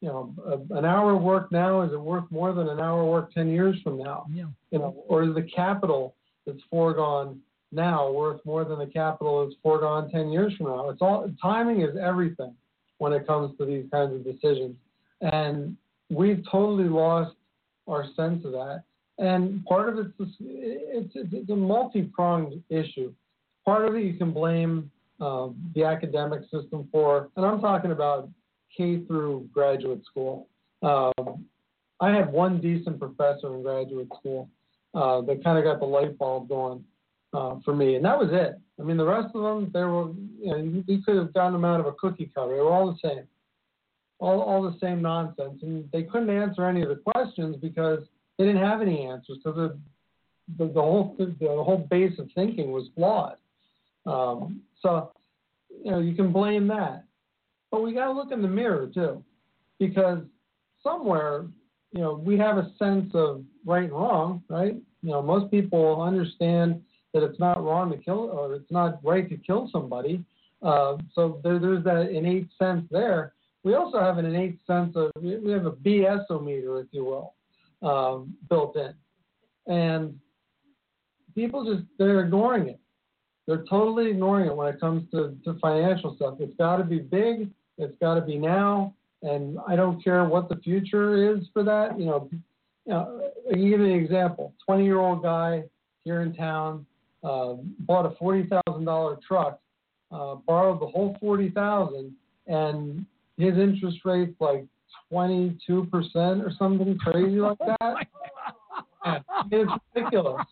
You 0.00 0.08
know, 0.08 0.34
a, 0.46 0.78
an 0.78 0.84
hour 0.84 1.16
of 1.16 1.22
work 1.22 1.50
now 1.50 1.82
is 1.82 1.92
it 1.92 2.00
worth 2.00 2.30
more 2.30 2.52
than 2.52 2.68
an 2.68 2.78
hour 2.78 3.02
of 3.02 3.08
work 3.08 3.32
ten 3.32 3.48
years 3.48 3.76
from 3.82 3.98
now? 3.98 4.26
Yeah. 4.32 4.46
you 4.70 4.78
know, 4.78 5.04
or 5.08 5.24
is 5.24 5.34
the 5.34 5.42
capital 5.42 6.14
that's 6.46 6.62
foregone 6.70 7.40
now 7.72 8.10
worth 8.10 8.40
more 8.44 8.64
than 8.64 8.78
the 8.78 8.86
capital 8.86 9.44
that's 9.44 9.56
foregone 9.62 10.10
10 10.10 10.30
years 10.30 10.52
from 10.56 10.66
now? 10.66 10.88
It's 10.90 11.02
all 11.02 11.30
timing 11.40 11.82
is 11.82 11.96
everything 11.96 12.54
when 12.98 13.12
it 13.12 13.26
comes 13.26 13.56
to 13.58 13.64
these 13.64 13.86
kinds 13.90 14.14
of 14.14 14.24
decisions. 14.24 14.76
And 15.20 15.76
we've 16.10 16.44
totally 16.50 16.88
lost 16.88 17.34
our 17.88 18.04
sense 18.16 18.44
of 18.44 18.52
that. 18.52 18.82
And 19.18 19.64
part 19.64 19.88
of 19.90 19.98
it's, 19.98 20.14
it's, 20.40 21.12
it's 21.14 21.50
a 21.50 21.56
multi-pronged 21.56 22.62
issue. 22.70 23.12
Part 23.64 23.86
of 23.86 23.94
it 23.94 24.04
you 24.04 24.14
can 24.14 24.32
blame 24.32 24.90
um, 25.20 25.56
the 25.74 25.84
academic 25.84 26.42
system 26.44 26.88
for, 26.90 27.28
and 27.36 27.44
I'm 27.44 27.60
talking 27.60 27.92
about 27.92 28.28
K 28.74 29.04
through 29.04 29.48
graduate 29.52 30.04
school. 30.06 30.48
Um, 30.82 31.44
I 32.00 32.10
had 32.10 32.32
one 32.32 32.60
decent 32.60 32.98
professor 32.98 33.54
in 33.54 33.62
graduate 33.62 34.08
school 34.18 34.48
uh, 34.94 35.20
that 35.22 35.44
kind 35.44 35.58
of 35.58 35.64
got 35.64 35.80
the 35.80 35.86
light 35.86 36.16
bulb 36.16 36.48
going 36.48 36.82
uh, 37.32 37.56
for 37.64 37.74
me, 37.74 37.96
and 37.96 38.04
that 38.04 38.18
was 38.18 38.30
it. 38.32 38.58
I 38.78 38.82
mean, 38.82 38.96
the 38.96 39.04
rest 39.04 39.34
of 39.34 39.42
them, 39.42 39.70
they 39.72 39.82
were, 39.82 40.10
you 40.40 40.50
know, 40.50 40.56
you, 40.56 40.84
you 40.86 41.02
could 41.02 41.16
have 41.16 41.34
gotten 41.34 41.52
them 41.52 41.64
out 41.64 41.80
of 41.80 41.86
a 41.86 41.92
cookie 41.92 42.30
cutter. 42.34 42.56
They 42.56 42.60
were 42.60 42.72
all 42.72 42.90
the 42.92 43.08
same, 43.08 43.24
all 44.18 44.40
all 44.40 44.62
the 44.62 44.78
same 44.80 45.02
nonsense, 45.02 45.60
and 45.62 45.88
they 45.92 46.02
couldn't 46.02 46.30
answer 46.30 46.64
any 46.64 46.82
of 46.82 46.88
the 46.88 46.96
questions 46.96 47.56
because 47.60 48.00
they 48.38 48.44
didn't 48.44 48.62
have 48.62 48.82
any 48.82 49.06
answers 49.06 49.38
because 49.38 49.56
the, 49.56 49.78
the 50.58 50.72
the 50.72 50.80
whole 50.80 51.14
the 51.18 51.48
whole 51.48 51.86
base 51.90 52.18
of 52.18 52.28
thinking 52.34 52.72
was 52.72 52.88
flawed. 52.94 53.36
Um, 54.06 54.62
so, 54.80 55.12
you 55.84 55.90
know, 55.90 56.00
you 56.00 56.14
can 56.14 56.32
blame 56.32 56.66
that, 56.68 57.04
but 57.70 57.82
we 57.82 57.92
got 57.92 58.06
to 58.06 58.12
look 58.12 58.32
in 58.32 58.40
the 58.40 58.48
mirror 58.48 58.86
too, 58.92 59.22
because 59.78 60.20
somewhere 60.82 61.44
you 61.92 62.00
know, 62.00 62.14
we 62.14 62.38
have 62.38 62.56
a 62.58 62.70
sense 62.78 63.10
of 63.14 63.42
right 63.64 63.84
and 63.84 63.92
wrong, 63.92 64.42
right? 64.48 64.76
You 65.02 65.10
know, 65.10 65.22
most 65.22 65.50
people 65.50 66.00
understand 66.00 66.82
that 67.12 67.22
it's 67.22 67.38
not 67.38 67.62
wrong 67.62 67.90
to 67.90 67.96
kill 67.96 68.30
or 68.30 68.54
it's 68.54 68.70
not 68.70 69.00
right 69.04 69.28
to 69.28 69.36
kill 69.36 69.68
somebody. 69.72 70.24
Uh, 70.62 70.96
so 71.14 71.40
there, 71.42 71.58
there's 71.58 71.84
that 71.84 72.10
innate 72.10 72.48
sense 72.58 72.86
there. 72.90 73.32
We 73.62 73.74
also 73.74 74.00
have 74.00 74.18
an 74.18 74.26
innate 74.26 74.58
sense 74.66 74.96
of 74.96 75.10
we 75.20 75.50
have 75.50 75.66
a 75.66 75.72
BS 75.72 76.44
meter, 76.44 76.80
if 76.80 76.86
you 76.92 77.04
will, 77.04 77.34
um, 77.82 78.34
built 78.48 78.76
in, 78.76 78.94
and 79.66 80.18
people 81.34 81.64
just 81.64 81.86
they're 81.98 82.20
ignoring 82.20 82.68
it. 82.68 82.80
They're 83.46 83.64
totally 83.68 84.10
ignoring 84.10 84.46
it 84.46 84.56
when 84.56 84.68
it 84.68 84.80
comes 84.80 85.10
to, 85.10 85.36
to 85.44 85.58
financial 85.60 86.14
stuff. 86.16 86.36
It's 86.40 86.56
got 86.56 86.76
to 86.76 86.84
be 86.84 87.00
big. 87.00 87.50
It's 87.78 87.96
got 88.00 88.14
to 88.14 88.20
be 88.20 88.38
now 88.38 88.94
and 89.22 89.58
I 89.66 89.76
don't 89.76 90.02
care 90.02 90.24
what 90.24 90.48
the 90.48 90.56
future 90.56 91.34
is 91.34 91.46
for 91.52 91.62
that. 91.64 91.98
You 91.98 92.06
know, 92.06 92.28
you 92.32 92.40
know 92.86 93.30
I 93.48 93.52
can 93.52 93.70
give 93.70 93.80
you 93.80 93.86
an 93.86 93.92
example. 93.92 94.54
Twenty 94.64 94.84
year 94.84 94.98
old 94.98 95.22
guy 95.22 95.64
here 96.04 96.22
in 96.22 96.34
town 96.34 96.86
uh, 97.22 97.54
bought 97.80 98.06
a 98.06 98.14
forty 98.16 98.48
thousand 98.48 98.84
dollar 98.84 99.18
truck, 99.26 99.60
uh, 100.12 100.36
borrowed 100.46 100.80
the 100.80 100.86
whole 100.86 101.16
forty 101.20 101.50
thousand, 101.50 102.14
and 102.46 103.04
his 103.36 103.56
interest 103.58 103.98
rate's 104.04 104.38
like 104.40 104.64
twenty 105.10 105.58
two 105.66 105.86
percent 105.86 106.42
or 106.42 106.52
something 106.58 106.96
crazy 106.98 107.40
like 107.40 107.58
that. 107.80 108.06
Yeah, 109.04 109.18
it's 109.50 109.70
ridiculous. 109.94 110.44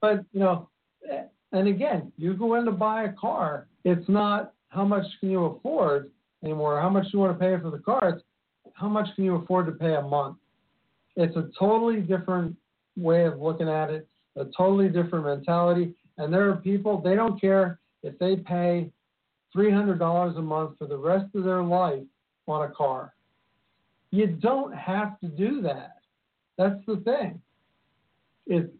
But 0.00 0.24
you 0.32 0.40
know, 0.40 0.68
and 1.52 1.68
again, 1.68 2.12
you 2.18 2.34
go 2.34 2.56
in 2.56 2.64
to 2.64 2.72
buy 2.72 3.04
a 3.04 3.12
car. 3.12 3.68
It's 3.84 4.08
not 4.08 4.52
how 4.68 4.84
much 4.84 5.04
can 5.20 5.30
you 5.30 5.44
afford 5.44 6.10
anymore. 6.42 6.80
How 6.80 6.90
much 6.90 7.04
do 7.04 7.10
you 7.14 7.18
want 7.20 7.38
to 7.38 7.44
pay 7.44 7.60
for 7.62 7.70
the 7.70 7.78
car? 7.78 8.08
It's 8.08 8.22
how 8.74 8.88
much 8.88 9.06
can 9.14 9.24
you 9.24 9.36
afford 9.36 9.66
to 9.66 9.72
pay 9.72 9.94
a 9.94 10.02
month. 10.02 10.38
It's 11.14 11.36
a 11.36 11.50
totally 11.58 12.00
different 12.00 12.56
way 12.96 13.24
of 13.24 13.40
looking 13.40 13.68
at 13.68 13.90
it, 13.90 14.08
a 14.36 14.44
totally 14.56 14.88
different 14.88 15.24
mentality. 15.24 15.94
And 16.18 16.32
there 16.32 16.48
are 16.50 16.56
people 16.56 17.00
they 17.00 17.14
don't 17.14 17.40
care 17.40 17.78
if 18.02 18.18
they 18.18 18.36
pay 18.36 18.90
three 19.52 19.70
hundred 19.70 19.98
dollars 19.98 20.36
a 20.36 20.42
month 20.42 20.78
for 20.78 20.86
the 20.86 20.96
rest 20.96 21.26
of 21.34 21.44
their 21.44 21.62
life 21.62 22.02
on 22.48 22.68
a 22.68 22.72
car. 22.72 23.14
You 24.10 24.26
don't 24.26 24.74
have 24.74 25.18
to 25.20 25.28
do 25.28 25.62
that. 25.62 25.96
That's 26.58 26.80
the 26.86 26.96
thing. 26.98 27.40
It, 28.46 28.72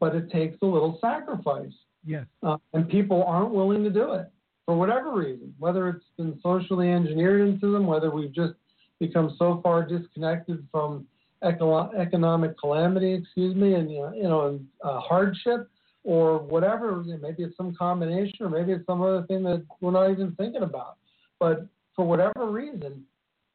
but 0.00 0.14
it 0.16 0.30
takes 0.30 0.56
a 0.62 0.66
little 0.66 0.98
sacrifice, 1.00 1.72
Yes. 2.06 2.24
uh, 2.42 2.56
and 2.72 2.88
people 2.88 3.22
aren't 3.24 3.50
willing 3.52 3.84
to 3.84 3.90
do 3.90 4.12
it 4.14 4.28
for 4.64 4.76
whatever 4.76 5.12
reason. 5.14 5.54
Whether 5.58 5.88
it's 5.90 6.04
been 6.16 6.38
socially 6.42 6.90
engineered 6.90 7.46
into 7.48 7.72
them, 7.72 7.86
whether 7.86 8.10
we've 8.10 8.32
just 8.32 8.54
become 8.98 9.36
so 9.38 9.60
far 9.62 9.86
disconnected 9.86 10.66
from 10.72 11.06
econo- 11.42 11.94
economic 11.94 12.58
calamity, 12.58 13.14
excuse 13.14 13.54
me, 13.54 13.74
and 13.74 13.90
you 13.90 14.22
know, 14.22 14.46
and, 14.48 14.66
uh, 14.82 15.00
hardship, 15.00 15.68
or 16.04 16.38
whatever. 16.38 17.02
Maybe 17.02 17.42
it's 17.42 17.56
some 17.56 17.74
combination, 17.74 18.46
or 18.46 18.48
maybe 18.48 18.72
it's 18.72 18.86
some 18.86 19.02
other 19.02 19.22
thing 19.26 19.42
that 19.44 19.64
we're 19.80 19.90
not 19.90 20.10
even 20.10 20.32
thinking 20.36 20.62
about. 20.62 20.96
But 21.38 21.66
for 21.94 22.06
whatever 22.06 22.50
reason, 22.50 23.04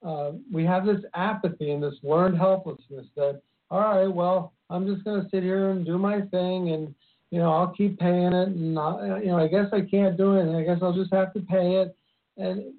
uh, 0.05 0.33
we 0.51 0.63
have 0.65 0.85
this 0.85 1.01
apathy 1.13 1.71
and 1.71 1.81
this 1.81 1.95
learned 2.03 2.37
helplessness 2.37 3.07
that, 3.15 3.41
all 3.71 3.79
right, 3.79 4.07
well, 4.07 4.53
I'm 4.69 4.85
just 4.85 5.03
going 5.03 5.23
to 5.23 5.29
sit 5.29 5.43
here 5.43 5.69
and 5.69 5.85
do 5.85 5.97
my 5.97 6.21
thing 6.21 6.69
and, 6.69 6.93
you 7.31 7.39
know, 7.39 7.51
I'll 7.51 7.73
keep 7.73 7.99
paying 7.99 8.33
it, 8.33 8.49
and 8.49 8.73
not, 8.73 9.03
you 9.23 9.27
know, 9.27 9.39
I 9.39 9.47
guess 9.47 9.67
I 9.73 9.81
can't 9.81 10.17
do 10.17 10.35
it, 10.35 10.41
and 10.41 10.55
I 10.55 10.63
guess 10.63 10.79
I'll 10.81 10.93
just 10.93 11.13
have 11.13 11.33
to 11.33 11.39
pay 11.41 11.77
it, 11.77 11.95
and 12.37 12.73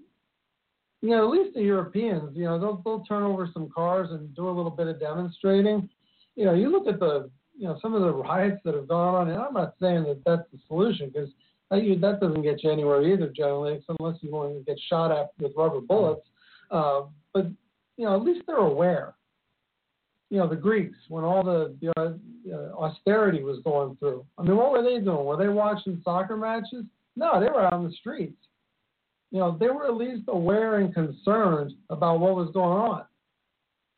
you 1.02 1.10
know, 1.10 1.24
at 1.24 1.30
least 1.30 1.54
the 1.54 1.62
Europeans, 1.62 2.30
you 2.34 2.44
know, 2.44 2.58
they'll 2.58 2.82
they'll 2.84 3.04
turn 3.04 3.22
over 3.22 3.48
some 3.52 3.68
cars 3.68 4.08
and 4.10 4.34
do 4.34 4.48
a 4.48 4.50
little 4.50 4.70
bit 4.70 4.86
of 4.86 4.98
demonstrating. 4.98 5.88
You 6.34 6.46
know, 6.46 6.54
you 6.54 6.70
look 6.70 6.86
at 6.86 7.00
the, 7.00 7.30
you 7.56 7.66
know, 7.66 7.78
some 7.80 7.94
of 7.94 8.02
the 8.02 8.12
riots 8.12 8.60
that 8.64 8.74
have 8.74 8.88
gone 8.88 9.14
on, 9.14 9.30
and 9.30 9.40
I'm 9.40 9.54
not 9.54 9.74
saying 9.80 10.04
that 10.04 10.22
that's 10.24 10.50
the 10.52 10.58
solution 10.66 11.10
because 11.10 11.30
that, 11.70 11.82
you, 11.82 11.98
that 11.98 12.20
doesn't 12.20 12.42
get 12.42 12.62
you 12.62 12.70
anywhere 12.70 13.02
either, 13.02 13.28
generally, 13.28 13.82
unless 13.98 14.16
you 14.20 14.30
want 14.30 14.56
to 14.56 14.64
get 14.64 14.80
shot 14.88 15.12
at 15.12 15.30
with 15.40 15.52
rubber 15.56 15.80
bullets. 15.80 16.26
Uh, 16.70 17.02
but 17.32 17.46
you 17.96 18.04
know, 18.04 18.14
at 18.14 18.22
least 18.22 18.42
they're 18.46 18.56
aware. 18.56 19.14
You 20.30 20.38
know, 20.38 20.48
the 20.48 20.56
Greeks, 20.56 20.96
when 21.08 21.22
all 21.22 21.44
the, 21.44 21.76
the 21.80 21.92
uh, 22.00 22.72
austerity 22.76 23.44
was 23.44 23.60
going 23.64 23.96
through, 23.96 24.24
I 24.38 24.42
mean, 24.42 24.56
what 24.56 24.72
were 24.72 24.82
they 24.82 24.98
doing? 24.98 25.24
Were 25.24 25.36
they 25.36 25.48
watching 25.48 26.00
soccer 26.04 26.36
matches? 26.36 26.84
No, 27.14 27.38
they 27.40 27.46
were 27.46 27.64
out 27.64 27.74
on 27.74 27.84
the 27.84 27.92
streets. 27.92 28.36
You 29.36 29.42
know, 29.42 29.56
they 29.60 29.68
were 29.68 29.84
at 29.84 29.96
least 29.96 30.22
aware 30.28 30.76
and 30.76 30.94
concerned 30.94 31.74
about 31.90 32.20
what 32.20 32.36
was 32.36 32.48
going 32.54 32.78
on. 32.78 33.04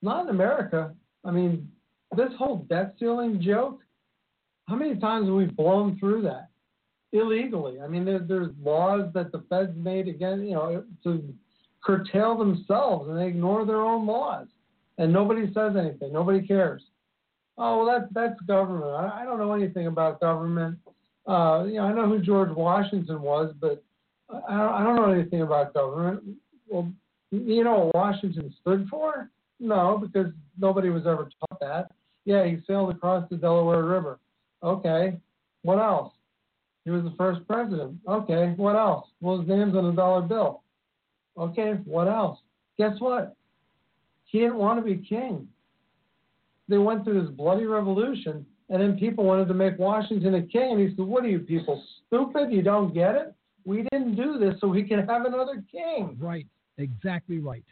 Not 0.02 0.24
in 0.24 0.30
America. 0.30 0.92
I 1.24 1.30
mean, 1.30 1.70
this 2.16 2.32
whole 2.36 2.66
debt 2.68 2.96
ceiling 2.98 3.40
joke, 3.40 3.78
how 4.66 4.74
many 4.74 4.96
times 4.96 5.26
have 5.26 5.36
we 5.36 5.44
blown 5.44 5.96
through 6.00 6.22
that 6.22 6.48
illegally? 7.12 7.80
I 7.80 7.86
mean, 7.86 8.04
there, 8.04 8.18
there's 8.18 8.50
laws 8.60 9.12
that 9.14 9.30
the 9.30 9.44
Feds 9.48 9.76
made 9.76 10.08
again, 10.08 10.44
you 10.44 10.54
know, 10.54 10.82
to 11.04 11.32
curtail 11.84 12.36
themselves 12.36 13.08
and 13.08 13.16
they 13.16 13.28
ignore 13.28 13.64
their 13.64 13.82
own 13.82 14.08
laws. 14.08 14.48
And 14.98 15.12
nobody 15.12 15.54
says 15.54 15.76
anything. 15.78 16.12
Nobody 16.12 16.44
cares. 16.44 16.82
Oh, 17.56 17.84
well, 17.84 17.86
that's, 17.86 18.12
that's 18.12 18.40
government. 18.40 18.90
I, 18.90 19.22
I 19.22 19.24
don't 19.24 19.38
know 19.38 19.52
anything 19.52 19.86
about 19.86 20.18
government. 20.18 20.78
Uh, 21.28 21.62
you 21.68 21.74
know, 21.74 21.84
I 21.84 21.92
know 21.92 22.08
who 22.08 22.18
George 22.18 22.50
Washington 22.50 23.22
was, 23.22 23.54
but 23.60 23.84
I 24.30 24.82
don't, 24.82 24.96
know 24.96 25.10
anything 25.10 25.42
about 25.42 25.74
government. 25.74 26.22
Well, 26.68 26.92
you 27.30 27.64
know 27.64 27.86
what 27.86 27.94
Washington 27.94 28.54
stood 28.60 28.86
for? 28.88 29.30
No, 29.58 29.98
because 29.98 30.32
nobody 30.58 30.90
was 30.90 31.06
ever 31.06 31.30
taught 31.40 31.60
that. 31.60 31.92
Yeah, 32.24 32.44
he 32.44 32.58
sailed 32.66 32.90
across 32.90 33.28
the 33.30 33.36
Delaware 33.36 33.84
River. 33.84 34.18
Okay, 34.62 35.18
what 35.62 35.78
else? 35.78 36.12
He 36.84 36.90
was 36.90 37.04
the 37.04 37.14
first 37.16 37.46
president. 37.46 37.98
Okay, 38.06 38.52
what 38.56 38.76
else? 38.76 39.08
Well, 39.20 39.38
his 39.38 39.48
name's 39.48 39.74
on 39.74 39.86
a 39.86 39.92
dollar 39.92 40.22
bill. 40.22 40.62
Okay, 41.38 41.72
what 41.84 42.08
else? 42.08 42.38
Guess 42.78 42.98
what? 42.98 43.34
He 44.24 44.40
didn't 44.40 44.56
want 44.56 44.78
to 44.78 44.84
be 44.84 44.96
king. 45.06 45.48
They 46.68 46.78
went 46.78 47.04
through 47.04 47.22
this 47.22 47.30
bloody 47.30 47.64
revolution, 47.64 48.44
and 48.68 48.82
then 48.82 48.98
people 48.98 49.24
wanted 49.24 49.48
to 49.48 49.54
make 49.54 49.78
Washington 49.78 50.34
a 50.34 50.42
king. 50.42 50.72
And 50.72 50.80
he 50.80 50.94
said, 50.94 51.06
What 51.06 51.24
are 51.24 51.28
you 51.28 51.40
people, 51.40 51.82
stupid? 52.06 52.52
You 52.52 52.62
don't 52.62 52.92
get 52.92 53.14
it? 53.14 53.34
We 53.68 53.84
didn't 53.92 54.16
do 54.16 54.38
this 54.38 54.54
so 54.60 54.68
we 54.68 54.82
can 54.82 55.06
have 55.06 55.26
another 55.26 55.62
king. 55.70 56.16
Right, 56.18 56.46
exactly 56.78 57.38
right. 57.38 57.64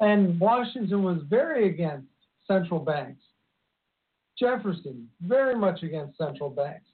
And 0.00 0.40
Washington 0.40 1.02
was 1.02 1.18
very 1.28 1.68
against 1.68 2.08
central 2.46 2.80
banks. 2.80 3.22
Jefferson, 4.38 5.08
very 5.20 5.54
much 5.54 5.82
against 5.82 6.18
central 6.18 6.50
banks. 6.50 6.86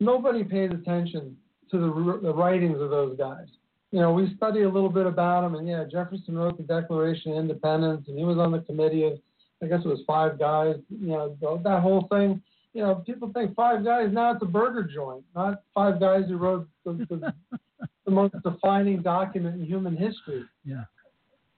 Nobody 0.00 0.44
pays 0.44 0.70
attention 0.72 1.36
to 1.70 1.78
the, 1.78 2.20
the 2.22 2.34
writings 2.34 2.80
of 2.80 2.90
those 2.90 3.16
guys 3.16 3.46
you 3.92 4.00
know, 4.00 4.12
we 4.12 4.32
study 4.36 4.62
a 4.62 4.68
little 4.68 4.88
bit 4.88 5.06
about 5.06 5.44
him, 5.44 5.56
and 5.56 5.66
yeah, 5.66 5.84
Jefferson 5.90 6.38
wrote 6.38 6.56
the 6.56 6.62
Declaration 6.62 7.32
of 7.32 7.38
Independence, 7.38 8.06
and 8.06 8.16
he 8.16 8.24
was 8.24 8.38
on 8.38 8.52
the 8.52 8.60
committee 8.60 9.04
of, 9.04 9.14
I 9.62 9.66
guess 9.66 9.80
it 9.84 9.88
was 9.88 10.00
five 10.06 10.38
guys. 10.38 10.76
You 10.88 11.08
know, 11.08 11.60
that 11.64 11.80
whole 11.80 12.06
thing. 12.10 12.40
You 12.72 12.82
know, 12.82 12.94
people 13.06 13.30
think 13.32 13.54
five 13.54 13.84
guys 13.84 14.10
now 14.12 14.32
it's 14.32 14.42
a 14.42 14.46
burger 14.46 14.84
joint, 14.84 15.24
not 15.34 15.62
five 15.74 15.98
guys 15.98 16.24
who 16.28 16.36
wrote 16.36 16.68
the, 16.84 16.92
the, 17.10 17.34
the 18.04 18.10
most 18.10 18.34
defining 18.44 19.02
document 19.02 19.60
in 19.60 19.66
human 19.66 19.96
history. 19.96 20.44
Yeah. 20.64 20.84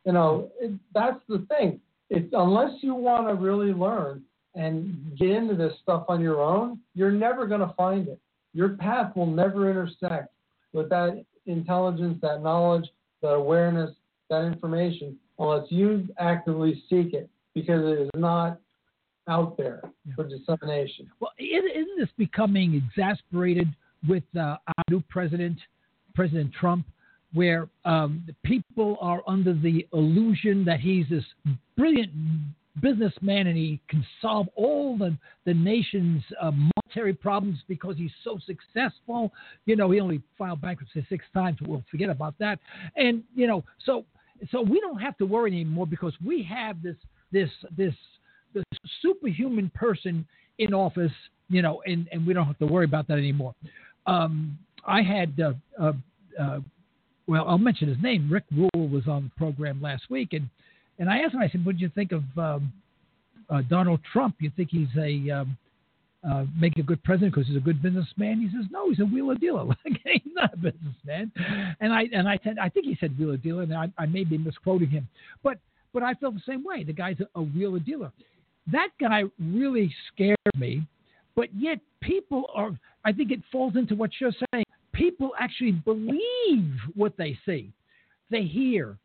You 0.07 0.13
know, 0.13 0.51
it, 0.61 0.73
that's 0.95 1.21
the 1.29 1.47
thing. 1.49 1.81
It's 2.11 2.29
unless 2.33 2.73
you 2.81 2.95
want 2.95 3.29
to 3.29 3.35
really 3.35 3.73
learn 3.73 4.23
and 4.55 5.17
get 5.19 5.31
into 5.31 5.55
this 5.55 5.73
stuff 5.83 6.05
on 6.09 6.21
your 6.21 6.41
own, 6.41 6.79
you're 6.95 7.11
never 7.11 7.47
going 7.47 7.61
to 7.61 7.75
find 7.75 8.09
it. 8.09 8.19
Your 8.55 8.71
path 8.71 9.17
will 9.17 9.27
never 9.27 9.71
intersect 9.71 10.29
with 10.73 10.89
that 10.91 11.25
intelligence, 11.47 12.19
that 12.23 12.43
knowledge, 12.43 12.89
that 13.23 13.29
awareness, 13.33 13.91
that 14.29 14.45
information, 14.45 15.17
unless 15.39 15.71
you 15.71 16.09
actively 16.19 16.83
seek 16.91 17.15
it, 17.15 17.29
because 17.55 17.83
it 17.85 18.03
is 18.03 18.11
not 18.15 18.59
out 19.29 19.57
there 19.57 19.83
for 20.16 20.25
dissemination. 20.25 21.11
Well, 21.20 21.31
isn't 21.39 21.99
this 21.99 22.09
becoming 22.16 22.75
exasperated 22.75 23.68
with 24.09 24.25
uh, 24.37 24.57
our 24.66 24.85
new 24.91 25.03
president, 25.09 25.59
President 26.14 26.53
Trump, 26.53 26.87
where 27.33 27.68
um, 27.85 28.29
people 28.45 28.99
are 29.01 29.23
under 29.27 29.55
the 29.55 29.87
illusion 29.93 30.64
that 30.64 30.81
he's 30.81 31.07
this 31.09 31.25
brilliant 31.77 32.11
businessman 32.81 33.47
and 33.47 33.57
he 33.57 33.81
can 33.89 34.05
solve 34.20 34.49
all 34.55 34.97
the, 34.97 35.16
the 35.45 35.55
nation's 35.55 36.23
uh, 36.41 36.51
monetary 36.51 37.14
problems 37.14 37.59
because 37.68 37.97
he's 37.97 38.11
so 38.25 38.39
successful. 38.45 39.33
You 39.66 39.77
know, 39.77 39.91
he 39.91 40.01
only 40.01 40.23
filed 40.37 40.61
bankruptcy 40.61 41.07
six 41.09 41.25
times. 41.35 41.59
We'll 41.62 41.85
forget 41.91 42.11
about 42.11 42.35
that. 42.39 42.59
And, 42.97 43.23
you 43.35 43.47
know, 43.47 43.64
so 43.85 44.05
so 44.51 44.61
we 44.61 44.81
don't 44.81 44.99
have 44.99 45.16
to 45.18 45.27
worry 45.27 45.53
anymore 45.53 45.87
because 45.87 46.14
we 46.25 46.43
have 46.43 46.83
this 46.83 46.97
this 47.31 47.49
this 47.77 47.95
this 48.55 48.65
superhuman 49.01 49.71
person 49.75 50.27
in 50.59 50.75
office, 50.75 51.13
you 51.49 51.63
know, 51.63 51.83
and, 51.87 52.09
and 52.13 52.27
we 52.27 52.33
don't 52.33 52.47
have 52.47 52.59
to 52.59 52.67
worry 52.67 52.85
about 52.85 53.09
that 53.09 53.19
anymore. 53.19 53.55
Um, 54.07 54.59
I 54.87 55.03
had, 55.03 55.39
uh, 55.41 55.53
uh, 55.81 55.93
uh, 56.41 56.61
well, 57.27 57.45
I'll 57.47 57.59
mention 57.59 57.89
his 57.89 58.03
name. 58.03 58.29
Rick 58.31 58.45
Rule 58.55 58.89
was 58.89 59.07
on 59.07 59.25
the 59.25 59.31
program 59.39 59.81
last 59.81 60.11
week, 60.11 60.33
and 60.33 60.49
and 60.99 61.11
I 61.11 61.19
asked 61.19 61.35
him, 61.35 61.41
I 61.41 61.49
said, 61.49 61.65
what 61.65 61.77
do 61.77 61.83
you 61.83 61.89
think 61.89 62.13
of 62.13 62.23
um, 62.37 62.73
uh, 63.49 63.63
Donald 63.63 64.01
Trump? 64.13 64.37
You 64.39 64.53
think 64.55 64.71
he's 64.71 64.89
a 64.99 65.31
um, 65.31 65.57
uh, 66.29 66.45
make 66.57 66.77
a 66.77 66.83
good 66.83 67.03
president 67.03 67.35
because 67.35 67.49
he's 67.49 67.57
a 67.57 67.61
good 67.61 67.83
businessman? 67.83 68.41
He 68.41 68.49
says, 68.57 68.67
no, 68.71 68.89
he's 68.91 69.01
a 69.01 69.05
wheeler 69.05 69.35
dealer. 69.35 69.65
he's 69.85 70.21
not 70.35 70.53
a 70.55 70.57
businessman. 70.57 71.33
And 71.81 71.93
I 71.93 72.09
and 72.13 72.29
I 72.29 72.39
said, 72.45 72.59
I 72.61 72.69
think 72.69 72.87
he 72.87 72.97
said 73.01 73.19
wheeler 73.19 73.37
dealer, 73.37 73.63
and 73.63 73.75
I, 73.75 73.91
I 73.99 74.07
may 74.07 74.25
be 74.25 74.39
misquoting 74.39 74.91
him, 74.91 75.09
but 75.43 75.59
but 75.93 76.03
I 76.03 76.15
felt 76.15 76.35
the 76.35 76.43
same 76.47 76.65
way. 76.65 76.85
The 76.85 76.93
guy's 76.93 77.19
a, 77.21 77.39
a 77.39 77.43
wheeler 77.43 77.79
dealer. 77.79 78.13
That 78.71 78.91
guy 79.01 79.25
really 79.41 79.93
scared 80.13 80.37
me, 80.57 80.87
but 81.35 81.49
yet 81.55 81.79
people 82.01 82.47
are. 82.55 82.79
I 83.05 83.13
think 83.13 83.33
it 83.33 83.41
falls 83.51 83.77
into 83.77 83.95
what 83.95 84.11
you're 84.21 84.33
saying. 84.53 84.65
People 84.93 85.33
actually 85.39 85.73
believe 85.73 86.73
what 86.95 87.17
they 87.17 87.37
see, 87.45 87.73
they 88.31 88.43
hear, 88.43 88.99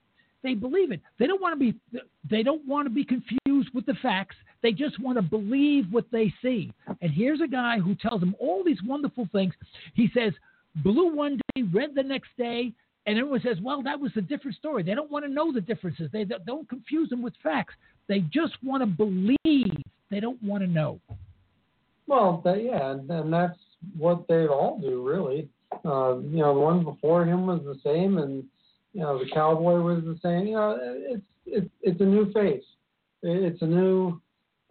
they 0.43 0.53
believe 0.53 0.91
it. 0.91 1.01
They 1.17 1.27
don't 1.27 1.41
want 1.41 1.59
to 1.59 1.59
be 1.59 2.01
they 2.29 2.43
don't 2.43 2.65
want 2.67 2.85
to 2.85 2.89
be 2.89 3.03
confused 3.03 3.69
with 3.73 3.85
the 3.85 3.95
facts. 4.01 4.35
They 4.61 4.71
just 4.71 4.99
want 4.99 5.17
to 5.17 5.21
believe 5.21 5.85
what 5.91 6.05
they 6.11 6.33
see. 6.41 6.71
And 7.01 7.11
here's 7.11 7.41
a 7.41 7.47
guy 7.47 7.79
who 7.79 7.95
tells 7.95 8.19
them 8.19 8.35
all 8.39 8.63
these 8.63 8.81
wonderful 8.85 9.27
things. 9.31 9.53
He 9.93 10.09
says 10.13 10.33
blue 10.77 11.13
one 11.13 11.39
day, 11.55 11.63
red 11.73 11.95
the 11.95 12.03
next 12.03 12.29
day, 12.37 12.71
and 13.05 13.17
everyone 13.17 13.41
says, 13.41 13.59
"Well, 13.61 13.81
that 13.83 13.99
was 13.99 14.11
a 14.15 14.21
different 14.21 14.57
story." 14.57 14.83
They 14.83 14.93
don't 14.93 15.11
want 15.11 15.25
to 15.25 15.31
know 15.31 15.51
the 15.51 15.61
differences. 15.61 16.11
They 16.11 16.25
don't 16.25 16.69
confuse 16.69 17.09
them 17.09 17.21
with 17.21 17.33
facts. 17.41 17.73
They 18.07 18.19
just 18.19 18.53
want 18.63 18.81
to 18.81 18.87
believe. 18.87 19.83
They 20.09 20.19
don't 20.19 20.41
want 20.41 20.63
to 20.63 20.67
know. 20.67 20.99
Well, 22.07 22.41
they, 22.43 22.67
yeah, 22.71 22.91
and 22.91 23.33
that's 23.33 23.59
what 23.97 24.27
they 24.27 24.47
all 24.47 24.79
do, 24.81 25.05
really. 25.05 25.49
Uh, 25.85 26.19
you 26.19 26.37
know, 26.37 26.53
the 26.53 26.59
one 26.59 26.83
before 26.83 27.25
him 27.25 27.45
was 27.45 27.61
the 27.65 27.77
same, 27.83 28.17
and 28.17 28.43
you 28.93 29.01
know, 29.01 29.19
the 29.19 29.29
cowboy 29.33 29.81
was 29.81 30.03
the 30.03 30.17
same. 30.23 30.47
You 30.47 30.55
know, 30.55 30.79
it's 30.81 31.23
it's 31.45 31.69
it's 31.81 32.01
a 32.01 32.05
new 32.05 32.31
face. 32.31 32.63
It's 33.23 33.61
a 33.61 33.65
new 33.65 34.21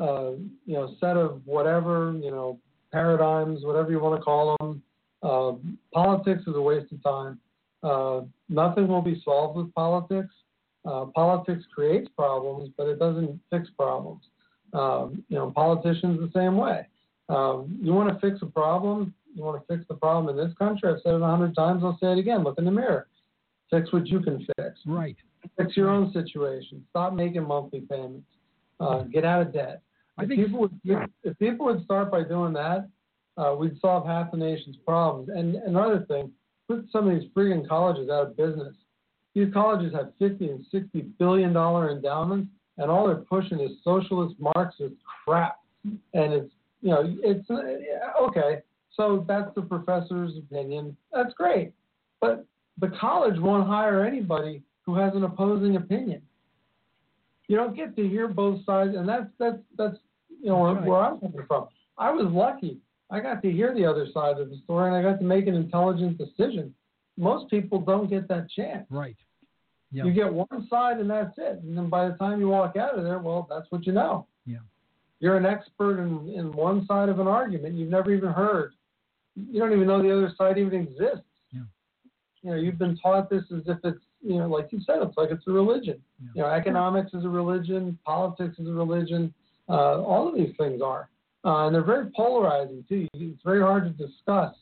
uh, 0.01 0.33
you 0.65 0.75
know 0.75 0.95
set 1.01 1.17
of 1.17 1.43
whatever 1.45 2.19
you 2.23 2.31
know 2.31 2.59
paradigms, 2.93 3.65
whatever 3.65 3.91
you 3.91 4.01
want 4.01 4.19
to 4.19 4.25
call 4.25 4.57
them. 4.59 4.83
Uh, 5.23 5.53
politics 5.93 6.43
is 6.47 6.55
a 6.55 6.61
waste 6.61 6.93
of 6.93 7.03
time. 7.03 7.39
Uh, 7.83 8.23
nothing 8.49 8.89
will 8.89 9.03
be 9.03 9.21
solved 9.25 9.57
with 9.57 9.73
politics. 9.75 10.35
Uh, 10.87 11.07
politics 11.07 11.65
creates 11.75 12.09
problems, 12.17 12.71
but 12.77 12.87
it 12.87 12.99
doesn't 12.99 13.41
fix 13.51 13.69
problems. 13.77 14.23
Um, 14.73 15.25
you 15.29 15.37
know, 15.37 15.51
politicians 15.51 16.21
the 16.21 16.39
same 16.39 16.57
way. 16.57 16.87
Um, 17.29 17.79
you 17.83 17.93
want 17.93 18.09
to 18.09 18.21
fix 18.21 18.41
a 18.43 18.47
problem, 18.47 19.15
you 19.35 19.43
want 19.43 19.61
to 19.61 19.75
fix 19.75 19.87
the 19.89 19.95
problem 19.95 20.29
in 20.29 20.43
this 20.43 20.57
country. 20.57 20.89
I've 20.91 21.01
said 21.03 21.15
it 21.15 21.21
a 21.21 21.27
hundred 21.27 21.55
times. 21.55 21.83
I'll 21.85 21.99
say 22.01 22.13
it 22.13 22.19
again. 22.19 22.45
Look 22.45 22.59
in 22.59 22.65
the 22.65 22.71
mirror. 22.71 23.09
Fix 23.71 23.93
what 23.93 24.07
you 24.07 24.21
can 24.21 24.47
fix. 24.57 24.79
Right. 24.87 25.17
Fix 25.59 25.77
your 25.77 25.91
own 25.91 26.13
situation. 26.13 26.85
Stop 26.91 27.15
making 27.15 27.47
monthly 27.47 27.81
payments. 27.81 28.27
Uh, 28.79 29.03
get 29.03 29.25
out 29.25 29.43
of 29.43 29.53
debt. 29.53 29.83
I 30.19 30.23
if 30.23 30.29
think 30.29 30.45
people 30.45 30.61
would, 30.61 30.81
if 31.25 31.39
people 31.39 31.67
would 31.67 31.85
start 31.85 32.11
by 32.11 32.23
doing 32.23 32.53
that, 32.55 32.89
uh, 33.37 33.55
we'd 33.59 33.79
solve 33.81 34.07
half 34.07 34.31
the 34.31 34.37
nation's 34.37 34.77
problems. 34.87 35.29
And 35.35 35.57
another 35.57 36.05
thing, 36.09 36.31
put 36.69 36.87
some 36.91 37.09
of 37.09 37.19
these 37.19 37.29
freaking 37.37 37.69
colleges 37.69 38.09
out 38.11 38.29
of 38.29 38.37
business. 38.37 38.75
These 39.37 39.53
colleges 39.53 39.93
have 39.93 40.13
50 40.19 40.49
and 40.49 40.65
60 40.73 41.03
billion 41.19 41.53
dollar 41.53 41.91
endowments, 41.91 42.49
and 42.79 42.91
all 42.91 43.07
they're 43.07 43.17
pushing 43.17 43.61
is 43.61 43.73
socialist 43.85 44.35
Marxist 44.41 44.95
crap. 45.27 45.61
And 45.85 46.33
it's 46.33 46.51
you 46.81 46.89
know 46.89 47.03
it's 47.23 47.49
uh, 47.51 48.23
okay. 48.23 48.63
So 48.95 49.27
that's 49.29 49.55
the 49.55 49.61
professor's 49.61 50.33
opinion. 50.39 50.97
That's 51.13 51.35
great. 51.35 51.75
But 52.19 52.47
the 52.81 52.91
college 52.99 53.39
won't 53.39 53.69
hire 53.69 54.07
anybody 54.07 54.63
who 54.87 54.97
has 54.97 55.15
an 55.15 55.25
opposing 55.25 55.77
opinion. 55.77 56.23
You 57.49 57.59
don't 57.59 57.77
get 57.77 57.95
to 57.97 58.09
hear 58.09 58.29
both 58.29 58.65
sides, 58.65 58.97
and 58.97 59.07
that's 59.07 59.27
that's 59.39 59.59
that's 59.77 59.99
you 60.31 60.49
know 60.49 60.61
where, 60.61 60.75
right. 60.77 60.87
where 60.87 61.01
I'm 61.01 61.21
coming 61.21 61.45
from. 61.47 61.67
I 61.99 62.11
was 62.11 62.33
lucky. 62.33 62.79
I 63.11 63.21
got 63.21 63.43
to 63.43 63.53
hear 63.53 63.75
the 63.75 63.85
other 63.85 64.07
side 64.15 64.39
of 64.39 64.49
the 64.49 64.57
story, 64.65 64.87
and 64.87 64.97
I 64.97 65.03
got 65.03 65.19
to 65.19 65.27
make 65.27 65.47
an 65.47 65.55
intelligent 65.57 66.17
decision. 66.17 66.75
Most 67.19 67.51
people 67.51 67.81
don't 67.81 68.09
get 68.09 68.29
that 68.29 68.49
chance. 68.51 68.87
Right. 68.89 69.17
Yeah. 69.93 70.05
You 70.05 70.13
get 70.13 70.33
one 70.33 70.67
side, 70.69 70.99
and 70.99 71.09
that's 71.09 71.39
it. 71.39 71.61
And 71.63 71.77
then 71.77 71.89
by 71.89 72.09
the 72.09 72.15
time 72.15 72.41
you 72.41 72.49
walk 72.49 72.77
out 72.77 72.99
of 72.99 73.05
there, 73.05 73.19
well, 73.19 73.47
that's 73.49 73.71
what 73.71 73.87
you 73.87 73.93
know. 73.93 74.27
Yeah. 74.45 74.59
You're 75.21 75.37
an 75.37 75.47
expert 75.47 75.99
in, 76.01 76.29
in 76.29 76.53
one 76.53 76.87
side 76.87 77.09
of 77.09 77.21
an 77.21 77.27
argument 77.27 77.75
you've 77.75 77.91
never 77.91 78.13
even 78.13 78.31
heard. 78.31 78.75
You 79.35 79.61
don't 79.61 79.73
even 79.73 79.87
know 79.87 80.03
the 80.03 80.13
other 80.13 80.33
side 80.37 80.59
even 80.59 80.81
exists. 80.83 81.25
Yeah. 81.53 81.61
You 82.43 82.51
know, 82.51 82.57
you've 82.57 82.79
been 82.79 82.97
taught 82.99 83.31
this 83.31 83.45
as 83.55 83.63
if 83.67 83.79
it's, 83.85 84.01
you 84.23 84.39
know, 84.39 84.49
like 84.49 84.69
you 84.73 84.81
said, 84.85 84.97
it's 85.03 85.17
like 85.17 85.31
it's 85.31 85.47
a 85.47 85.53
religion. 85.53 86.01
Yeah. 86.21 86.29
You 86.35 86.43
know, 86.43 86.49
economics 86.49 87.15
is 87.15 87.25
a 87.25 87.29
religion, 87.29 87.99
politics 88.05 88.59
is 88.59 88.67
a 88.69 88.73
religion. 88.73 89.33
Uh, 89.69 90.03
all 90.03 90.29
of 90.29 90.35
these 90.35 90.55
things 90.59 90.83
are. 90.83 91.09
Uh, 91.45 91.67
and 91.67 91.75
they're 91.75 91.85
very 91.85 92.11
polarizing, 92.17 92.85
too. 92.89 93.07
It's 93.15 93.43
very 93.45 93.61
hard 93.61 93.85
to 93.85 94.07
discuss 94.07 94.55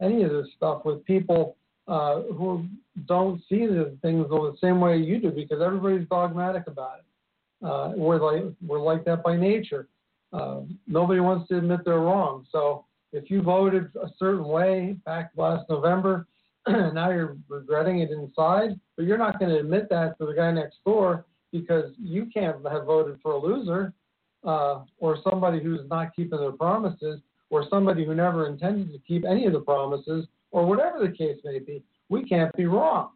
any 0.00 0.22
of 0.22 0.30
this 0.30 0.46
stuff 0.56 0.84
with 0.84 1.04
people 1.04 1.56
uh, 1.90 2.22
who 2.22 2.64
don't 3.06 3.42
see 3.48 3.66
the 3.66 3.96
things 4.00 4.28
the 4.28 4.56
same 4.60 4.80
way 4.80 4.96
you 4.96 5.18
do 5.18 5.30
because 5.30 5.60
everybody's 5.60 6.08
dogmatic 6.08 6.68
about 6.68 6.98
it. 7.00 7.66
Uh, 7.66 7.92
we're 7.96 8.20
like 8.20 8.44
we're 8.64 8.80
like 8.80 9.04
that 9.04 9.24
by 9.24 9.36
nature. 9.36 9.88
Uh, 10.32 10.60
nobody 10.86 11.18
wants 11.18 11.48
to 11.48 11.58
admit 11.58 11.80
they're 11.84 11.98
wrong. 11.98 12.46
So 12.52 12.84
if 13.12 13.28
you 13.28 13.42
voted 13.42 13.90
a 14.00 14.08
certain 14.18 14.44
way 14.44 14.96
back 15.04 15.32
last 15.36 15.68
November, 15.68 16.28
now 16.68 17.10
you're 17.10 17.36
regretting 17.48 17.98
it 17.98 18.12
inside, 18.12 18.78
but 18.96 19.04
you're 19.04 19.18
not 19.18 19.40
going 19.40 19.50
to 19.50 19.58
admit 19.58 19.88
that 19.90 20.16
to 20.18 20.26
the 20.26 20.32
guy 20.32 20.52
next 20.52 20.78
door 20.86 21.26
because 21.50 21.92
you 21.98 22.26
can't 22.32 22.64
have 22.70 22.84
voted 22.84 23.18
for 23.20 23.32
a 23.32 23.38
loser 23.38 23.92
uh, 24.44 24.82
or 24.98 25.18
somebody 25.28 25.60
who's 25.60 25.80
not 25.90 26.14
keeping 26.14 26.38
their 26.38 26.52
promises 26.52 27.20
or 27.50 27.66
somebody 27.68 28.04
who 28.04 28.14
never 28.14 28.46
intended 28.46 28.92
to 28.92 28.98
keep 29.00 29.24
any 29.24 29.44
of 29.46 29.52
the 29.52 29.60
promises 29.60 30.26
or 30.50 30.66
whatever 30.66 30.98
the 31.00 31.12
case 31.12 31.38
may 31.44 31.58
be. 31.58 31.82
We 32.08 32.24
can't 32.24 32.54
be 32.56 32.66
wrong. 32.66 33.10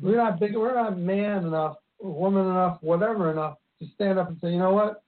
We're 0.00 0.16
not 0.16 0.40
big. 0.40 0.56
We're 0.56 0.74
not 0.74 0.98
man 0.98 1.44
enough, 1.44 1.76
woman 2.00 2.46
enough, 2.46 2.78
whatever 2.80 3.30
enough 3.30 3.58
to 3.80 3.86
stand 3.94 4.18
up 4.18 4.28
and 4.28 4.38
say, 4.40 4.50
you 4.50 4.58
know 4.58 4.72
what? 4.72 5.02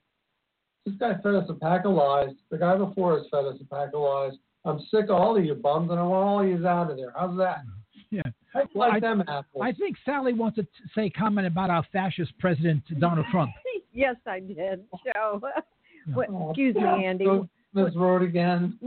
This 0.84 0.94
guy 0.96 1.14
fed 1.22 1.34
us 1.34 1.48
a 1.48 1.54
pack 1.54 1.84
of 1.84 1.92
lies. 1.92 2.30
The 2.50 2.58
guy 2.58 2.76
before 2.76 3.18
us 3.18 3.26
fed 3.30 3.44
us 3.44 3.56
a 3.60 3.64
pack 3.64 3.90
of 3.94 4.00
lies. 4.00 4.32
I'm 4.64 4.80
sick 4.90 5.04
of 5.04 5.10
all 5.10 5.36
of 5.36 5.44
you 5.44 5.54
bums, 5.54 5.90
and 5.90 5.98
I 5.98 6.02
want 6.02 6.24
all 6.24 6.40
of 6.40 6.48
you 6.48 6.66
out 6.66 6.90
of 6.90 6.96
there. 6.96 7.12
How's 7.16 7.36
that? 7.38 7.58
Yeah. 8.10 8.22
I 8.54 8.64
like 8.74 8.94
I- 8.94 9.00
them 9.00 9.22
apples. 9.22 9.62
I 9.62 9.72
think 9.72 9.96
Sally 10.04 10.32
wants 10.32 10.56
to 10.56 10.66
say 10.94 11.10
comment 11.10 11.46
about 11.46 11.70
our 11.70 11.84
fascist 11.92 12.36
president 12.38 12.82
Donald 13.00 13.26
Trump. 13.30 13.50
yes, 13.92 14.16
I 14.26 14.40
did. 14.40 14.84
So, 15.14 15.40
what, 16.14 16.28
excuse 16.50 16.74
me, 16.74 17.04
Andy. 17.04 17.26
Miss 17.74 17.94
Road 17.96 18.22
again. 18.22 18.78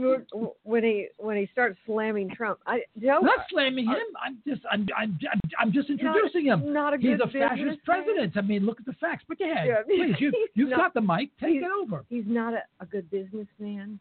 When 0.62 0.84
he 0.84 1.08
when 1.18 1.36
he 1.36 1.48
starts 1.52 1.76
slamming 1.86 2.30
Trump, 2.30 2.60
I 2.66 2.80
Joe. 3.00 3.18
Not 3.20 3.40
slamming 3.50 3.86
him. 3.86 3.96
I'm 4.24 4.38
just 4.46 4.62
I'm 4.70 4.86
I'm 4.96 5.18
I'm, 5.58 5.72
just 5.72 5.90
introducing 5.90 6.46
him. 6.46 6.72
Not 6.72 6.94
a 6.94 6.98
He's 6.98 7.18
a 7.22 7.26
fascist 7.28 7.84
president. 7.84 8.36
I 8.36 8.42
mean, 8.42 8.64
look 8.64 8.78
at 8.78 8.86
the 8.86 8.92
facts. 8.94 9.24
But 9.28 9.38
go 9.38 9.50
ahead, 9.50 9.66
Yeah. 9.66 9.82
please. 9.86 10.14
You 10.20 10.32
you've 10.54 10.70
No, 10.70 10.76
got 10.76 10.94
the 10.94 11.00
mic. 11.00 11.30
Take 11.40 11.56
it 11.56 11.64
over. 11.82 12.04
He's 12.08 12.24
not 12.26 12.54
a, 12.54 12.62
a 12.80 12.86
good 12.86 13.10
businessman. 13.10 13.98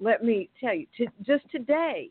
Let 0.00 0.24
me 0.24 0.50
tell 0.60 0.74
you. 0.74 0.86
To, 0.98 1.06
just 1.22 1.48
today, 1.50 2.10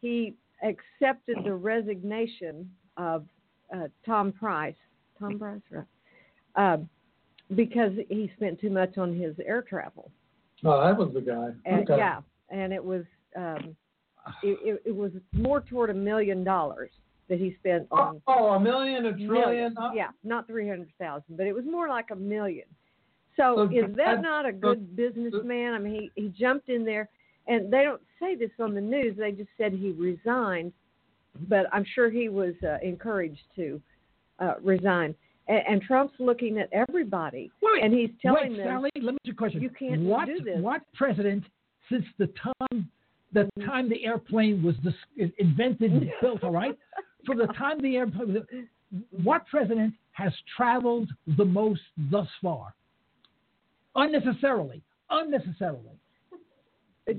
he 0.00 0.34
accepted 0.62 1.38
the 1.44 1.54
resignation 1.54 2.70
of 2.96 3.24
uh, 3.74 3.88
Tom 4.04 4.32
Price. 4.32 4.74
Tom 5.18 5.38
Price, 5.38 5.60
right? 5.70 5.84
Um, 6.74 6.88
because 7.54 7.92
he 8.08 8.30
spent 8.36 8.60
too 8.60 8.70
much 8.70 8.96
on 8.98 9.14
his 9.14 9.34
air 9.44 9.62
travel. 9.62 10.10
Oh, 10.64 10.80
that 10.84 10.96
was 10.96 11.12
the 11.14 11.20
guy. 11.20 11.48
And, 11.64 11.88
okay. 11.88 11.96
Yeah, 11.98 12.20
and 12.50 12.72
it 12.72 12.84
was 12.84 13.04
um, 13.36 13.76
it, 14.42 14.58
it, 14.62 14.82
it 14.86 14.94
was 14.94 15.12
more 15.32 15.60
toward 15.60 15.90
a 15.90 15.94
million 15.94 16.44
dollars 16.44 16.90
that 17.28 17.38
he 17.38 17.54
spent 17.58 17.86
Oh, 17.90 17.96
on 17.96 18.22
oh, 18.26 18.46
a 18.50 18.60
million, 18.60 19.06
a 19.06 19.12
trillion. 19.12 19.28
million. 19.28 19.74
huh? 19.78 19.90
Yeah, 19.94 20.08
not 20.24 20.46
three 20.46 20.68
hundred 20.68 20.90
thousand, 20.98 21.36
but 21.36 21.46
it 21.46 21.54
was 21.54 21.64
more 21.64 21.88
like 21.88 22.10
a 22.10 22.16
million. 22.16 22.66
So, 23.36 23.54
So 23.56 23.62
is 23.76 23.94
that 23.96 24.20
not 24.20 24.44
a 24.44 24.52
so- 24.52 24.58
good 24.58 24.96
businessman? 24.96 25.74
I 25.74 25.78
mean, 25.78 26.10
he 26.14 26.22
he 26.22 26.28
jumped 26.28 26.68
in 26.68 26.84
there, 26.84 27.08
and 27.46 27.72
they 27.72 27.84
don't 27.84 28.02
say 28.20 28.34
this 28.34 28.50
on 28.60 28.74
the 28.74 28.80
news. 28.80 29.16
They 29.16 29.32
just 29.32 29.50
said 29.56 29.72
he 29.72 29.92
resigned, 29.92 30.72
but 31.48 31.66
I'm 31.72 31.86
sure 31.94 32.10
he 32.10 32.28
was 32.28 32.54
uh, 32.62 32.76
encouraged 32.82 33.40
to 33.56 33.80
uh, 34.40 34.54
resign. 34.62 35.14
And, 35.48 35.62
and 35.68 35.82
Trump's 35.82 36.14
looking 36.18 36.58
at 36.58 36.68
everybody, 36.72 37.50
Wait, 37.62 37.82
and 37.82 37.92
he's 37.92 38.10
telling 38.22 38.52
wait, 38.52 38.56
them, 38.58 38.66
Sally. 38.66 38.90
Let 38.96 39.14
me 39.14 39.18
ask 39.20 39.26
you 39.26 39.32
a 39.32 39.36
question. 39.36 39.62
you 39.62 39.70
can't 39.70 40.02
what, 40.02 40.26
do 40.26 40.40
this. 40.42 40.58
What 40.58 40.82
president, 40.94 41.44
since 41.90 42.04
the 42.18 42.28
time 42.60 42.90
the 43.32 43.48
time 43.64 43.88
the 43.88 44.04
airplane 44.04 44.62
was 44.62 44.74
dis- 44.82 45.30
invented 45.38 45.92
and 45.92 46.10
built, 46.20 46.42
all 46.42 46.50
right, 46.50 46.76
from 47.24 47.38
the 47.38 47.46
time 47.48 47.80
the 47.80 47.96
airplane, 47.96 48.34
was, 48.34 48.42
what 49.22 49.46
president 49.46 49.94
has 50.12 50.32
traveled 50.56 51.08
the 51.36 51.44
most 51.44 51.80
thus 52.10 52.26
far? 52.42 52.74
Unnecessarily, 53.94 54.82
unnecessarily. 55.10 55.98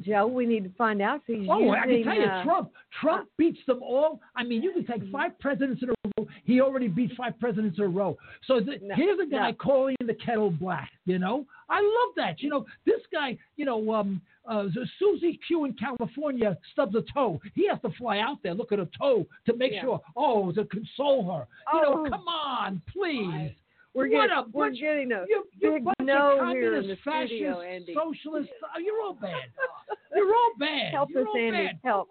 Joe, 0.02 0.26
we 0.28 0.46
need 0.46 0.64
to 0.64 0.70
find 0.78 1.02
out 1.02 1.22
he's 1.28 1.48
Oh, 1.50 1.60
using. 1.60 1.74
I 1.76 1.86
can 1.86 2.04
tell 2.04 2.16
you, 2.16 2.22
uh, 2.24 2.44
Trump. 2.44 2.72
Trump 3.02 3.30
beats 3.38 3.60
them 3.68 3.82
all. 3.84 4.22
I 4.36 4.44
mean, 4.44 4.64
you 4.64 4.72
can 4.72 4.86
take 4.86 5.04
five 5.12 5.38
presidents 5.40 5.82
in 5.84 5.90
a 5.90 5.94
row. 6.18 6.28
He 6.46 6.62
already 6.62 6.88
beat 6.88 7.12
five 7.18 7.38
presidents 7.40 7.78
in 7.78 7.84
a 7.86 7.88
row. 7.88 8.18
So 8.46 8.60
the, 8.62 8.78
No, 8.82 8.96
here's 8.96 9.20
a 9.20 9.26
guy 9.26 9.52
no. 9.52 9.58
calling 9.58 9.96
the 10.06 10.14
kettle 10.14 10.50
black. 10.52 10.92
You 11.06 11.20
know, 11.20 11.46
I 11.70 11.82
love 11.82 12.16
that. 12.16 12.42
You 12.42 12.50
know, 12.50 12.66
this 12.86 13.02
guy. 13.12 13.38
You 13.58 13.66
know, 13.66 13.92
um, 13.94 14.22
uh, 14.48 14.68
Susie 14.98 15.40
Q 15.46 15.66
in 15.66 15.74
California 15.74 16.58
stubs 16.72 16.96
a 16.96 17.04
toe. 17.14 17.42
He 17.54 17.68
has 17.68 17.80
to 17.82 17.90
fly 17.98 18.20
out 18.20 18.38
there, 18.44 18.54
look 18.54 18.72
at 18.72 18.80
her 18.80 18.88
toe 18.98 19.26
to 19.46 19.56
make 19.58 19.74
Yeah. 19.74 19.82
sure. 19.82 20.02
Oh, 20.16 20.52
to 20.54 20.64
console 20.66 21.24
her. 21.34 21.48
You 21.74 21.82
know, 21.82 22.06
Oh. 22.06 22.10
come 22.10 22.28
on, 22.28 22.82
please. 22.92 23.52
We're 23.94 24.04
What 24.10 24.12
getting, 24.30 24.38
a 24.38 24.44
we're 24.54 24.68
bunch- 24.70 24.80
getting 24.80 25.12
a 25.12 25.26
You, 25.28 25.44
you 25.60 25.72
big 25.74 25.84
bunch 25.84 25.96
no 26.02 26.40
of 26.40 26.48
here 26.56 26.76
in 26.76 26.82
communist, 26.84 26.88
the 27.04 27.10
fascist, 27.12 27.28
studio, 27.34 27.60
Andy. 27.62 27.94
socialist. 27.94 28.50
Oh, 28.64 28.80
you're 28.80 29.02
all 29.02 29.14
bad. 29.16 29.52
You're 30.16 30.34
all 30.34 30.52
bad. 30.60 30.92
Help 30.94 31.10
you're 31.10 31.22
us, 31.24 31.28
all 31.34 31.38
Andy. 31.40 31.68
bad. 31.68 31.80
Help. 31.84 32.10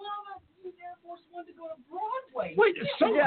Wait, 2.56 2.74
so, 2.98 3.14
Yeah. 3.14 3.26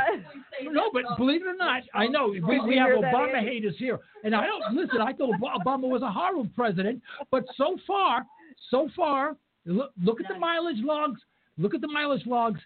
no, 0.71 0.89
but 0.93 1.03
believe 1.17 1.41
it 1.41 1.47
or 1.47 1.55
not, 1.55 1.83
I 1.93 2.07
know 2.07 2.27
we, 2.29 2.39
we 2.41 2.77
have 2.77 2.89
Obama 2.89 3.39
haters 3.41 3.75
here, 3.77 3.99
and 4.23 4.35
I 4.35 4.45
don't 4.47 4.73
listen. 4.75 5.01
I 5.01 5.13
thought 5.13 5.29
Obama 5.65 5.87
was 5.89 6.01
a 6.01 6.11
horrible 6.11 6.47
president, 6.55 7.01
but 7.31 7.43
so 7.55 7.77
far, 7.85 8.25
so 8.69 8.89
far, 8.95 9.35
look, 9.65 9.91
look 10.03 10.19
at 10.21 10.27
the 10.27 10.37
mileage 10.39 10.77
logs. 10.79 11.19
Look 11.57 11.73
at 11.75 11.81
the 11.81 11.87
mileage 11.87 12.25
logs. 12.25 12.59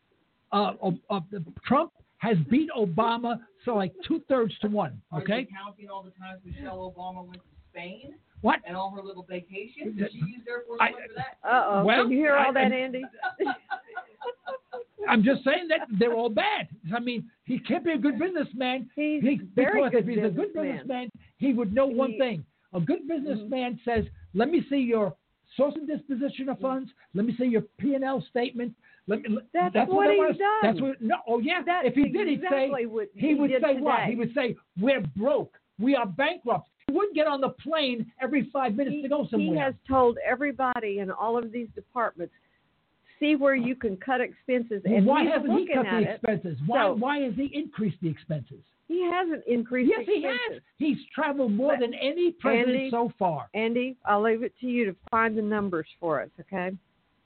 Uh, 0.53 0.71
of, 0.81 0.93
of 1.09 1.23
the, 1.29 1.43
Trump 1.65 1.91
has 2.19 2.38
beat 2.49 2.69
Obama 2.77 3.38
so 3.68 3.76
like 3.76 3.93
two 4.07 4.22
thirds 4.30 4.57
to 4.59 4.68
one. 4.68 5.01
Okay. 5.13 5.18
Are 5.18 5.22
Okay, 5.24 5.39
you 5.41 5.47
counting 5.55 5.89
all 5.89 6.01
the 6.03 6.11
times 6.11 6.39
Michelle 6.45 6.93
Obama 6.95 7.22
went 7.26 7.41
to 7.41 7.47
Spain 7.72 8.15
what? 8.41 8.59
and 8.65 8.76
all 8.78 8.91
her 8.95 9.01
little 9.03 9.24
vacations? 9.30 9.97
Did 9.97 10.11
she 10.11 10.18
use 10.20 10.41
Air 10.47 10.63
Force 10.68 10.80
I- 10.82 10.91
One 10.91 11.01
for 11.07 11.13
that? 11.15 11.38
Uh 11.47 11.63
oh. 11.68 11.86
Well, 11.86 12.03
Did 12.03 12.11
you 12.13 12.18
hear 12.20 12.36
all 12.36 12.49
I- 12.49 12.53
that, 12.53 12.72
I- 12.72 12.76
Andy? 12.76 13.03
I'm 15.07 15.24
just 15.24 15.43
saying 15.43 15.68
that 15.70 15.82
they're 15.99 16.13
all 16.13 16.30
bad. 16.30 16.68
I 16.93 16.99
mean, 16.99 17.30
he 17.45 17.59
can't 17.59 17.84
be 17.84 17.91
a 17.91 17.97
good 17.97 18.20
businessman. 18.20 18.89
He's 18.95 19.22
He, 19.22 19.39
very 19.55 19.84
because 19.84 19.91
good 19.91 19.99
if 20.03 20.07
he's 20.07 20.18
a 20.18 20.22
good 20.30 20.53
businessman. 20.53 20.72
businessman, 20.72 21.09
he 21.38 21.53
would 21.53 21.74
know 21.74 21.88
one 21.88 22.11
He- 22.13 22.20
thing. 22.20 22.45
A 22.74 22.80
good 22.82 23.07
businessman 23.07 23.80
says, 23.86 24.05
"Let 24.34 24.49
me 24.49 24.61
see 24.70 24.80
your 24.80 25.15
source 25.55 25.76
and 25.76 25.88
disposition 25.88 26.49
of 26.49 26.59
funds. 26.59 26.91
Let 27.13 27.26
me 27.26 27.36
see 27.38 27.45
your 27.45 27.61
P 27.78 27.95
and 27.95 28.03
L 28.03 28.22
statement. 28.22 28.76
Let 29.08 29.22
me." 29.22 29.38
That's 29.53 29.74
what, 29.76 29.89
what 29.89 30.08
I 30.08 30.12
he's 30.12 30.18
wanna- 30.20 30.34
done. 30.38 30.60
That's 30.64 30.82
what. 30.82 31.01
No. 31.01 31.16
Oh 31.28 31.39
yeah. 31.39 31.62
That's 31.66 31.88
if 31.88 31.93
he 31.95 32.10
did, 32.10 32.28
he'd 32.28 32.41
say. 32.49 32.70
what 32.86 33.08
he 33.16 33.28
he 33.30 33.34
would 33.36 33.49
did 33.49 33.62
say 33.62 33.76
what? 33.80 34.05
He 34.05 34.16
would 34.16 34.34
say, 34.34 34.55
"We're 34.80 35.01
broke. 35.16 35.53
We 35.80 35.95
are 35.95 36.05
bankrupt." 36.05 36.70
He 36.88 36.93
wouldn't 36.93 37.16
get 37.16 37.28
on 37.28 37.41
the 37.41 37.49
plane 37.49 38.12
every 38.22 38.49
five 38.53 38.76
minutes 38.76 38.95
he, 38.95 39.01
to 39.01 39.10
go 39.10 39.28
somewhere. 39.30 39.53
he 39.55 39.60
has 39.60 39.74
told 39.88 40.18
everybody 40.26 40.99
in 40.99 41.12
all 41.12 41.38
of 41.38 41.51
these 41.51 41.68
departments, 41.76 42.34
see 43.20 43.36
where 43.36 43.55
you 43.55 43.76
can 43.76 43.97
cut 43.97 44.22
expenses, 44.22 44.82
Well, 44.86 44.95
and 44.95 45.05
why 45.05 45.24
hasn't 45.26 45.51
he 45.60 45.68
cut 45.74 45.84
the 45.84 46.10
expenses? 46.14 46.58
Why? 46.66 46.84
So- 46.86 46.93
why 46.93 47.20
has 47.20 47.34
he 47.36 47.49
increased 47.53 47.97
the 48.01 48.08
expenses? 48.10 48.64
He 48.88 49.01
hasn't 49.03 49.43
increased 49.47 49.91
Yes, 49.97 50.05
he 50.05 50.22
has. 50.24 50.62
He's 50.78 50.97
traveled 51.14 51.51
more 51.51 51.74
But- 51.74 51.82
than 51.82 51.93
any 51.95 52.32
president 52.32 52.78
Andy- 52.78 52.89
so 52.89 53.10
far. 53.20 53.49
Andy, 53.53 53.97
I'll 54.05 54.22
leave 54.22 54.43
it 54.43 54.53
to 54.62 54.68
you 54.68 54.86
to 54.86 54.95
find 55.12 55.38
the 55.38 55.41
numbers 55.41 55.88
for 55.99 56.22
us, 56.22 56.30
okay? 56.39 56.72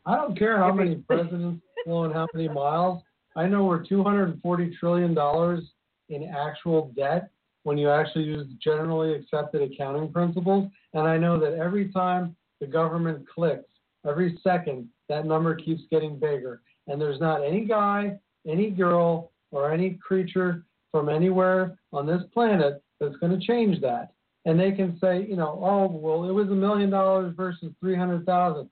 I 0.07 0.15
don't 0.15 0.35
care 0.35 0.57
how 0.57 0.73
many 0.73 0.95
presidents 0.95 1.61
flown 1.85 2.11
how 2.11 2.27
many 2.33 2.47
miles. 2.47 3.01
I 3.35 3.47
know 3.47 3.65
we're 3.65 3.83
240 3.83 4.77
trillion 4.77 5.13
dollars 5.13 5.63
in 6.09 6.23
actual 6.23 6.91
debt 6.95 7.29
when 7.63 7.77
you 7.77 7.89
actually 7.89 8.25
use 8.25 8.47
generally 8.61 9.13
accepted 9.13 9.61
accounting 9.61 10.11
principles, 10.11 10.69
and 10.93 11.07
I 11.07 11.17
know 11.17 11.39
that 11.39 11.53
every 11.53 11.89
time 11.89 12.35
the 12.59 12.67
government 12.67 13.27
clicks, 13.27 13.69
every 14.07 14.39
second 14.43 14.89
that 15.09 15.25
number 15.25 15.55
keeps 15.55 15.83
getting 15.91 16.17
bigger. 16.17 16.61
And 16.87 16.99
there's 16.99 17.19
not 17.19 17.43
any 17.43 17.65
guy, 17.65 18.17
any 18.47 18.71
girl, 18.71 19.31
or 19.51 19.71
any 19.71 19.99
creature 20.05 20.65
from 20.91 21.09
anywhere 21.09 21.77
on 21.93 22.05
this 22.05 22.21
planet 22.33 22.81
that's 22.99 23.15
going 23.17 23.37
to 23.37 23.45
change 23.45 23.81
that. 23.81 24.13
And 24.45 24.59
they 24.59 24.71
can 24.71 24.97
say, 24.99 25.25
you 25.27 25.35
know, 25.35 25.59
oh, 25.63 25.87
well, 25.87 26.27
it 26.27 26.33
was 26.33 26.47
a 26.47 26.55
million 26.55 26.89
dollars 26.89 27.33
versus 27.35 27.71
300,000. 27.79 28.69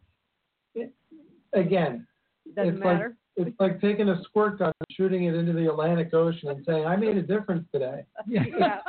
Again, 1.54 2.08
Doesn't 2.56 2.76
it's 2.76 2.84
matter. 2.84 3.16
like 3.38 3.48
it's 3.48 3.60
like 3.60 3.80
taking 3.80 4.10
a 4.10 4.22
squirt 4.24 4.60
gun 4.60 4.74
and 4.80 4.98
shooting 4.98 5.24
it 5.24 5.34
into 5.34 5.54
the 5.54 5.70
Atlantic 5.70 6.14
Ocean 6.14 6.50
and 6.50 6.64
saying, 6.66 6.86
I 6.86 6.96
made 6.96 7.18
a 7.18 7.22
difference 7.22 7.66
today. 7.74 8.06
Yeah. 8.28 8.80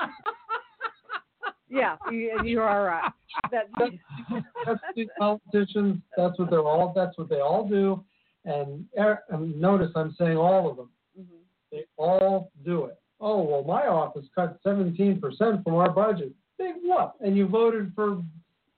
yeah. 1.69 1.97
you, 2.11 2.41
you 2.45 2.61
are 2.61 2.85
right. 2.85 3.13
That, 3.53 3.69
that's 4.67 4.81
these 4.97 5.07
politicians. 5.19 6.03
That's 6.17 6.37
what 6.39 6.51
they're 6.51 6.67
all. 6.67 6.93
That's 6.97 7.17
what 7.17 7.29
they 7.29 7.39
all 7.39 7.69
do. 7.69 8.05
And, 8.45 8.87
er- 8.99 9.23
and 9.29 9.59
notice 9.61 9.93
I'm 9.95 10.17
saying 10.19 10.37
all 10.37 10.69
of 10.69 10.77
them. 10.77 10.91
Mm-hmm. 11.19 11.37
They 11.71 11.85
all 11.97 12.51
do 12.65 12.87
it. 12.87 12.99
Oh 13.21 13.43
well, 13.43 13.63
my 13.63 13.87
office 13.87 14.27
cut 14.35 14.59
17% 14.65 15.21
from 15.63 15.75
our 15.75 15.91
budget. 15.91 16.33
Big 16.59 16.75
what? 16.83 17.15
And 17.21 17.37
you 17.37 17.47
voted 17.47 17.93
for, 17.95 18.23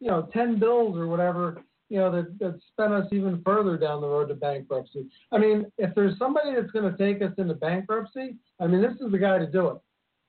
you 0.01 0.09
know, 0.09 0.29
10 0.33 0.59
bills 0.59 0.99
or 0.99 1.07
whatever. 1.07 1.63
You 1.93 1.99
know 1.99 2.11
that 2.11 2.39
that 2.39 2.59
spent 2.73 2.95
us 2.95 3.07
even 3.13 3.43
further 3.45 3.77
down 3.77 4.01
the 4.01 4.07
road 4.09 4.29
to 4.29 4.35
bankruptcy. 4.35 5.05
I 5.31 5.37
mean, 5.37 5.67
if 5.77 5.95
there's 5.95 6.19
somebody 6.19 6.55
that's 6.55 6.71
going 6.71 6.91
to 6.91 6.97
take 6.97 7.21
us 7.21 7.35
into 7.37 7.53
bankruptcy, 7.53 8.37
I 8.59 8.67
mean, 8.67 8.81
this 8.81 8.95
is 9.05 9.13
the 9.13 9.19
guy 9.19 9.37
to 9.37 9.47
do 9.47 9.69
it. 9.69 9.77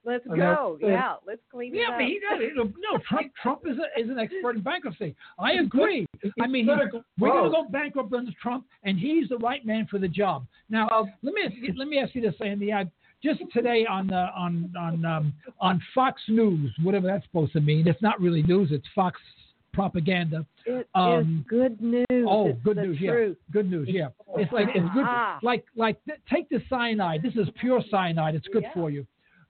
let's 0.04 0.26
I 0.30 0.36
know. 0.36 0.78
go. 0.82 0.88
Yeah, 0.90 1.14
let's 1.26 1.40
clean 1.50 1.74
it 1.74 1.78
Yeah, 1.80 1.94
up. 1.94 2.00
but 2.00 2.06
he 2.06 2.20
does. 2.20 2.68
No, 2.78 3.00
Trump. 3.08 3.32
Trump 3.42 3.62
is 3.66 3.78
a, 3.78 3.88
is 4.02 4.10
an 4.10 4.20
expert 4.20 4.58
in 4.58 4.62
bankruptcy. 4.62 5.16
I 5.40 5.54
agree. 5.54 6.06
I 6.42 6.48
mean, 6.48 6.66
good 6.66 6.80
he- 6.92 7.00
we're 7.18 7.30
going 7.32 7.46
to 7.46 7.50
go 7.50 7.64
bankrupt 7.70 8.12
under 8.14 8.32
Trump, 8.42 8.66
and 8.84 9.00
he's 9.00 9.30
the 9.30 9.38
right 9.38 9.66
man 9.66 9.88
for 9.90 10.00
the 10.00 10.10
job. 10.10 10.46
Now, 10.70 10.90
let 11.22 11.34
me 11.34 11.44
ask 11.46 11.54
you, 11.56 11.74
let 11.78 11.88
me 11.88 11.98
ask 12.00 12.14
you 12.14 12.22
this, 12.22 12.36
Andy. 12.42 12.74
I, 12.74 12.92
just 13.24 13.40
today 13.54 13.86
on 13.90 14.08
the 14.08 14.28
on 14.36 14.70
on 14.78 15.06
um, 15.06 15.34
on 15.62 15.82
Fox 15.96 16.22
News, 16.28 16.74
whatever 16.84 17.08
that's 17.08 17.24
supposed 17.26 17.54
to 17.54 17.62
mean. 17.62 17.88
It's 17.88 18.02
not 18.02 18.20
really 18.20 18.44
news. 18.44 18.68
It's 18.74 18.86
Fox 18.94 19.18
propaganda. 19.74 20.46
It 20.66 20.72
is 20.72 20.86
Um, 20.96 21.46
good 21.50 21.82
news. 21.82 22.06
Oh, 22.12 22.48
It's 22.50 22.62
good 22.64 22.78
news. 22.78 22.98
Truth. 23.00 23.38
Yeah, 23.48 23.52
good 23.54 23.70
news. 23.70 23.90
Yeah, 23.90 24.10
it's 24.38 24.52
like 24.54 24.70
it's 24.74 24.90
good. 24.94 25.04
Ah. 25.06 25.40
Like 25.42 25.66
like 25.76 25.98
take 26.30 26.48
the 26.50 26.62
cyanide. 26.70 27.22
This 27.22 27.36
is 27.36 27.50
pure 27.60 27.82
cyanide. 27.90 28.36
It's 28.36 28.48
good 28.48 28.64
Yeah. 28.64 28.74
for 28.74 28.90
you. 28.90 29.06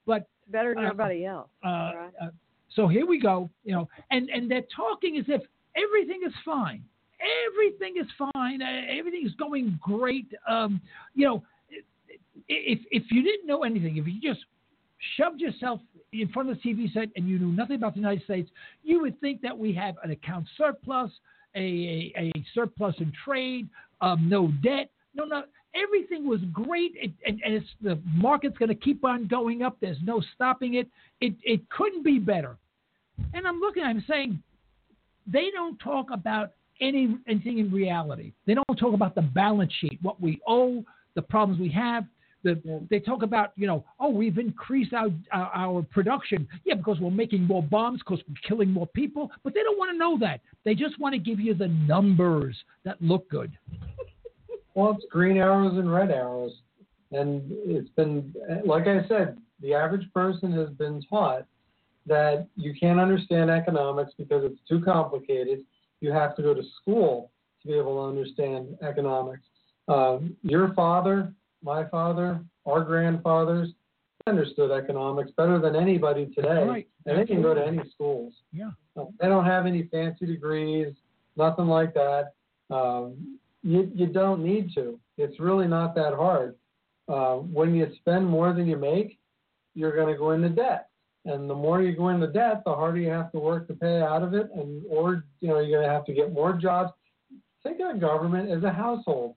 But 0.05 0.27
Better 0.47 0.73
than 0.75 0.83
Uh, 0.83 0.87
everybody 0.87 1.25
else. 1.25 1.49
uh, 1.63 1.67
right? 1.95 2.11
uh, 2.19 2.29
so 2.69 2.87
here 2.87 3.05
we 3.05 3.19
go. 3.19 3.49
You 3.63 3.73
know, 3.73 3.89
and 4.11 4.29
and 4.29 4.49
they're 4.49 4.67
talking 4.75 5.17
as 5.17 5.25
if 5.29 5.41
everything 5.75 6.21
is 6.25 6.33
fine. 6.43 6.83
Everything 7.47 7.95
is 7.97 8.07
fine. 8.33 8.61
Uh, 8.61 8.81
everything 8.89 9.25
is 9.25 9.33
going 9.35 9.77
great. 9.81 10.33
Um, 10.47 10.81
you 11.15 11.25
know, 11.25 11.43
if 12.49 12.79
if 12.91 13.11
you 13.11 13.21
didn't 13.23 13.45
know 13.47 13.63
anything, 13.63 13.97
if 13.97 14.07
you 14.07 14.19
just 14.19 14.45
shoved 15.17 15.39
yourself 15.39 15.79
in 16.11 16.27
front 16.29 16.49
of 16.49 16.57
the 16.61 16.73
TV 16.73 16.91
set 16.93 17.09
and 17.15 17.27
you 17.27 17.39
knew 17.39 17.51
nothing 17.51 17.75
about 17.75 17.93
the 17.93 17.99
United 17.99 18.23
States, 18.23 18.49
you 18.83 19.01
would 19.01 19.19
think 19.19 19.41
that 19.41 19.57
we 19.57 19.73
have 19.73 19.95
an 20.03 20.11
account 20.11 20.47
surplus, 20.57 21.11
a, 21.55 21.59
a, 22.17 22.31
a 22.35 22.45
surplus 22.53 22.95
in 22.99 23.11
trade, 23.23 23.67
um, 24.01 24.29
no 24.29 24.47
debt. 24.63 24.89
No, 25.15 25.25
no, 25.25 25.43
everything 25.75 26.27
was 26.27 26.39
great, 26.51 26.93
it, 26.95 27.11
and, 27.25 27.39
and 27.45 27.53
it's, 27.53 27.67
the 27.81 27.99
market's 28.15 28.57
going 28.57 28.69
to 28.69 28.75
keep 28.75 29.05
on 29.05 29.27
going 29.27 29.61
up. 29.61 29.77
There's 29.79 29.97
no 30.03 30.21
stopping 30.33 30.75
it. 30.75 30.87
It, 31.21 31.35
it 31.43 31.69
couldn't 31.69 32.03
be 32.03 32.19
better. 32.19 32.57
And 33.33 33.47
I'm 33.47 33.59
looking, 33.59 33.83
I'm 33.83 34.03
saying, 34.07 34.41
they 35.27 35.49
don't 35.53 35.77
talk 35.77 36.07
about 36.11 36.51
any 36.81 37.15
anything 37.27 37.59
in 37.59 37.71
reality. 37.71 38.33
They 38.45 38.55
don't 38.55 38.77
talk 38.77 38.93
about 38.93 39.15
the 39.15 39.21
balance 39.21 39.71
sheet, 39.79 39.99
what 40.01 40.19
we 40.19 40.41
owe, 40.47 40.83
the 41.15 41.21
problems 41.21 41.59
we 41.59 41.69
have. 41.69 42.05
The, 42.43 42.85
they 42.89 42.99
talk 42.99 43.23
about, 43.23 43.53
you 43.55 43.67
know, 43.67 43.85
oh, 43.99 44.09
we've 44.09 44.37
increased 44.37 44.93
our, 44.93 45.09
our 45.31 45.51
our 45.55 45.81
production. 45.81 46.47
Yeah, 46.65 46.75
because 46.75 46.99
we're 46.99 47.11
making 47.11 47.43
more 47.43 47.63
bombs, 47.63 47.99
because 47.99 48.23
we're 48.27 48.35
killing 48.47 48.69
more 48.69 48.87
people. 48.87 49.31
But 49.43 49.53
they 49.53 49.63
don't 49.63 49.77
want 49.77 49.91
to 49.91 49.97
know 49.97 50.17
that. 50.19 50.41
They 50.65 50.75
just 50.75 50.99
want 50.99 51.13
to 51.13 51.19
give 51.19 51.39
you 51.39 51.53
the 51.53 51.69
numbers 51.69 52.55
that 52.83 53.01
look 53.01 53.29
good. 53.29 53.57
Well, 54.75 54.91
it's 54.95 55.05
green 55.11 55.37
arrows 55.37 55.77
and 55.77 55.93
red 55.93 56.09
arrows. 56.09 56.53
And 57.11 57.43
it's 57.47 57.89
been, 57.89 58.33
like 58.65 58.87
I 58.87 59.07
said, 59.07 59.37
the 59.61 59.73
average 59.73 60.11
person 60.13 60.51
has 60.53 60.69
been 60.69 61.01
taught 61.07 61.45
that 62.05 62.47
you 62.55 62.73
can't 62.77 62.99
understand 62.99 63.49
economics 63.49 64.11
because 64.17 64.43
it's 64.43 64.59
too 64.67 64.81
complicated. 64.83 65.63
You 66.01 66.11
have 66.11 66.35
to 66.35 66.41
go 66.41 66.53
to 66.53 66.63
school 66.81 67.31
to 67.61 67.67
be 67.67 67.75
able 67.75 67.95
to 67.95 68.09
understand 68.09 68.75
economics. 68.81 69.43
Um, 69.87 70.35
your 70.41 70.73
father, 70.73 71.33
my 71.63 71.85
father, 71.85 72.41
our 72.65 72.81
grandfathers 72.81 73.69
understood 74.27 74.71
economics 74.71 75.31
better 75.35 75.59
than 75.59 75.75
anybody 75.75 76.27
today. 76.27 76.63
Right. 76.63 76.87
And 77.05 77.19
they 77.19 77.25
can 77.25 77.41
go 77.41 77.53
to 77.53 77.65
any 77.65 77.81
schools. 77.93 78.33
Yeah. 78.51 78.71
Uh, 78.97 79.05
They 79.19 79.27
don't 79.27 79.45
have 79.45 79.65
any 79.65 79.83
fancy 79.91 80.25
degrees, 80.25 80.93
nothing 81.35 81.67
like 81.67 81.93
that. 81.93 82.33
Um, 82.69 83.37
you, 83.63 83.91
you 83.93 84.07
don't 84.07 84.43
need 84.43 84.73
to. 84.75 84.99
It's 85.17 85.39
really 85.39 85.67
not 85.67 85.95
that 85.95 86.13
hard. 86.13 86.55
Uh, 87.07 87.35
when 87.35 87.75
you 87.75 87.87
spend 87.97 88.25
more 88.25 88.53
than 88.53 88.67
you 88.67 88.77
make, 88.77 89.19
you're 89.75 89.95
going 89.95 90.13
to 90.13 90.17
go 90.17 90.31
into 90.31 90.49
debt. 90.49 90.89
And 91.25 91.49
the 91.49 91.55
more 91.55 91.81
you 91.81 91.95
go 91.95 92.09
into 92.09 92.27
debt, 92.27 92.63
the 92.65 92.73
harder 92.73 92.99
you 92.99 93.09
have 93.09 93.31
to 93.31 93.39
work 93.39 93.67
to 93.67 93.73
pay 93.73 94.01
out 94.01 94.23
of 94.23 94.33
it, 94.33 94.49
and 94.55 94.83
or 94.89 95.23
you 95.39 95.47
know 95.47 95.59
you're 95.59 95.79
going 95.79 95.87
to 95.87 95.93
have 95.93 96.05
to 96.05 96.13
get 96.13 96.33
more 96.33 96.51
jobs. 96.53 96.91
Think 97.63 97.79
of 97.79 97.93
the 97.93 97.99
government 97.99 98.51
as 98.51 98.63
a 98.63 98.71
household. 98.71 99.35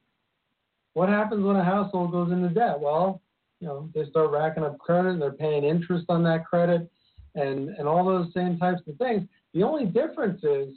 What 0.97 1.11
happens 1.11 1.45
when 1.45 1.57
a 1.57 1.63
household 1.63 2.11
goes 2.11 2.33
into 2.33 2.49
debt? 2.49 2.81
Well, 2.81 3.21
you 3.61 3.69
know 3.69 3.91
they 3.95 4.09
start 4.09 4.31
racking 4.31 4.65
up 4.65 4.79
credit, 4.79 5.11
and 5.11 5.21
they're 5.21 5.31
paying 5.31 5.63
interest 5.63 6.07
on 6.09 6.23
that 6.23 6.47
credit, 6.47 6.91
and 7.35 7.69
and 7.69 7.87
all 7.87 8.03
those 8.03 8.33
same 8.33 8.57
types 8.57 8.81
of 8.89 8.97
things. 8.97 9.29
The 9.53 9.63
only 9.63 9.85
difference 9.85 10.43
is, 10.43 10.73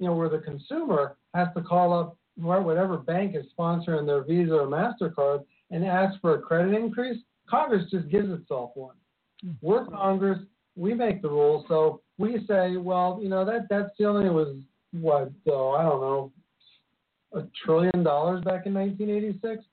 you 0.00 0.06
know, 0.06 0.14
where 0.16 0.28
the 0.28 0.40
consumer 0.40 1.16
has 1.34 1.46
to 1.56 1.62
call 1.62 1.92
up 1.92 2.16
whatever 2.34 2.96
bank 2.96 3.36
is 3.36 3.46
sponsoring 3.56 4.06
their 4.06 4.24
Visa 4.24 4.54
or 4.54 4.66
Mastercard 4.66 5.44
and 5.70 5.84
ask 5.84 6.20
for 6.20 6.34
a 6.34 6.40
credit 6.40 6.74
increase. 6.74 7.18
Congress 7.48 7.88
just 7.92 8.08
gives 8.08 8.28
itself 8.28 8.72
one. 8.74 8.96
Hmm. 9.40 9.52
We're 9.60 9.86
Congress. 9.86 10.40
We 10.74 10.94
make 10.94 11.22
the 11.22 11.30
rules. 11.30 11.64
So 11.68 12.00
we 12.18 12.44
say, 12.48 12.76
well, 12.76 13.20
you 13.22 13.28
know, 13.28 13.44
that 13.44 13.68
debt 13.68 13.90
ceiling 13.96 14.34
was 14.34 14.56
what? 14.90 15.30
Oh, 15.46 15.70
I 15.70 15.84
don't 15.84 16.00
know, 16.00 16.32
a 17.34 17.44
trillion 17.64 18.02
dollars 18.02 18.42
back 18.44 18.66
in 18.66 18.74
1986. 18.74 19.64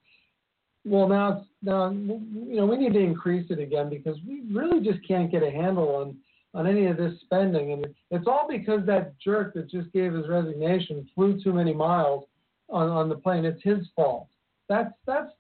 Well, 0.86 1.08
now 1.08 1.38
it's 1.38 1.48
now 1.62 1.90
you 1.90 2.56
know 2.56 2.66
we 2.66 2.78
need 2.78 2.94
to 2.94 3.00
increase 3.00 3.50
it 3.50 3.60
again 3.60 3.90
because 3.90 4.18
we 4.28 4.44
really 4.52 4.80
just 4.82 5.06
can't 5.08 5.32
get 5.32 5.44
a 5.44 5.52
handle 5.52 5.96
on 5.96 6.18
on 6.54 6.66
any 6.66 6.88
of 6.88 6.98
this 6.98 7.14
spending, 7.22 7.74
and 7.74 7.86
it's 8.12 8.26
all 8.28 8.48
because 8.50 8.86
that 8.86 9.20
jerk 9.20 9.54
that 9.54 9.70
just 9.70 9.92
gave 9.92 10.14
his 10.14 10.28
resignation 10.28 11.08
flew 11.14 11.40
too 11.42 11.54
many 11.54 11.74
miles 11.74 12.26
on 12.70 12.90
on 12.90 13.10
the 13.10 13.16
plane. 13.16 13.46
It's 13.46 13.62
his 13.64 13.86
fault. 13.96 14.28
That's 14.68 14.94
that's 15.06 15.32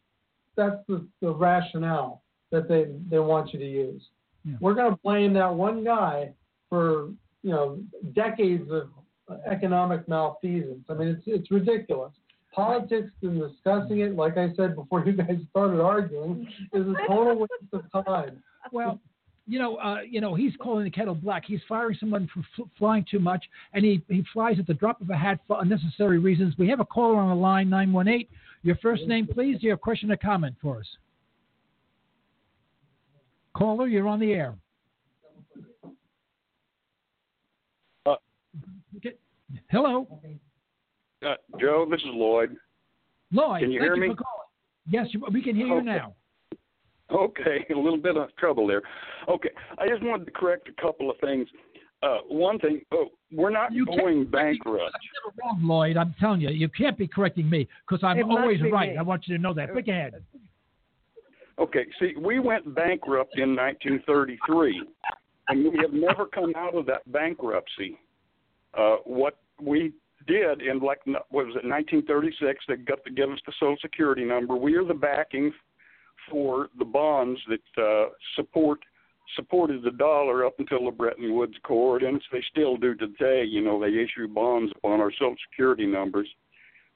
that's 0.55 0.78
the, 0.88 1.07
the 1.22 1.32
rationale 1.34 2.22
that 2.51 2.67
they 2.67 2.88
they 3.09 3.20
want 3.20 3.53
you 3.53 3.59
to 3.59 3.70
use. 3.70 4.01
Yeah. 4.43 4.55
We're 4.59 4.74
going 4.74 4.91
to 4.91 4.99
blame 5.03 5.34
that 5.34 5.53
one 5.53 5.84
guy 5.84 6.34
for 6.70 7.09
you 7.43 7.51
know 7.51 7.80
decades 8.13 8.70
of 8.72 8.89
economic 9.49 10.07
malfeasance. 10.07 10.86
I 10.89 10.93
mean, 10.93 11.07
it's 11.09 11.23
it's 11.25 11.51
ridiculous. 11.51 12.13
Politics 12.53 13.11
and 13.21 13.39
discussing 13.39 13.99
it, 13.99 14.15
like 14.15 14.38
I 14.38 14.53
said 14.55 14.75
before 14.75 15.03
you 15.05 15.13
guys 15.13 15.38
started 15.51 15.82
arguing, 15.82 16.47
is 16.73 16.86
a 16.86 17.07
total 17.07 17.39
waste 17.39 17.73
of 17.93 18.05
time. 18.05 18.41
Well, 18.71 18.99
you 19.49 19.57
know, 19.57 19.77
uh, 19.77 20.01
you 20.07 20.21
know, 20.21 20.36
he's 20.36 20.53
calling 20.61 20.84
the 20.84 20.91
kettle 20.91 21.15
black. 21.15 21.43
He's 21.45 21.61
firing 21.67 21.97
someone 21.99 22.30
for 22.34 22.43
fl- 22.55 22.69
flying 22.77 23.05
too 23.09 23.19
much, 23.19 23.43
and 23.73 23.84
he, 23.84 24.03
he 24.07 24.23
flies 24.32 24.57
at 24.59 24.67
the 24.67 24.75
drop 24.75 25.01
of 25.01 25.09
a 25.09 25.17
hat 25.17 25.39
for 25.47 25.59
unnecessary 25.61 26.19
reasons. 26.19 26.53
We 26.59 26.69
have 26.69 26.80
a 26.80 26.86
caller 26.86 27.17
on 27.17 27.30
the 27.30 27.36
line, 27.36 27.67
nine 27.67 27.91
one 27.91 28.07
eight. 28.07 28.30
Your 28.61 28.75
first 28.75 29.07
name, 29.07 29.25
please. 29.25 29.59
Do 29.59 29.65
you 29.65 29.71
have 29.71 29.80
a 29.80 29.82
question 29.82 30.11
or 30.11 30.17
comment 30.17 30.55
for 30.61 30.80
us? 30.80 30.88
Caller, 33.55 33.88
you're 33.88 34.07
on 34.07 34.19
the 34.19 34.34
air. 34.34 34.55
Okay. 38.98 39.14
Hello, 39.70 40.08
Uh, 41.26 41.36
Joe, 41.60 41.86
this 41.90 42.00
is 42.02 42.08
Lloyd. 42.08 42.56
Lloyd. 43.32 43.62
Can 43.62 43.72
you 43.72 43.80
thank 43.80 43.86
hear 43.88 43.96
you 43.96 44.02
me? 44.02 44.08
for 44.10 44.16
calling. 44.24 44.48
Yes, 44.88 45.14
you- 45.14 45.20
we 45.32 45.42
can 45.42 45.56
hear 45.56 45.68
you 45.68 45.82
now. 45.82 46.16
Okay, 47.12 47.66
a 47.70 47.76
little 47.76 47.98
bit 47.98 48.16
of 48.18 48.34
trouble 48.38 48.68
there. 48.68 48.82
Okay, 49.28 49.50
I 49.78 49.88
just 49.88 50.02
wanted 50.04 50.26
to 50.26 50.32
correct 50.32 50.70
a 50.70 50.82
couple 50.82 51.10
of 51.10 51.18
things. 51.20 51.48
Uh, 52.02 52.20
one 52.30 52.58
thing, 52.60 52.82
oh, 52.94 53.10
we're 53.32 53.50
not 53.50 53.74
You 53.74 53.86
going 53.86 53.98
correct 53.98 54.18
me. 54.18 54.24
bankrupt. 54.26 54.96
Never 55.26 55.36
wrong, 55.44 55.60
Lloyd. 55.68 55.98
I'm 55.98 56.14
telling 56.20 56.40
you, 56.40 56.50
you 56.50 56.70
can't 56.70 56.98
be 56.98 57.08
correcting 57.08 57.50
me 57.50 57.68
because 57.86 58.04
I'm 58.04 58.18
It 58.20 58.24
always 58.24 58.62
be 58.62 58.72
right. 58.72 58.92
me. 58.92 58.98
I 58.98 59.02
want 59.02 59.28
you 59.28 59.36
to 59.36 59.42
know 59.42 59.54
that. 59.56 59.72
Quick 59.72 59.90
ahead. 59.90 60.24
Okay, 61.58 61.86
see, 62.00 62.14
we 62.18 62.40
went 62.40 62.74
bankrupt 62.74 63.38
in 63.38 63.54
1933, 63.54 64.82
and 65.50 65.70
we 65.74 65.78
have 65.80 65.92
never 65.92 66.26
come 66.26 66.54
out 66.56 66.74
of 66.74 66.86
that 66.86 67.02
bankruptcy. 67.12 67.98
Uh, 68.78 68.97
what 69.05 69.38
we 69.61 69.93
did 70.28 70.61
in 70.61 70.80
like 70.80 70.99
what 71.05 71.45
was 71.45 71.55
it 71.55 71.65
1936 71.65 72.63
they 72.67 72.76
got 72.76 73.03
to 73.03 73.11
give 73.11 73.30
us 73.30 73.39
the 73.45 73.53
social 73.59 73.78
security 73.82 74.24
number 74.24 74.55
we 74.55 74.76
are 74.76 74.84
the 74.84 74.93
backing 74.93 75.51
for 76.30 76.67
the 76.78 76.86
bonds 76.86 77.39
that 77.47 77.84
uh, 77.84 78.09
support 78.36 78.80
supported 79.36 79.84
the 79.84 79.91
dollar 79.91 80.45
up 80.45 80.59
until 80.59 80.86
the 80.86 80.91
Bretton 80.91 81.36
Woods 81.36 81.53
Accord, 81.63 82.01
and 82.01 82.22
they 82.32 82.43
still 82.49 82.78
do 82.78 82.95
today. 82.95 83.43
You 83.43 83.61
know, 83.61 83.80
they 83.80 83.89
issue 83.89 84.28
bonds 84.28 84.72
upon 84.76 84.99
our 84.99 85.11
Social 85.11 85.36
Security 85.49 85.86
numbers. 85.86 86.28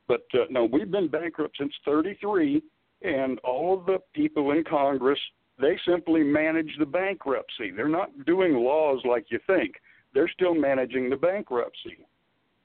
But 0.08 0.24
uh, 0.34 0.46
no, 0.50 0.66
we've 0.66 0.90
been 0.90 1.08
bankrupt 1.08 1.58
since 1.60 1.74
'33, 1.86 2.62
and 3.04 3.40
all 3.40 3.78
of 3.80 3.86
the 3.86 4.00
people 4.14 4.52
in 4.52 4.64
Congress 4.64 5.20
they 5.60 5.80
simply 5.88 6.24
manage 6.24 6.72
the 6.80 6.86
bankruptcy. 6.86 7.72
They're 7.72 7.88
not 7.88 8.26
doing 8.26 8.56
laws 8.56 9.02
like 9.06 9.26
you 9.30 9.40
think. 9.46 9.76
They're 10.14 10.30
still 10.30 10.56
managing 10.56 11.10
the 11.10 11.16
bankruptcy. 11.16 12.06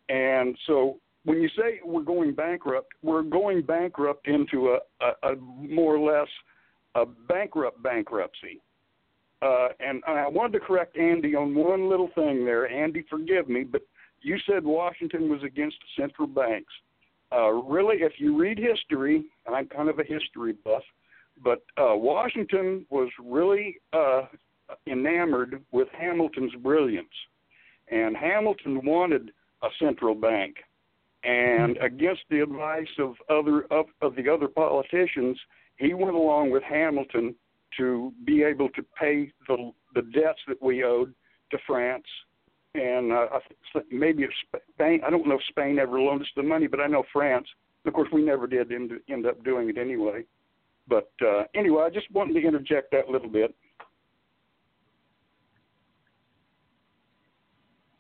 And 0.09 0.57
so 0.67 0.99
when 1.25 1.41
you 1.41 1.49
say 1.51 1.81
we're 1.85 2.03
going 2.03 2.35
bankrupt, 2.35 2.93
we're 3.03 3.23
going 3.23 3.63
bankrupt 3.63 4.29
into 4.29 4.77
a, 4.77 5.05
a, 5.05 5.33
a 5.33 5.37
more 5.37 5.97
or 5.97 6.01
less 6.01 6.29
a 6.95 7.05
bankrupt 7.07 7.83
bankruptcy. 7.83 8.61
Uh, 9.41 9.69
and 9.79 10.03
I 10.07 10.27
wanted 10.27 10.59
to 10.59 10.61
correct 10.61 10.97
Andy 10.97 11.37
on 11.37 11.55
one 11.55 11.89
little 11.89 12.11
thing 12.15 12.45
there. 12.45 12.69
Andy, 12.69 13.05
forgive 13.09 13.49
me, 13.49 13.63
but 13.63 13.83
you 14.21 14.37
said 14.51 14.65
Washington 14.65 15.31
was 15.31 15.43
against 15.45 15.77
central 15.97 16.27
banks. 16.27 16.73
Uh, 17.31 17.51
really, 17.51 17.99
if 17.99 18.13
you 18.19 18.37
read 18.37 18.59
history, 18.59 19.25
and 19.47 19.55
I'm 19.55 19.67
kind 19.67 19.89
of 19.89 19.99
a 19.99 20.05
history 20.05 20.55
buff, 20.65 20.83
but 21.45 21.63
uh, 21.77 21.95
Washington 21.95 22.85
was 22.91 23.11
really 23.23 23.77
uh, 23.93 24.23
enamored 24.87 25.63
with 25.71 25.89
Hamilton's 25.97 26.55
brilliance, 26.63 27.07
and 27.91 28.17
Hamilton 28.17 28.85
wanted 28.85 29.31
a 29.63 29.69
central 29.81 30.15
bank. 30.15 30.57
And 31.25 31.77
against 31.79 32.23
the 32.31 32.43
advice 32.43 32.87
of 32.99 33.15
other 33.29 33.63
of, 33.73 33.87
of 34.03 34.15
the 34.15 34.29
other 34.33 34.49
politicians, 34.49 35.39
he 35.77 35.93
went 35.95 36.15
along 36.15 36.51
with 36.51 36.63
Hamilton 36.63 37.35
to 37.77 38.13
be 38.25 38.43
able 38.43 38.69
to 38.71 38.83
pay 38.99 39.33
the 39.49 39.73
the 39.95 40.03
debts 40.03 40.41
that 40.47 40.63
we 40.63 40.85
owed 40.85 41.13
to 41.51 41.59
France 41.67 42.05
and 42.75 43.13
uh, 43.13 43.27
maybe 43.91 44.27
Spain. 44.75 45.01
I 45.05 45.11
don't 45.11 45.27
know 45.27 45.37
if 45.37 45.43
Spain 45.49 45.79
ever 45.79 46.01
loaned 46.01 46.23
us 46.23 46.29
the 46.37 46.43
money, 46.43 46.67
but 46.67 46.81
I 46.81 46.87
know 46.87 47.03
France. 47.13 47.49
Of 47.85 47.95
course, 47.95 48.09
we 48.13 48.23
never 48.23 48.47
did 48.47 48.71
end, 48.71 48.93
end 49.09 49.27
up 49.27 49.43
doing 49.45 49.69
it 49.71 49.79
anyway. 49.79 50.25
But 50.89 51.11
uh, 51.27 51.45
anyway, 51.55 51.85
I 51.85 51.91
just 51.91 52.11
wanted 52.13 52.35
to 52.35 52.47
interject 52.47 52.91
that 52.93 53.09
little 53.09 53.29
bit. 53.29 53.55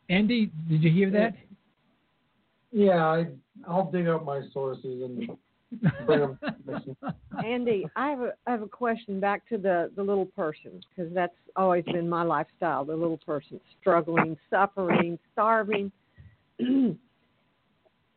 Andy, 0.08 0.50
did 0.68 0.82
you 0.82 0.90
hear 0.90 1.10
that? 1.10 1.34
Yeah, 2.72 3.06
I, 3.06 3.26
I'll 3.66 3.90
dig 3.90 4.08
up 4.08 4.24
my 4.24 4.42
sources 4.52 5.02
and 5.02 5.28
bring 6.06 6.20
them. 6.20 6.38
Andy, 7.44 7.86
I 7.96 8.10
have 8.10 8.20
a 8.20 8.32
I 8.46 8.50
have 8.50 8.62
a 8.62 8.68
question 8.68 9.20
back 9.20 9.46
to 9.48 9.58
the 9.58 9.90
the 9.96 10.02
little 10.02 10.26
person 10.26 10.80
because 10.88 11.12
that's 11.14 11.34
always 11.56 11.84
been 11.84 12.08
my 12.08 12.22
lifestyle. 12.22 12.84
The 12.84 12.96
little 12.96 13.18
person 13.18 13.60
struggling, 13.80 14.36
suffering, 14.50 15.18
starving. 15.32 15.92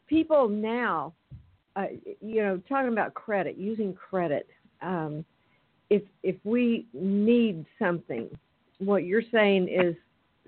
People 0.08 0.50
now, 0.50 1.14
uh, 1.76 1.86
you 2.20 2.42
know, 2.42 2.62
talking 2.68 2.92
about 2.92 3.14
credit, 3.14 3.58
using 3.58 3.94
credit. 3.94 4.48
Um, 4.82 5.24
if 5.90 6.04
if 6.24 6.36
we 6.44 6.86
need 6.94 7.66
something, 7.80 8.30
what 8.80 9.06
you're 9.06 9.24
saying 9.32 9.70
is 9.70 9.96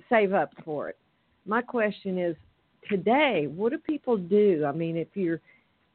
save 0.10 0.34
up 0.34 0.52
for 0.66 0.90
it. 0.90 0.98
My 1.46 1.62
question 1.62 2.18
is 2.18 2.36
today, 2.90 3.48
what 3.48 3.72
do 3.72 3.78
people 3.78 4.18
do? 4.18 4.66
I 4.68 4.72
mean, 4.72 4.98
if 4.98 5.10
you're 5.14 5.42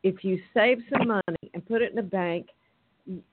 if 0.03 0.22
you 0.22 0.40
save 0.55 0.78
some 0.92 1.09
money 1.09 1.51
and 1.55 1.66
put 1.66 1.82
it 1.82 1.92
in 1.92 1.99
a 1.99 2.03
bank, 2.03 2.49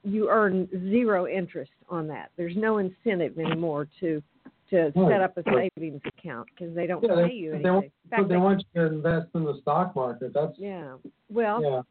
you 0.03 0.29
earn 0.29 0.67
zero 0.89 1.27
interest 1.27 1.71
on 1.89 2.07
that. 2.07 2.31
There's 2.37 2.55
no 2.55 2.77
incentive 2.77 3.37
anymore 3.37 3.87
to 3.99 4.21
to 4.71 4.91
set 4.95 5.21
up 5.21 5.37
a 5.37 5.43
savings 5.43 6.01
account 6.17 6.47
because 6.49 6.73
they 6.73 6.87
don't 6.87 7.03
yeah, 7.03 7.27
pay 7.27 7.33
you 7.33 7.51
they, 7.51 7.55
anything. 7.57 7.73
want, 7.73 7.91
fact, 8.09 8.27
they 8.27 8.33
they- 8.33 8.37
want 8.39 8.65
you 8.73 8.81
to 8.81 8.87
invest 8.87 9.27
in 9.35 9.43
the 9.43 9.59
stock 9.61 9.95
market. 9.95 10.33
That's 10.33 10.57
yeah. 10.57 10.93
Well, 11.29 11.61
yeah. 11.61 11.81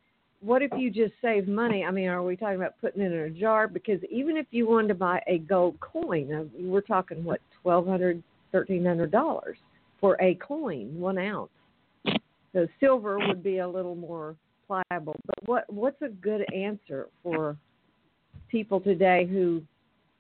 what 0.40 0.60
if 0.62 0.72
you 0.76 0.90
just 0.90 1.12
save 1.22 1.46
money? 1.46 1.84
I 1.84 1.92
mean, 1.92 2.08
are 2.08 2.22
we 2.22 2.36
talking 2.36 2.56
about 2.56 2.74
putting 2.80 3.02
it 3.02 3.12
in 3.12 3.18
a 3.20 3.30
jar? 3.30 3.68
Because 3.68 4.00
even 4.10 4.36
if 4.36 4.46
you 4.50 4.66
wanted 4.66 4.88
to 4.88 4.94
buy 4.94 5.22
a 5.28 5.38
gold 5.38 5.78
coin, 5.78 6.32
uh, 6.32 6.44
we're 6.58 6.80
talking 6.80 7.22
what 7.22 7.40
twelve 7.62 7.86
hundred, 7.86 8.22
thirteen 8.50 8.84
hundred 8.84 9.12
dollars 9.12 9.58
for 10.04 10.20
a 10.20 10.34
coin, 10.34 10.94
one 11.00 11.16
ounce. 11.16 11.48
So 12.52 12.68
silver 12.78 13.18
would 13.26 13.42
be 13.42 13.58
a 13.58 13.66
little 13.66 13.94
more 13.94 14.36
pliable. 14.66 15.16
But 15.24 15.48
what 15.48 15.72
what's 15.72 16.02
a 16.02 16.10
good 16.10 16.44
answer 16.52 17.08
for 17.22 17.56
people 18.50 18.80
today 18.80 19.26
who 19.26 19.62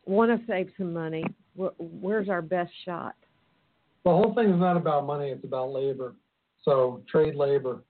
want 0.06 0.30
to 0.30 0.46
save 0.46 0.70
some 0.78 0.94
money? 0.94 1.22
Wh- 1.60 1.78
Where's 1.78 2.30
our 2.30 2.40
best 2.40 2.72
shot? 2.86 3.14
The 4.06 4.10
whole 4.10 4.34
thing 4.34 4.48
is 4.48 4.58
not 4.58 4.78
about 4.78 5.04
money; 5.04 5.28
it's 5.28 5.44
about 5.44 5.70
labor. 5.70 6.14
So 6.62 7.02
trade 7.06 7.34
labor. 7.34 7.82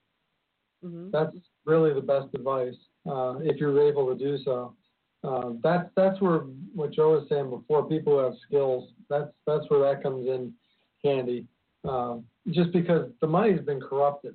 hmm 0.82 1.10
That's 1.12 1.36
really 1.64 1.94
the 1.94 2.00
best 2.00 2.26
advice 2.34 2.74
uh, 3.08 3.36
if 3.38 3.58
you're 3.58 3.80
able 3.80 4.08
to 4.08 4.18
do 4.18 4.36
so. 4.44 4.74
Uh, 5.22 5.50
that's 5.62 5.88
that's 5.94 6.20
where 6.20 6.40
what 6.74 6.90
Joe 6.90 7.12
was 7.12 7.28
saying 7.28 7.50
before. 7.50 7.88
People 7.88 8.14
who 8.14 8.24
have 8.24 8.34
skills. 8.48 8.90
That's 9.08 9.30
that's 9.46 9.70
where 9.70 9.94
that 9.94 10.02
comes 10.02 10.26
in 10.26 10.52
handy. 11.04 11.46
Uh, 11.88 12.16
just 12.50 12.72
because 12.72 13.10
the 13.20 13.26
money's 13.26 13.60
been 13.60 13.80
corrupted 13.80 14.34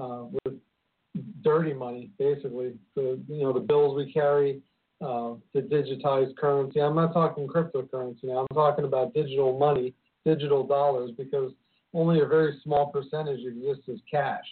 uh, 0.00 0.24
with 0.44 0.54
dirty 1.42 1.72
money, 1.72 2.10
basically. 2.18 2.72
The 2.94 3.20
you 3.28 3.42
know 3.42 3.52
the 3.52 3.60
bills 3.60 3.96
we 3.96 4.12
carry, 4.12 4.60
uh, 5.00 5.34
the 5.54 5.60
digitized 5.60 6.36
currency. 6.36 6.80
I'm 6.80 6.94
not 6.94 7.12
talking 7.12 7.46
cryptocurrency 7.46 8.24
now. 8.24 8.46
I'm 8.50 8.54
talking 8.54 8.84
about 8.84 9.14
digital 9.14 9.58
money, 9.58 9.94
digital 10.24 10.66
dollars, 10.66 11.10
because 11.16 11.52
only 11.94 12.20
a 12.20 12.26
very 12.26 12.58
small 12.62 12.86
percentage 12.86 13.44
exists 13.44 13.88
as 13.90 13.98
cash. 14.10 14.44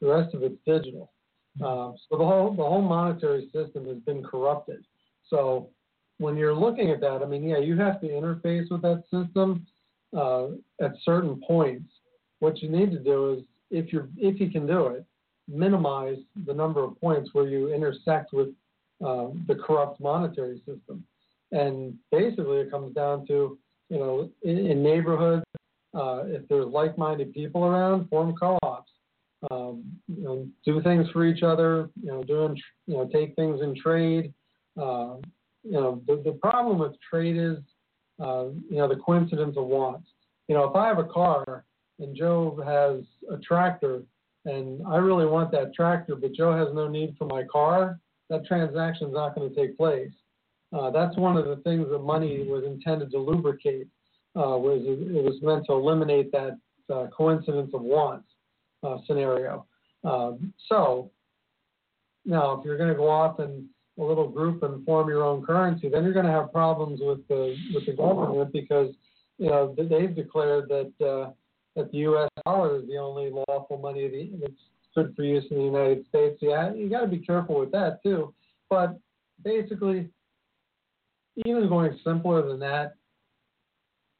The 0.00 0.08
rest 0.08 0.34
of 0.34 0.42
it's 0.42 0.58
digital. 0.66 1.12
Uh, 1.60 1.92
so 2.08 2.18
the 2.18 2.24
whole 2.24 2.50
the 2.50 2.62
whole 2.62 2.82
monetary 2.82 3.48
system 3.52 3.86
has 3.86 3.98
been 3.98 4.22
corrupted. 4.22 4.84
So 5.28 5.70
when 6.18 6.36
you're 6.36 6.54
looking 6.54 6.90
at 6.90 7.00
that, 7.00 7.22
I 7.22 7.26
mean, 7.26 7.48
yeah, 7.48 7.58
you 7.58 7.76
have 7.76 8.00
to 8.00 8.08
interface 8.08 8.70
with 8.70 8.82
that 8.82 9.04
system 9.10 9.66
uh, 10.16 10.48
at 10.80 10.92
certain 11.04 11.40
points. 11.46 11.90
What 12.40 12.62
you 12.62 12.68
need 12.68 12.90
to 12.92 12.98
do 12.98 13.34
is, 13.34 13.44
if 13.70 13.92
you 13.92 14.08
if 14.16 14.40
you 14.40 14.50
can 14.50 14.66
do 14.66 14.86
it, 14.88 15.04
minimize 15.48 16.18
the 16.46 16.54
number 16.54 16.84
of 16.84 16.98
points 17.00 17.30
where 17.32 17.48
you 17.48 17.72
intersect 17.72 18.32
with 18.32 18.48
uh, 19.04 19.28
the 19.46 19.54
corrupt 19.54 20.00
monetary 20.00 20.58
system. 20.58 21.04
And 21.52 21.94
basically, 22.12 22.58
it 22.58 22.70
comes 22.70 22.94
down 22.94 23.26
to, 23.28 23.58
you 23.88 23.98
know, 23.98 24.30
in, 24.42 24.58
in 24.66 24.82
neighborhoods, 24.82 25.44
uh, 25.94 26.24
if 26.26 26.46
there's 26.48 26.66
like-minded 26.66 27.32
people 27.32 27.64
around, 27.64 28.08
form 28.08 28.34
co-ops. 28.38 28.90
Um, 29.50 29.84
you 30.08 30.24
know, 30.24 30.48
do 30.64 30.82
things 30.82 31.08
for 31.12 31.24
each 31.24 31.42
other. 31.42 31.88
You 32.02 32.10
know, 32.10 32.22
doing, 32.22 32.60
you 32.86 32.94
know, 32.94 33.08
take 33.12 33.34
things 33.34 33.60
in 33.62 33.74
trade. 33.80 34.34
Uh, 34.76 35.16
you 35.64 35.72
know, 35.72 36.02
the, 36.06 36.22
the 36.24 36.32
problem 36.32 36.78
with 36.78 36.92
trade 37.08 37.36
is, 37.36 37.58
uh, 38.20 38.46
you 38.68 38.76
know, 38.76 38.88
the 38.88 38.96
coincidence 38.96 39.56
of 39.56 39.66
wants. 39.66 40.08
You 40.48 40.54
know, 40.54 40.64
if 40.64 40.74
I 40.74 40.86
have 40.88 40.98
a 40.98 41.04
car 41.04 41.64
and 41.98 42.16
Joe 42.16 42.60
has 42.64 43.04
a 43.32 43.40
tractor, 43.40 44.02
and 44.44 44.86
I 44.86 44.96
really 44.96 45.26
want 45.26 45.50
that 45.52 45.74
tractor, 45.74 46.16
but 46.16 46.32
Joe 46.32 46.56
has 46.56 46.74
no 46.74 46.88
need 46.88 47.16
for 47.18 47.26
my 47.26 47.44
car, 47.44 47.98
that 48.30 48.46
transaction 48.46 49.08
is 49.08 49.14
not 49.14 49.34
going 49.34 49.48
to 49.48 49.54
take 49.54 49.76
place. 49.76 50.12
Uh, 50.72 50.90
that's 50.90 51.16
one 51.16 51.36
of 51.36 51.46
the 51.46 51.56
things 51.56 51.88
that 51.90 51.98
money 51.98 52.46
was 52.46 52.64
intended 52.64 53.10
to 53.10 53.18
lubricate. 53.18 53.88
Uh, 54.36 54.56
was 54.56 54.82
it, 54.84 55.16
it 55.16 55.24
was 55.24 55.40
meant 55.42 55.64
to 55.66 55.72
eliminate 55.72 56.30
that 56.30 56.58
uh, 56.92 57.06
coincidence 57.16 57.70
of 57.74 57.82
wants 57.82 58.28
uh, 58.82 58.98
scenario. 59.06 59.66
Um, 60.04 60.52
so 60.68 61.10
now, 62.24 62.52
if 62.52 62.64
you're 62.64 62.76
going 62.76 62.90
to 62.90 62.94
go 62.94 63.08
off 63.08 63.38
and 63.38 63.64
a 63.98 64.02
little 64.02 64.28
group 64.28 64.62
and 64.62 64.84
form 64.84 65.08
your 65.08 65.24
own 65.24 65.44
currency, 65.44 65.88
then 65.88 66.04
you're 66.04 66.12
going 66.12 66.26
to 66.26 66.32
have 66.32 66.52
problems 66.52 67.00
with 67.02 67.26
the 67.28 67.56
with 67.74 67.86
the 67.86 67.92
government 67.92 68.52
because 68.52 68.94
you 69.38 69.50
know 69.50 69.74
they've 69.76 70.14
declared 70.14 70.68
that 70.68 70.92
uh, 71.04 71.30
that 71.76 71.90
the 71.92 71.98
U.S. 71.98 72.28
dollar 72.44 72.76
is 72.76 72.88
the 72.88 72.96
only 72.96 73.30
lawful 73.30 73.78
money 73.78 74.30
that's 74.40 74.52
good 74.94 75.14
for 75.14 75.22
use 75.22 75.44
in 75.50 75.58
the 75.58 75.64
United 75.64 76.06
States. 76.08 76.38
Yeah, 76.40 76.72
you 76.74 76.88
got 76.88 77.02
to 77.02 77.06
be 77.06 77.18
careful 77.18 77.60
with 77.60 77.72
that 77.72 78.02
too. 78.02 78.34
But 78.70 78.98
basically, 79.44 80.08
even 81.46 81.68
going 81.68 81.98
simpler 82.04 82.46
than 82.46 82.58
that, 82.60 82.94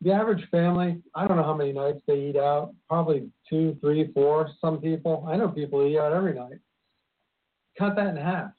the 0.00 0.12
average 0.12 0.48
family, 0.50 1.02
I 1.14 1.26
don't 1.26 1.36
know 1.36 1.42
how 1.42 1.56
many 1.56 1.72
nights 1.72 2.00
they 2.06 2.28
eat 2.30 2.36
out. 2.36 2.72
Probably 2.88 3.28
two, 3.50 3.76
three, 3.80 4.12
four. 4.12 4.48
Some 4.60 4.80
people, 4.80 5.26
I 5.28 5.36
know 5.36 5.48
people 5.48 5.86
eat 5.86 5.98
out 5.98 6.12
every 6.12 6.34
night. 6.34 6.60
Cut 7.76 7.96
that 7.96 8.08
in 8.08 8.16
half, 8.16 8.50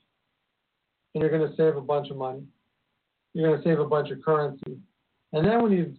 and 1.14 1.22
you're 1.22 1.30
going 1.30 1.50
to 1.50 1.56
save 1.56 1.76
a 1.76 1.82
bunch 1.82 2.10
of 2.10 2.18
money. 2.18 2.44
You're 3.34 3.50
going 3.50 3.62
to 3.62 3.68
save 3.68 3.80
a 3.80 3.86
bunch 3.86 4.10
of 4.12 4.22
currency, 4.24 4.78
and 5.34 5.46
then 5.46 5.62
when 5.62 5.72
you 5.72 5.96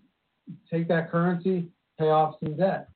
take 0.71 0.89
that 0.89 1.11
currency, 1.11 1.69
pay 1.99 2.09
off 2.09 2.37
some 2.43 2.57
debt. 2.57 2.89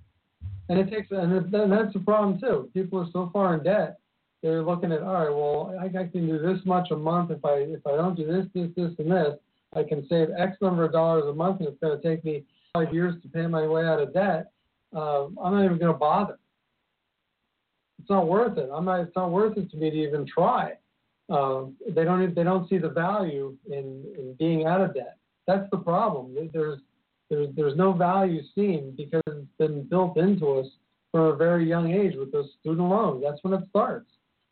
And 0.68 0.78
it 0.78 0.90
takes, 0.90 1.10
and 1.10 1.52
that's 1.52 1.92
the 1.92 2.02
problem 2.04 2.40
too. 2.40 2.70
People 2.72 3.00
are 3.00 3.06
so 3.12 3.30
far 3.32 3.54
in 3.54 3.62
debt. 3.62 3.98
They're 4.42 4.62
looking 4.62 4.92
at, 4.92 5.02
all 5.02 5.14
right, 5.14 5.30
well, 5.30 5.78
I, 5.80 5.86
I 5.86 6.06
can 6.06 6.26
do 6.26 6.38
this 6.38 6.64
much 6.64 6.90
a 6.90 6.96
month 6.96 7.30
if 7.30 7.44
I 7.44 7.54
if 7.58 7.86
I 7.86 7.96
don't 7.96 8.14
do 8.14 8.26
this, 8.26 8.46
this, 8.54 8.70
this, 8.76 8.92
and 8.98 9.10
this. 9.10 9.38
I 9.74 9.82
can 9.82 10.06
save 10.08 10.28
X 10.36 10.56
number 10.60 10.84
of 10.84 10.92
dollars 10.92 11.24
a 11.26 11.32
month, 11.32 11.60
and 11.60 11.68
it's 11.68 11.80
going 11.80 12.00
to 12.00 12.08
take 12.08 12.24
me 12.24 12.44
five 12.72 12.92
years 12.92 13.14
to 13.22 13.28
pay 13.28 13.46
my 13.46 13.66
way 13.66 13.84
out 13.84 14.00
of 14.00 14.12
debt. 14.12 14.52
Uh, 14.94 15.26
I'm 15.42 15.54
not 15.54 15.64
even 15.64 15.78
going 15.78 15.92
to 15.92 15.98
bother. 15.98 16.38
It's 18.00 18.10
not 18.10 18.28
worth 18.28 18.58
it. 18.58 18.68
I'm 18.72 18.84
not. 18.84 19.00
It's 19.00 19.16
not 19.16 19.30
worth 19.30 19.56
it 19.56 19.70
to 19.70 19.76
me 19.76 19.90
to 19.90 19.96
even 19.96 20.26
try. 20.26 20.74
Uh, 21.30 21.64
they 21.88 22.04
don't. 22.04 22.34
They 22.34 22.44
don't 22.44 22.68
see 22.68 22.78
the 22.78 22.90
value 22.90 23.56
in, 23.66 24.04
in 24.18 24.34
being 24.38 24.66
out 24.66 24.80
of 24.82 24.94
debt. 24.94 25.16
That's 25.46 25.68
the 25.70 25.78
problem. 25.78 26.36
There's 26.52 26.80
there's 27.30 27.48
there's 27.56 27.76
no 27.76 27.92
value 27.92 28.42
seen 28.54 28.94
because 28.96 29.22
it's 29.26 29.46
been 29.58 29.84
built 29.84 30.16
into 30.18 30.58
us 30.58 30.66
from 31.10 31.22
a 31.22 31.36
very 31.36 31.66
young 31.66 31.92
age 31.92 32.14
with 32.16 32.32
those 32.32 32.50
student 32.60 32.88
loans. 32.88 33.22
That's 33.24 33.42
when 33.42 33.54
it 33.54 33.66
starts. 33.70 34.10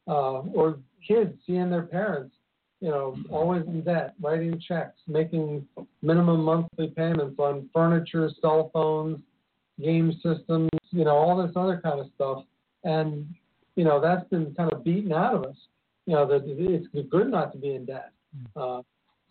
Uh, 0.09 0.41
or 0.55 0.79
kids 1.07 1.33
seeing 1.47 1.70
their 1.70 1.83
parents, 1.83 2.35
you 2.81 2.89
know, 2.89 3.16
always 3.31 3.64
in 3.66 3.83
debt, 3.83 4.14
writing 4.20 4.61
checks, 4.66 4.99
making 5.07 5.66
minimum 6.03 6.43
monthly 6.43 6.89
payments 6.89 7.37
on 7.39 7.68
furniture, 7.73 8.31
cell 8.41 8.70
phones, 8.73 9.18
game 9.81 10.12
systems, 10.23 10.70
you 10.91 11.05
know, 11.05 11.16
all 11.16 11.37
this 11.37 11.55
other 11.57 11.81
kind 11.83 12.01
of 12.01 12.07
stuff. 12.14 12.45
And 12.85 13.27
you 13.77 13.85
know, 13.85 14.01
that's 14.01 14.29
been 14.29 14.55
kind 14.55 14.73
of 14.73 14.85
beaten 14.85 15.12
out 15.12 15.35
of 15.35 15.45
us. 15.45 15.57
You 16.07 16.14
know, 16.14 16.26
that 16.26 16.42
it's 16.46 17.09
good 17.11 17.30
not 17.30 17.53
to 17.53 17.59
be 17.59 17.74
in 17.74 17.84
debt. 17.84 18.12
Uh, 18.57 18.82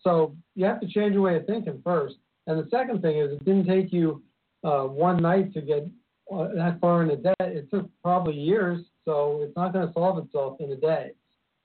so 0.02 0.36
you 0.56 0.66
have 0.66 0.80
to 0.82 0.88
change 0.88 1.14
your 1.14 1.24
way 1.24 1.36
of 1.36 1.46
thinking 1.46 1.82
first. 1.84 2.16
And 2.48 2.58
the 2.58 2.70
second 2.70 3.02
thing 3.02 3.18
is, 3.18 3.32
it 3.32 3.46
didn't 3.46 3.68
take 3.68 3.92
you 3.92 4.24
uh, 4.64 4.84
one 4.84 5.22
night 5.22 5.54
to 5.54 5.62
get 5.62 5.88
uh, 6.34 6.48
that 6.56 6.80
far 6.80 7.04
into 7.04 7.18
debt. 7.18 7.36
It 7.40 7.70
took 7.70 7.90
probably 8.02 8.34
years, 8.34 8.82
so 9.06 9.42
it's 9.42 9.56
not 9.56 9.74
going 9.74 9.88
to 9.88 9.94
solve 9.94 10.18
itself 10.24 10.58
in 10.60 10.72
a 10.72 10.76
day. 10.76 11.12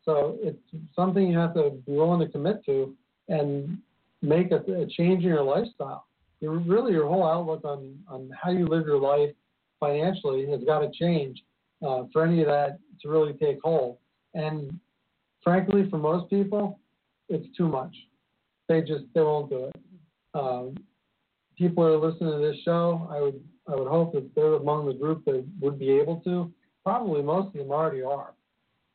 So 0.04 0.38
it's 0.40 0.58
something 0.94 1.28
you 1.28 1.38
have 1.38 1.54
to 1.54 1.70
be 1.86 1.92
willing 1.92 2.20
to 2.20 2.28
commit 2.28 2.64
to 2.66 2.94
and 3.28 3.78
make 4.22 4.50
a, 4.52 4.56
a 4.56 4.86
change 4.86 5.24
in 5.24 5.30
your 5.30 5.42
lifestyle. 5.42 6.06
Your, 6.40 6.58
really, 6.58 6.92
your 6.92 7.08
whole 7.08 7.26
outlook 7.26 7.64
on, 7.64 7.98
on 8.08 8.30
how 8.40 8.50
you 8.50 8.66
live 8.66 8.86
your 8.86 9.00
life 9.00 9.30
financially 9.80 10.48
has 10.50 10.62
got 10.64 10.80
to 10.80 10.90
change 10.90 11.42
uh, 11.86 12.04
for 12.12 12.24
any 12.24 12.40
of 12.40 12.46
that 12.46 12.78
to 13.02 13.08
really 13.08 13.32
take 13.34 13.58
hold. 13.62 13.98
And 14.34 14.78
frankly, 15.46 15.88
for 15.88 15.98
most 15.98 16.28
people, 16.28 16.80
it's 17.28 17.46
too 17.56 17.68
much. 17.68 17.94
They 18.68 18.80
just 18.80 19.04
they 19.14 19.20
won't 19.20 19.48
do 19.48 19.66
it. 19.66 19.76
Um, 20.34 20.76
people 21.56 21.86
who 21.86 21.92
are 21.94 22.10
listening 22.10 22.32
to 22.32 22.38
this 22.38 22.60
show, 22.64 23.08
I 23.10 23.20
would 23.20 23.40
I 23.68 23.76
would 23.76 23.88
hope 23.88 24.12
that 24.14 24.28
they're 24.34 24.54
among 24.54 24.86
the 24.86 24.92
group 24.92 25.24
that 25.26 25.44
would 25.60 25.78
be 25.78 25.90
able 25.92 26.20
to. 26.22 26.52
Probably 26.84 27.22
most 27.22 27.46
of 27.48 27.52
them 27.54 27.70
already 27.70 28.02
are. 28.02 28.34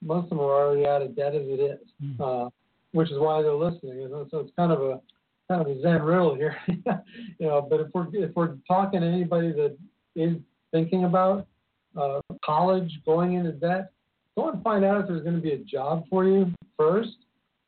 Most 0.01 0.25
of 0.25 0.29
them 0.31 0.39
are 0.39 0.65
already 0.65 0.85
out 0.85 1.01
of 1.01 1.15
debt 1.15 1.35
as 1.35 1.43
it 1.45 1.59
is, 1.59 2.19
uh, 2.19 2.49
which 2.91 3.11
is 3.11 3.17
why 3.19 3.41
they're 3.41 3.53
listening. 3.53 4.03
And 4.03 4.27
so 4.29 4.39
it's 4.39 4.51
kind 4.57 4.71
of 4.71 4.81
a 4.81 5.01
kind 5.47 5.61
of 5.61 5.67
a 5.67 5.81
Zen 5.81 6.01
riddle 6.01 6.35
here, 6.35 6.57
you 6.67 7.47
know. 7.47 7.61
But 7.61 7.79
if 7.79 7.87
we're 7.93 8.07
if 8.13 8.35
we're 8.35 8.57
talking 8.67 9.01
to 9.01 9.07
anybody 9.07 9.53
that 9.53 9.77
is 10.17 10.35
thinking 10.71 11.05
about 11.05 11.47
uh, 11.95 12.19
college, 12.43 12.91
going 13.05 13.33
into 13.35 13.53
debt, 13.53 13.91
go 14.37 14.49
and 14.49 14.63
find 14.63 14.85
out 14.85 15.01
if 15.01 15.07
there's 15.07 15.23
going 15.23 15.35
to 15.35 15.41
be 15.41 15.53
a 15.53 15.57
job 15.57 16.05
for 16.09 16.25
you 16.25 16.51
first, 16.77 17.17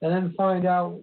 and 0.01 0.11
then 0.11 0.33
find 0.35 0.65
out 0.65 0.99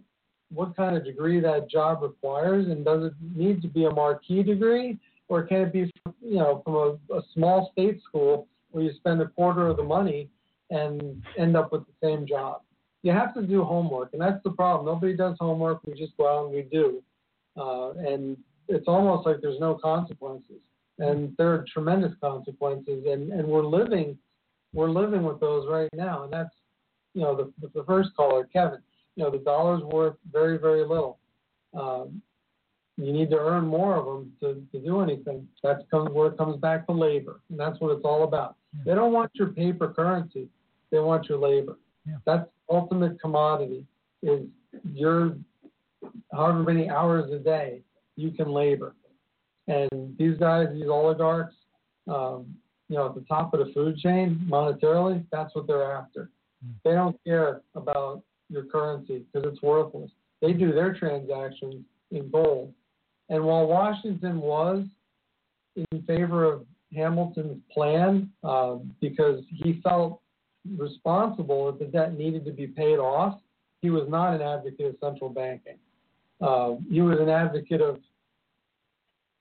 what 0.53 0.77
kind 0.77 0.97
of 0.97 1.05
degree 1.05 1.41
that 1.41 1.71
job 1.71 2.03
requires, 2.03 2.67
and 2.67 2.85
does 2.85 3.05
it 3.05 3.13
need 3.35 3.63
to 3.63 3.69
be 3.69 3.85
a 3.85 3.91
marquee 3.91 4.43
degree, 4.43 4.99
or 5.29 5.45
can 5.45 5.63
it 5.63 5.73
be, 5.73 5.91
you 6.21 6.37
know, 6.39 6.61
from 6.65 6.75
a, 6.75 7.17
a 7.17 7.23
small 7.35 7.71
state 7.73 8.03
school 8.03 8.49
where 8.71 8.85
you 8.85 8.93
spend 8.97 9.21
a 9.23 9.29
quarter 9.29 9.69
of 9.69 9.77
the 9.77 9.83
money 9.83 10.29
and 10.71 11.23
end 11.39 11.57
up 11.57 11.73
with 11.73 11.83
the 11.87 11.93
same 12.03 12.27
job? 12.27 12.63
You 13.03 13.13
have 13.13 13.33
to 13.35 13.43
do 13.43 13.63
homework, 13.63 14.13
and 14.13 14.21
that's 14.21 14.43
the 14.43 14.51
problem. 14.51 14.87
Nobody 14.87 15.17
does 15.17 15.37
homework. 15.39 15.81
We 15.87 15.95
just 15.95 16.17
go 16.17 16.29
out 16.29 16.47
and 16.47 16.55
we 16.55 16.63
do, 16.63 17.03
uh, 17.57 17.93
and 17.93 18.37
it's 18.69 18.89
almost 18.89 19.27
like 19.27 19.37
there's 19.41 19.61
no 19.61 19.75
consequences, 19.75 20.61
and 20.99 21.35
there 21.39 21.53
are 21.53 21.65
tremendous 21.73 22.13
consequences, 22.21 23.05
and, 23.07 23.33
and 23.33 23.47
we're 23.47 23.65
living, 23.65 24.19
we're 24.73 24.91
living 24.91 25.25
with 25.25 25.41
those 25.41 25.66
right 25.68 25.91
now, 25.95 26.25
and 26.25 26.33
that's, 26.33 26.55
you 27.14 27.23
know, 27.23 27.35
the, 27.35 27.68
the 27.75 27.85
first 27.85 28.11
caller, 28.16 28.49
Kevin 28.53 28.81
you 29.21 29.25
know, 29.25 29.31
the 29.31 29.39
dollar's 29.39 29.83
worth 29.83 30.16
very, 30.33 30.59
very 30.59 30.81
little. 30.81 31.18
Um, 31.75 32.23
you 32.97 33.12
need 33.12 33.31
to 33.31 33.39
earn 33.39 33.66
more 33.66 33.97
of 33.97 34.07
them 34.07 34.33
to, 34.41 34.66
to 34.73 34.85
do 34.85 35.01
anything. 35.01 35.47
That's 35.62 35.83
comes 35.91 36.11
where 36.11 36.29
it 36.29 36.39
comes 36.39 36.57
back 36.57 36.87
to 36.87 36.93
labor, 36.93 37.41
and 37.51 37.59
that's 37.59 37.81
what 37.81 37.93
it's 37.93 38.05
all 38.05 38.25
about. 38.25 38.57
They 38.85 38.95
don't 38.95 39.12
want 39.12 39.31
your 39.35 39.49
paper 39.49 39.93
currency; 39.93 40.49
they 40.91 40.99
want 41.01 41.29
your 41.29 41.39
labor. 41.39 41.79
Yeah. 42.07 42.16
That's 42.25 42.49
ultimate 42.71 43.21
commodity. 43.21 43.87
Is 44.23 44.47
your 44.85 45.37
however 46.33 46.62
many 46.62 46.89
hours 46.89 47.31
a 47.31 47.39
day 47.39 47.83
you 48.16 48.31
can 48.31 48.51
labor. 48.51 48.95
And 49.66 50.16
these 50.18 50.37
guys, 50.39 50.68
these 50.73 50.89
oligarchs, 50.89 51.55
um, 52.09 52.55
you 52.91 52.97
know, 52.97 53.07
at 53.07 53.14
the 53.14 53.20
top 53.22 53.55
of 53.55 53.64
the 53.64 53.72
food 53.72 53.97
chain 53.99 54.45
monetarily, 54.51 55.24
that's 55.30 55.55
what 55.55 55.68
they're 55.68 55.93
after. 55.93 56.28
They 56.84 56.91
don't 56.91 57.16
care 57.24 57.62
about 57.76 58.22
your 58.51 58.64
currency 58.64 59.24
because 59.32 59.51
it's 59.51 59.62
worthless. 59.62 60.11
They 60.43 60.53
do 60.53 60.72
their 60.72 60.93
transactions 60.93 61.84
in 62.11 62.28
gold. 62.30 62.74
And 63.28 63.45
while 63.45 63.66
Washington 63.66 64.41
was 64.41 64.84
in 65.76 66.03
favor 66.03 66.45
of 66.45 66.66
Hamilton's 66.93 67.62
plan 67.72 68.28
uh, 68.43 68.78
because 69.01 69.45
he 69.49 69.80
felt 69.84 70.20
responsible 70.76 71.66
that 71.66 71.78
the 71.78 71.84
debt 71.84 72.18
needed 72.18 72.45
to 72.47 72.51
be 72.51 72.66
paid 72.66 72.99
off, 72.99 73.38
he 73.82 73.91
was 73.91 74.09
not 74.09 74.34
an 74.34 74.43
advocate 74.43 74.86
of 74.86 74.97
central 75.01 75.30
banking. 75.30 75.78
Uh, 76.41 76.72
he 76.91 77.03
was 77.03 77.20
an 77.20 77.28
advocate 77.28 77.80
of, 77.80 78.01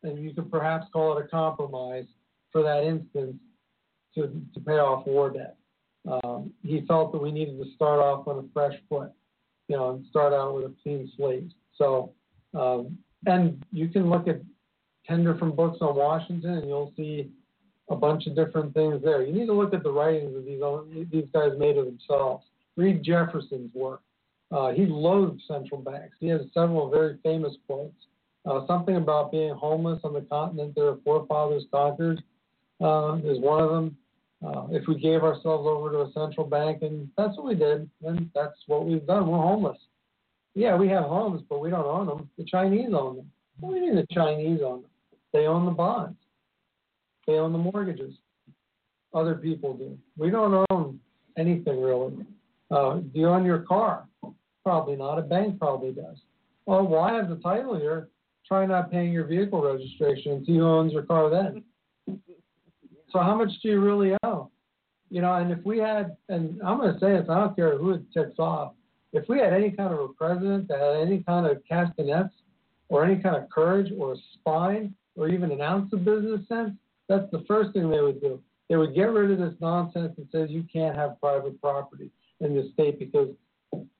and 0.03 0.23
you 0.23 0.35
could 0.35 0.51
perhaps 0.51 0.85
call 0.93 1.17
it 1.17 1.25
a 1.25 1.27
compromise 1.27 2.05
for 2.51 2.63
that 2.63 2.83
instance 2.83 3.35
to, 4.15 4.41
to 4.53 4.59
pay 4.59 4.79
off 4.79 5.05
war 5.05 5.29
debt. 5.29 5.57
Um, 6.09 6.53
he 6.63 6.85
felt 6.87 7.11
that 7.11 7.21
we 7.21 7.31
needed 7.31 7.57
to 7.57 7.71
start 7.75 7.99
off 7.99 8.27
on 8.27 8.39
a 8.39 8.47
fresh 8.53 8.75
foot 8.87 9.11
you 9.69 9.77
know, 9.77 9.91
and 9.91 10.05
start 10.09 10.33
out 10.33 10.55
with 10.55 10.65
a 10.65 10.73
clean 10.83 11.09
slate. 11.15 11.51
So, 11.77 12.11
um, 12.53 12.97
and 13.25 13.63
you 13.71 13.87
can 13.87 14.09
look 14.09 14.27
at 14.27 14.41
10 15.07 15.23
different 15.23 15.55
books 15.55 15.77
on 15.81 15.95
Washington 15.95 16.55
and 16.55 16.67
you'll 16.67 16.91
see 16.97 17.29
a 17.89 17.95
bunch 17.95 18.27
of 18.27 18.35
different 18.35 18.73
things 18.73 19.01
there. 19.03 19.21
You 19.21 19.31
need 19.31 19.45
to 19.45 19.53
look 19.53 19.73
at 19.73 19.83
the 19.83 19.91
writings 19.91 20.33
that 20.33 20.45
these, 20.91 21.07
these 21.11 21.29
guys 21.33 21.51
made 21.57 21.77
of 21.77 21.85
themselves. 21.85 22.45
Read 22.75 23.03
Jefferson's 23.03 23.73
work. 23.73 24.01
Uh, 24.51 24.71
he 24.71 24.85
loathed 24.87 25.41
central 25.47 25.81
banks. 25.81 26.15
He 26.19 26.27
has 26.27 26.41
several 26.53 26.89
very 26.89 27.17
famous 27.23 27.53
quotes. 27.67 27.93
Uh, 28.45 28.65
something 28.65 28.95
about 28.95 29.31
being 29.31 29.53
homeless 29.53 29.99
on 30.03 30.13
the 30.13 30.21
continent 30.21 30.73
their 30.75 30.95
forefathers 31.03 31.65
conquered 31.71 32.23
uh, 32.82 33.17
is 33.23 33.39
one 33.39 33.63
of 33.63 33.69
them. 33.69 33.97
Uh, 34.45 34.67
if 34.71 34.88
we 34.88 34.95
gave 34.97 35.23
ourselves 35.23 35.67
over 35.67 35.91
to 35.91 36.01
a 36.01 36.11
central 36.13 36.47
bank, 36.47 36.82
and 36.82 37.09
that's 37.17 37.36
what 37.36 37.45
we 37.45 37.55
did, 37.55 37.89
then 38.01 38.32
that's 38.34 38.57
what 38.67 38.86
we've 38.86 39.05
done. 39.05 39.27
We're 39.27 39.38
homeless. 39.38 39.77
Yeah, 40.55 40.75
we 40.77 40.88
have 40.89 41.03
homes, 41.03 41.41
but 41.49 41.59
we 41.59 41.69
don't 41.69 41.86
own 41.86 42.07
them. 42.07 42.30
The 42.38 42.45
Chinese 42.45 42.89
own 42.93 43.17
them. 43.17 43.32
What 43.59 43.71
do 43.71 43.75
you 43.77 43.88
mean 43.88 43.95
the 43.95 44.07
Chinese 44.13 44.61
own 44.63 44.82
them? 44.82 44.91
They 45.34 45.45
own 45.45 45.65
the 45.65 45.71
bonds. 45.71 46.17
They 47.27 47.34
own 47.34 47.51
the 47.51 47.57
mortgages. 47.57 48.15
Other 49.13 49.36
people 49.36 49.73
do. 49.73 49.97
We 50.17 50.30
don't 50.30 50.65
own 50.69 50.99
anything 51.38 51.82
really. 51.82 52.25
Uh, 52.71 52.95
do 52.95 53.19
you 53.19 53.27
own 53.27 53.45
your 53.45 53.59
car? 53.59 54.05
Probably 54.63 54.95
not. 54.95 55.19
A 55.19 55.21
bank 55.21 55.59
probably 55.59 55.91
does. 55.91 56.17
Well, 56.65 56.88
well, 56.88 57.01
I 57.01 57.13
have 57.13 57.30
the 57.30 57.38
title 57.38 57.77
here. 57.77 58.09
Try 58.47 58.65
not 58.65 58.91
paying 58.91 59.11
your 59.11 59.25
vehicle 59.25 59.61
registration 59.61 60.34
and 60.34 60.45
see 60.45 60.57
who 60.57 60.67
owns 60.67 60.93
your 60.93 61.03
car 61.03 61.30
then. 61.30 61.63
So 63.12 63.20
how 63.20 63.36
much 63.36 63.49
do 63.62 63.70
you 63.70 63.80
really 63.80 64.16
owe? 64.24 64.49
You 65.10 65.22
know, 65.22 65.34
and 65.34 65.51
if 65.51 65.60
we 65.66 65.80
had, 65.80 66.16
and 66.30 66.62
I'm 66.64 66.78
going 66.78 66.93
to 66.93 66.99
say 66.99 67.14
this, 67.14 67.28
I 67.30 67.39
don't 67.39 67.55
care 67.55 67.78
who 67.78 67.91
it 67.91 68.01
ticks 68.14 68.38
off. 68.38 68.74
If 69.12 69.28
we 69.28 69.39
had 69.39 69.53
any 69.53 69.72
kind 69.72 69.91
of 69.91 69.99
a 69.99 70.07
president 70.10 70.68
that 70.68 70.80
had 70.80 71.07
any 71.07 71.24
kind 71.24 71.47
of 71.47 71.64
castanets 71.68 72.34
or 72.89 73.03
any 73.03 73.20
kind 73.22 73.36
of 73.36 73.49
courage 73.49 73.91
or 73.97 74.16
spine 74.36 74.93
or 75.16 75.30
even 75.30 75.51
an 75.51 75.62
ounce 75.62 75.91
of 75.93 76.05
business 76.05 76.47
sense, 76.47 76.74
that's 77.07 77.30
the 77.32 77.43
first 77.47 77.74
thing 77.74 77.89
they 77.89 78.01
would 78.01 78.22
do. 78.22 78.39
They 78.70 78.78
would 78.78 78.93
get 78.93 79.12
rid 79.12 79.32
of 79.32 79.39
this 79.39 79.60
nonsense 79.60 80.14
that 80.16 80.32
says 80.32 80.51
you 80.51 80.64
can't 80.72 80.95
have 80.95 81.20
private 81.20 81.60
property 81.60 82.12
in 82.39 82.53
this 82.53 82.72
state 82.74 82.99
because 82.99 83.30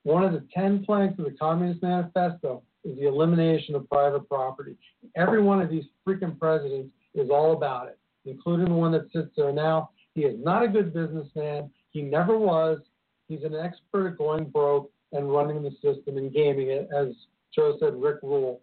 one 0.04 0.24
of 0.24 0.32
the 0.32 0.46
10 0.54 0.86
planks 0.86 1.18
of 1.18 1.26
the 1.26 1.32
Communist 1.32 1.82
Manifesto 1.82 2.62
is 2.84 2.96
the 2.98 3.08
elimination 3.08 3.74
of 3.74 3.90
private 3.90 4.30
property. 4.30 4.76
Every 5.16 5.42
one 5.42 5.60
of 5.60 5.72
these 5.72 5.86
freaking 6.08 6.38
presidents 6.38 6.92
is 7.16 7.32
all 7.32 7.54
about 7.54 7.88
it 7.88 7.98
including 8.26 8.66
the 8.66 8.74
one 8.74 8.92
that 8.92 9.12
sits 9.12 9.30
there 9.36 9.52
now. 9.54 9.92
He 10.16 10.22
is 10.22 10.36
not 10.44 10.64
a 10.64 10.68
good 10.68 10.94
businessman. 10.94 11.70
He 11.92 12.02
never 12.02 12.38
was. 12.38 12.80
He's 13.28 13.44
an 13.44 13.56
expert 13.56 14.08
at 14.08 14.18
going 14.18 14.46
broke 14.46 14.92
and 15.12 15.32
running 15.32 15.64
the 15.64 15.72
system 15.72 16.18
and 16.18 16.34
gaming 16.34 16.70
it, 16.70 16.90
as 16.96 17.08
Joe 17.54 17.78
said, 17.80 17.96
Rick 17.96 18.18
Rule 18.22 18.62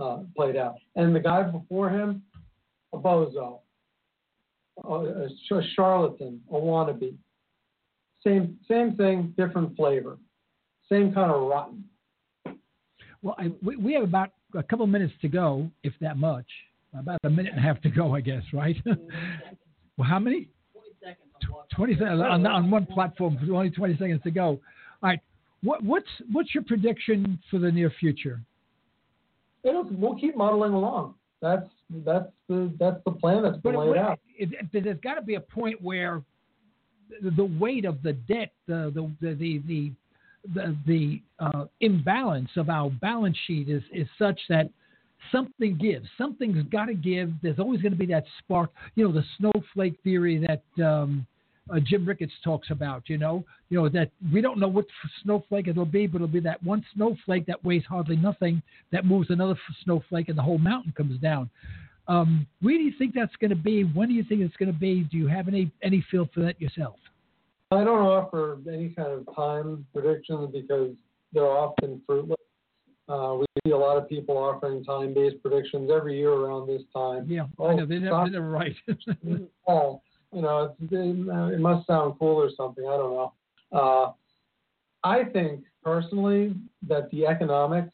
uh, 0.00 0.18
played 0.36 0.56
out. 0.56 0.76
And 0.96 1.14
the 1.14 1.20
guy 1.20 1.42
before 1.42 1.90
him, 1.90 2.22
a 2.92 2.98
bozo. 2.98 3.60
a, 4.84 4.94
a 4.94 5.62
charlatan, 5.74 6.40
a 6.50 6.54
wannabe. 6.54 7.14
Same 8.24 8.58
same 8.68 8.96
thing, 8.96 9.34
different 9.36 9.76
flavor. 9.76 10.18
Same 10.90 11.12
kind 11.12 11.30
of 11.30 11.42
rotten. 11.42 11.84
Well, 13.22 13.34
I, 13.38 13.50
we, 13.62 13.76
we 13.76 13.92
have 13.94 14.04
about 14.04 14.30
a 14.54 14.62
couple 14.62 14.86
minutes 14.86 15.12
to 15.22 15.28
go, 15.28 15.70
if 15.82 15.92
that 16.00 16.16
much. 16.16 16.46
About 16.96 17.20
a 17.24 17.30
minute 17.30 17.52
and 17.54 17.58
a 17.58 17.62
half 17.62 17.80
to 17.82 17.90
go, 17.90 18.14
I 18.14 18.20
guess, 18.20 18.42
right? 18.52 18.76
well, 19.96 20.08
how 20.08 20.18
many? 20.18 20.48
20 21.74 21.94
seconds 21.94 22.20
on, 22.20 22.46
on 22.46 22.70
one 22.70 22.86
platform, 22.86 23.38
only 23.52 23.70
20 23.70 23.96
seconds 23.98 24.20
to 24.24 24.30
go. 24.30 24.46
All 24.46 24.60
right. 25.02 25.20
What, 25.62 25.82
what's 25.82 26.06
what's 26.32 26.54
your 26.54 26.64
prediction 26.64 27.38
for 27.50 27.58
the 27.58 27.70
near 27.70 27.90
future? 28.00 28.40
It'll, 29.64 29.84
we'll 29.90 30.16
keep 30.16 30.36
modeling 30.36 30.72
along. 30.72 31.14
That's 31.42 31.66
that's 32.04 32.26
the 32.48 32.72
that's 32.78 33.00
the 33.04 33.12
plan 33.12 33.42
that's 33.42 33.58
been 33.58 33.74
But 33.74 33.80
laid 33.86 33.90
it- 33.90 33.96
out. 33.98 34.20
it- 34.36 34.52
it- 34.72 34.84
there's 34.84 35.00
got 35.00 35.14
to 35.14 35.22
be 35.22 35.34
a 35.34 35.40
point 35.40 35.80
where 35.82 36.22
the, 37.22 37.30
the 37.30 37.44
weight 37.44 37.84
of 37.84 38.02
the 38.02 38.12
debt, 38.14 38.52
the 38.66 38.90
the 38.94 39.10
the 39.20 39.34
the 39.34 39.58
the, 39.66 39.92
the, 40.54 40.76
the 40.86 41.22
uh, 41.38 41.64
imbalance 41.80 42.50
of 42.56 42.70
our 42.70 42.90
balance 42.90 43.36
sheet 43.46 43.68
is 43.68 43.82
is 43.92 44.06
such 44.18 44.40
that 44.48 44.68
something 45.32 45.76
gives. 45.76 46.06
Something's 46.16 46.62
got 46.70 46.86
to 46.86 46.94
give. 46.94 47.32
There's 47.42 47.58
always 47.58 47.80
going 47.82 47.92
to 47.92 47.98
be 47.98 48.06
that 48.06 48.24
spark. 48.38 48.70
You 48.94 49.06
know, 49.06 49.12
the 49.12 49.24
snowflake 49.38 49.98
theory 50.02 50.44
that. 50.46 50.84
Um, 50.84 51.26
uh, 51.70 51.78
Jim 51.84 52.06
Rickards 52.06 52.32
talks 52.42 52.70
about, 52.70 53.10
you 53.10 53.18
know, 53.18 53.44
you 53.68 53.78
know 53.78 53.90
that 53.90 54.10
we 54.32 54.40
don't 54.40 54.58
know 54.58 54.68
what 54.68 54.86
snowflake 55.22 55.68
it'll 55.68 55.84
be, 55.84 56.06
but 56.06 56.16
it'll 56.16 56.26
be 56.26 56.40
that 56.40 56.62
one 56.62 56.82
snowflake 56.94 57.44
that 57.44 57.62
weighs 57.62 57.84
hardly 57.86 58.16
nothing 58.16 58.62
that 58.90 59.04
moves 59.04 59.28
another 59.28 59.54
snowflake, 59.84 60.30
and 60.30 60.38
the 60.38 60.42
whole 60.42 60.56
mountain 60.56 60.94
comes 60.96 61.20
down. 61.20 61.50
Um, 62.08 62.46
where 62.62 62.74
do 62.74 62.82
you 62.82 62.92
think 62.98 63.14
that's 63.14 63.36
going 63.36 63.50
to 63.50 63.56
be? 63.56 63.82
When 63.82 64.08
do 64.08 64.14
you 64.14 64.24
think 64.24 64.40
it's 64.40 64.56
going 64.56 64.72
to 64.72 64.78
be? 64.78 65.06
Do 65.10 65.18
you 65.18 65.26
have 65.26 65.46
any 65.46 65.70
any 65.82 66.04
feel 66.10 66.28
for 66.32 66.40
that 66.40 66.60
yourself? 66.60 66.96
I 67.70 67.84
don't 67.84 68.00
offer 68.00 68.58
any 68.66 68.88
kind 68.90 69.12
of 69.12 69.36
time 69.36 69.84
predictions 69.92 70.50
because 70.52 70.92
they're 71.34 71.44
often 71.44 72.00
fruitless. 72.06 72.37
Uh, 73.08 73.36
we 73.40 73.46
see 73.64 73.70
a 73.72 73.76
lot 73.76 73.96
of 73.96 74.08
people 74.08 74.36
offering 74.36 74.84
time-based 74.84 75.40
predictions 75.42 75.90
every 75.90 76.18
year 76.18 76.32
around 76.32 76.66
this 76.66 76.82
time. 76.94 77.24
Yeah, 77.28 77.46
Oh, 77.58 77.68
I 77.68 77.74
know 77.74 77.86
they're 77.86 78.00
never, 78.00 78.16
they're 78.16 78.40
never 78.40 78.50
right. 78.50 78.76
fall. 79.64 80.02
You 80.32 80.42
know, 80.42 80.74
it's, 80.80 80.92
it, 80.92 81.54
it 81.54 81.60
must 81.60 81.86
sound 81.86 82.14
cool 82.18 82.36
or 82.36 82.50
something. 82.54 82.84
I 82.84 82.96
don't 82.96 83.14
know. 83.14 83.32
Uh, 83.72 84.12
I 85.04 85.24
think 85.24 85.64
personally 85.82 86.54
that 86.86 87.10
the 87.10 87.26
economic 87.26 87.86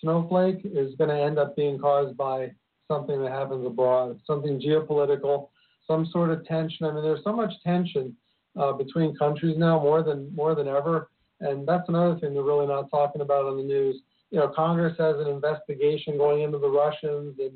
snowflake 0.00 0.60
is 0.64 0.94
going 0.96 1.10
to 1.10 1.20
end 1.20 1.38
up 1.38 1.54
being 1.54 1.78
caused 1.78 2.16
by 2.16 2.52
something 2.88 3.22
that 3.22 3.30
happens 3.30 3.66
abroad, 3.66 4.18
something 4.26 4.60
geopolitical, 4.60 5.48
some 5.86 6.06
sort 6.06 6.30
of 6.30 6.44
tension. 6.46 6.86
I 6.86 6.92
mean, 6.92 7.02
there's 7.02 7.24
so 7.24 7.32
much 7.32 7.52
tension 7.64 8.16
uh, 8.58 8.72
between 8.72 9.16
countries 9.16 9.56
now, 9.58 9.80
more 9.80 10.02
than 10.02 10.34
more 10.34 10.54
than 10.54 10.68
ever, 10.68 11.10
and 11.40 11.66
that's 11.66 11.88
another 11.88 12.18
thing 12.18 12.34
they're 12.34 12.42
really 12.42 12.66
not 12.66 12.90
talking 12.90 13.22
about 13.22 13.46
on 13.46 13.56
the 13.56 13.62
news. 13.62 14.00
You 14.32 14.38
know, 14.40 14.48
Congress 14.48 14.96
has 14.98 15.16
an 15.20 15.28
investigation 15.28 16.16
going 16.16 16.40
into 16.42 16.58
the 16.58 16.68
Russians, 16.68 17.38
and 17.38 17.52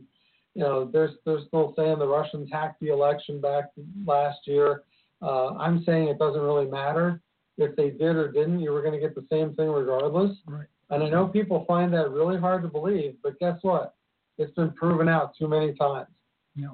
you 0.54 0.62
know, 0.62 0.84
they're 0.92 1.10
they're 1.24 1.40
still 1.48 1.72
saying 1.76 1.98
the 1.98 2.06
Russians 2.06 2.48
hacked 2.52 2.80
the 2.80 2.88
election 2.88 3.40
back 3.40 3.70
last 4.06 4.46
year. 4.46 4.84
Uh, 5.22 5.54
I'm 5.54 5.82
saying 5.84 6.08
it 6.08 6.18
doesn't 6.18 6.40
really 6.40 6.66
matter 6.66 7.20
if 7.56 7.74
they 7.76 7.88
did 7.90 8.14
or 8.16 8.30
didn't. 8.30 8.60
You 8.60 8.72
were 8.72 8.82
going 8.82 8.92
to 8.92 9.00
get 9.00 9.14
the 9.14 9.24
same 9.32 9.54
thing 9.54 9.68
regardless. 9.70 10.36
Right. 10.46 10.66
And 10.90 11.02
I 11.02 11.08
know 11.08 11.26
people 11.26 11.64
find 11.66 11.92
that 11.94 12.10
really 12.10 12.38
hard 12.38 12.62
to 12.62 12.68
believe, 12.68 13.16
but 13.22 13.38
guess 13.40 13.58
what? 13.62 13.94
It's 14.38 14.52
been 14.52 14.70
proven 14.72 15.08
out 15.08 15.34
too 15.36 15.48
many 15.48 15.72
times. 15.74 16.08
Yeah. 16.54 16.68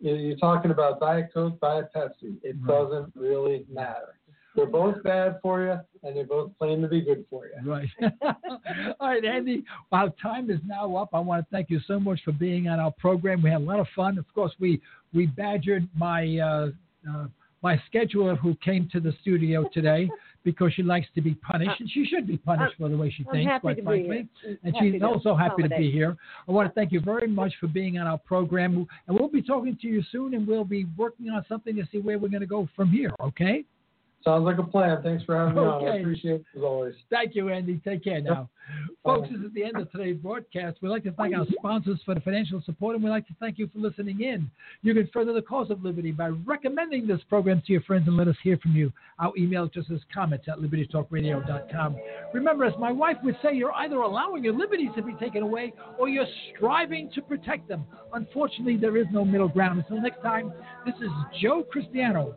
You- 0.00 0.14
You're 0.14 0.36
talking 0.36 0.70
about 0.70 1.00
Diet 1.00 1.30
Coke, 1.32 1.58
Diet 1.60 1.88
Pepsi. 1.96 2.36
It 2.42 2.56
Right. 2.60 2.68
doesn't 2.68 3.12
really 3.16 3.64
matter. 3.70 4.17
They're 4.58 4.66
both 4.66 5.00
bad 5.04 5.38
for 5.40 5.62
you, 5.62 5.78
and 6.02 6.16
they 6.16 6.24
both 6.24 6.50
claim 6.58 6.82
to 6.82 6.88
be 6.88 7.00
good 7.00 7.24
for 7.30 7.44
you. 7.46 7.70
Right. 7.70 7.88
All 8.98 9.08
right, 9.08 9.24
Andy. 9.24 9.62
Our 9.92 10.10
time 10.20 10.50
is 10.50 10.58
now 10.66 10.96
up. 10.96 11.10
I 11.12 11.20
want 11.20 11.44
to 11.44 11.50
thank 11.52 11.70
you 11.70 11.78
so 11.86 12.00
much 12.00 12.18
for 12.24 12.32
being 12.32 12.66
on 12.66 12.80
our 12.80 12.90
program. 12.90 13.40
We 13.40 13.50
had 13.50 13.60
a 13.60 13.64
lot 13.64 13.78
of 13.78 13.86
fun. 13.94 14.18
Of 14.18 14.24
course, 14.34 14.52
we 14.58 14.80
we 15.14 15.26
badgered 15.26 15.88
my 15.96 16.38
uh, 16.38 16.70
uh, 17.08 17.26
my 17.62 17.80
scheduler 17.92 18.36
who 18.36 18.56
came 18.56 18.88
to 18.90 18.98
the 18.98 19.14
studio 19.20 19.68
today 19.72 20.10
because 20.44 20.72
she 20.74 20.82
likes 20.82 21.06
to 21.14 21.20
be 21.20 21.34
punished, 21.34 21.78
and 21.78 21.88
she 21.88 22.04
should 22.04 22.26
be 22.26 22.36
punished 22.36 22.74
for 22.78 22.88
the 22.88 22.96
way 22.96 23.14
she 23.16 23.24
I'm 23.28 23.34
thinks, 23.34 23.48
happy 23.48 23.62
quite 23.62 23.76
to 23.76 23.82
be 23.82 23.86
frankly. 23.86 24.28
here. 24.42 24.58
And 24.64 24.74
Happy 24.74 24.90
she's 24.90 25.00
to 25.00 25.06
also 25.06 25.36
happy 25.36 25.62
to 25.62 25.68
be 25.68 25.92
here. 25.92 26.16
I 26.48 26.50
want 26.50 26.68
to 26.68 26.74
thank 26.74 26.90
you 26.90 26.98
very 26.98 27.28
much 27.28 27.52
for 27.60 27.68
being 27.68 27.98
on 27.98 28.08
our 28.08 28.18
program, 28.18 28.88
and 29.06 29.16
we'll 29.16 29.28
be 29.28 29.42
talking 29.42 29.78
to 29.80 29.86
you 29.86 30.02
soon, 30.10 30.34
and 30.34 30.48
we'll 30.48 30.64
be 30.64 30.84
working 30.96 31.30
on 31.30 31.44
something 31.48 31.76
to 31.76 31.86
see 31.92 31.98
where 31.98 32.18
we're 32.18 32.28
going 32.28 32.40
to 32.40 32.46
go 32.46 32.68
from 32.74 32.90
here. 32.90 33.12
Okay. 33.20 33.64
Sounds 34.24 34.44
like 34.44 34.58
a 34.58 34.64
plan. 34.64 35.00
Thanks 35.02 35.22
for 35.24 35.36
having 35.38 35.54
me 35.54 35.60
on. 35.60 35.84
I 35.84 35.88
Okay. 35.88 36.00
appreciate 36.00 36.34
it 36.40 36.44
as 36.56 36.62
always. 36.62 36.94
Thank 37.08 37.34
you, 37.36 37.48
Andy. 37.50 37.80
Take 37.84 38.02
care 38.02 38.20
now. 38.20 38.48
Folks, 39.04 39.28
this 39.30 39.40
is 39.40 39.52
the 39.54 39.64
end 39.64 39.76
of 39.76 39.90
today's 39.92 40.16
broadcast. 40.18 40.76
We'd 40.82 40.90
like 40.90 41.04
to 41.04 41.12
thank 41.12 41.34
our 41.34 41.46
sponsors 41.58 42.02
for 42.04 42.14
the 42.14 42.20
financial 42.20 42.60
support, 42.62 42.94
and 42.96 43.02
we'd 43.02 43.10
like 43.10 43.26
to 43.28 43.34
thank 43.40 43.58
you 43.58 43.68
for 43.68 43.78
listening 43.78 44.20
in. 44.20 44.50
You 44.82 44.92
can 44.92 45.06
further 45.06 45.32
the 45.32 45.40
cause 45.40 45.70
of 45.70 45.82
liberty 45.84 46.10
by 46.10 46.28
recommending 46.28 47.06
this 47.06 47.20
program 47.30 47.62
to 47.66 47.72
your 47.72 47.80
friends 47.82 48.08
and 48.08 48.16
let 48.16 48.28
us 48.28 48.36
hear 48.42 48.58
from 48.58 48.72
you. 48.72 48.92
Our 49.20 49.32
email 49.38 49.64
address 49.64 49.86
is 49.88 50.02
comments 50.12 50.46
at 50.48 50.58
libertytalkradio.com. 50.58 51.96
Remember, 52.34 52.64
as 52.64 52.74
my 52.78 52.92
wife 52.92 53.16
would 53.22 53.38
say, 53.42 53.54
you're 53.54 53.72
either 53.74 53.96
allowing 53.96 54.44
your 54.44 54.52
liberties 54.54 54.90
to 54.96 55.02
be 55.02 55.14
taken 55.14 55.42
away 55.44 55.72
or 55.98 56.08
you're 56.08 56.26
striving 56.54 57.10
to 57.14 57.22
protect 57.22 57.68
them. 57.68 57.84
Unfortunately, 58.12 58.76
there 58.76 58.96
is 58.98 59.06
no 59.12 59.24
middle 59.24 59.48
ground. 59.48 59.78
Until 59.78 60.02
next 60.02 60.20
time, 60.22 60.52
this 60.84 60.96
is 60.96 61.10
Joe 61.40 61.62
Cristiano. 61.62 62.34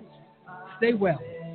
Stay 0.77 0.93
well. 0.93 1.19